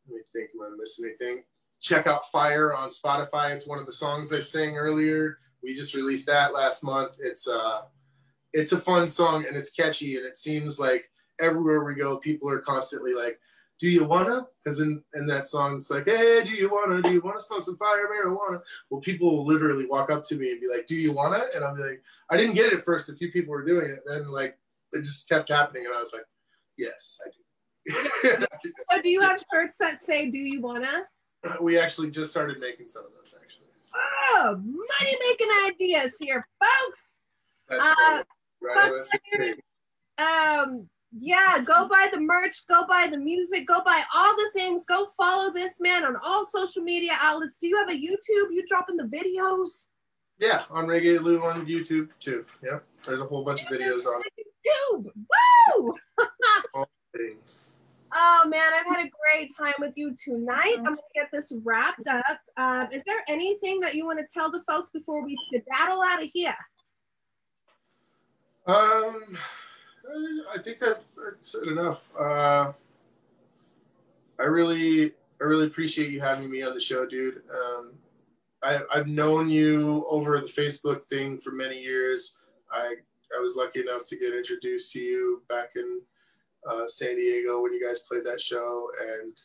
[0.07, 1.43] Let me think, am I missing anything?
[1.81, 3.51] Check out Fire on Spotify.
[3.51, 5.39] It's one of the songs I sang earlier.
[5.63, 7.17] We just released that last month.
[7.19, 7.81] It's uh
[8.53, 11.09] it's a fun song and it's catchy and it seems like
[11.39, 13.39] everywhere we go, people are constantly like,
[13.79, 17.01] "Do you wanna?" Because in in that song, it's like, "Hey, do you wanna?
[17.01, 20.51] Do you wanna smoke some fire marijuana?" Well, people will literally walk up to me
[20.51, 23.09] and be like, "Do you wanna?" And be like, "I didn't get it at first.
[23.09, 24.57] A few people were doing it, then like
[24.93, 26.25] it just kept happening, and I was like,
[26.77, 27.41] "Yes, I do."
[28.91, 31.07] so, do you have shirts that say "Do you wanna"?
[31.61, 33.67] we actually just started making some of those actually.
[33.93, 37.19] Oh, money making ideas here, folks.
[37.67, 38.23] That's uh,
[38.61, 38.91] right.
[40.17, 40.87] right um,
[41.17, 44.85] yeah, go buy the merch, go buy the music, go buy all the things.
[44.85, 47.57] Go follow this man on all social media outlets.
[47.57, 48.51] Do you have a YouTube?
[48.51, 49.87] You dropping the videos?
[50.39, 52.45] Yeah, on Reggae Lou on YouTube too.
[52.63, 55.11] Yeah, there's a whole bunch of videos on YouTube.
[55.77, 55.95] Woo!
[56.73, 57.71] all things.
[58.13, 60.75] Oh man, I've had a great time with you tonight.
[60.79, 62.39] I'm gonna get this wrapped up.
[62.57, 66.21] Um, is there anything that you want to tell the folks before we skedaddle out
[66.21, 66.55] of here?
[68.67, 69.37] Um,
[70.53, 71.03] I think I've
[71.39, 72.07] said enough.
[72.19, 72.73] Uh,
[74.39, 77.41] I really, I really appreciate you having me on the show, dude.
[77.53, 77.93] Um,
[78.63, 82.37] I, I've known you over the Facebook thing for many years.
[82.71, 82.95] I,
[83.35, 86.01] I was lucky enough to get introduced to you back in
[86.69, 88.87] uh, San Diego when you guys played that show.
[89.01, 89.37] And,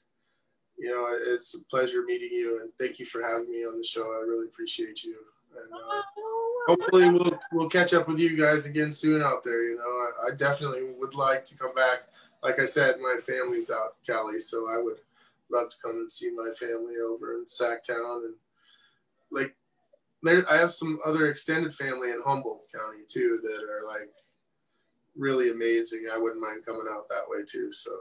[0.78, 3.84] you know, it's a pleasure meeting you and thank you for having me on the
[3.84, 4.02] show.
[4.02, 5.16] I really appreciate you.
[5.56, 6.02] And uh,
[6.66, 9.62] hopefully we'll, we'll catch up with you guys again soon out there.
[9.62, 12.08] You know, I, I definitely would like to come back.
[12.42, 14.98] Like I said, my family's out in Cali, so I would
[15.50, 18.34] love to come and see my family over in Sacktown and
[19.30, 19.54] like
[20.22, 24.10] there, I have some other extended family in Humboldt County too that are like
[25.16, 26.08] really amazing.
[26.12, 27.72] I wouldn't mind coming out that way too.
[27.72, 27.92] So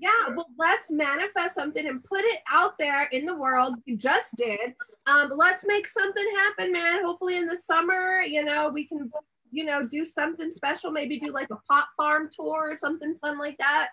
[0.00, 3.76] yeah, well, let's manifest something and put it out there in the world.
[3.84, 4.74] You just did.
[5.06, 7.04] Um, let's make something happen, man.
[7.04, 9.10] Hopefully in the summer, you know, we can,
[9.50, 10.92] you know, do something special.
[10.92, 13.88] Maybe do like a pot farm tour or something fun like that.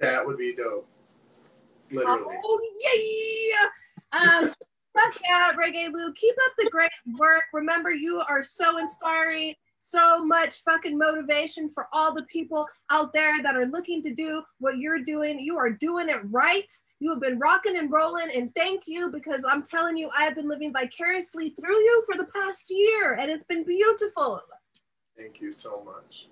[0.00, 0.88] That would be dope.
[1.90, 2.36] Literally.
[2.42, 2.60] Oh
[4.12, 4.18] yeah.
[4.18, 4.54] Um,
[4.96, 6.12] fuck yeah, Reggae Lou.
[6.14, 7.44] Keep up the great work.
[7.52, 13.42] Remember, you are so inspiring so much fucking motivation for all the people out there
[13.42, 15.40] that are looking to do what you're doing.
[15.40, 16.70] You are doing it right.
[17.00, 20.34] You have been rocking and rolling, and thank you because I'm telling you, I have
[20.34, 24.40] been living vicariously through you for the past year, and it's been beautiful.
[25.18, 26.28] Thank you so much.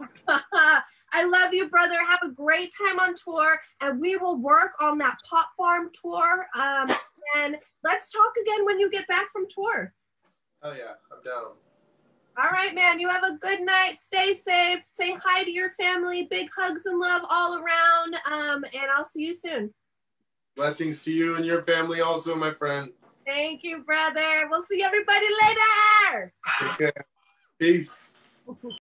[1.12, 1.96] I love you, brother.
[2.08, 6.46] Have a great time on tour, and we will work on that pot farm tour.
[6.56, 6.90] Um,
[7.36, 9.92] and let's talk again when you get back from tour.
[10.62, 11.52] Oh yeah, I'm down.
[12.40, 13.00] All right, man.
[13.00, 13.94] You have a good night.
[13.98, 14.78] Stay safe.
[14.92, 16.28] Say hi to your family.
[16.30, 18.14] Big hugs and love all around.
[18.30, 19.74] Um, and I'll see you soon.
[20.54, 22.92] Blessings to you and your family, also, my friend.
[23.26, 24.46] Thank you, brother.
[24.48, 26.32] We'll see everybody later.
[26.74, 26.90] Okay.
[27.58, 28.14] Peace.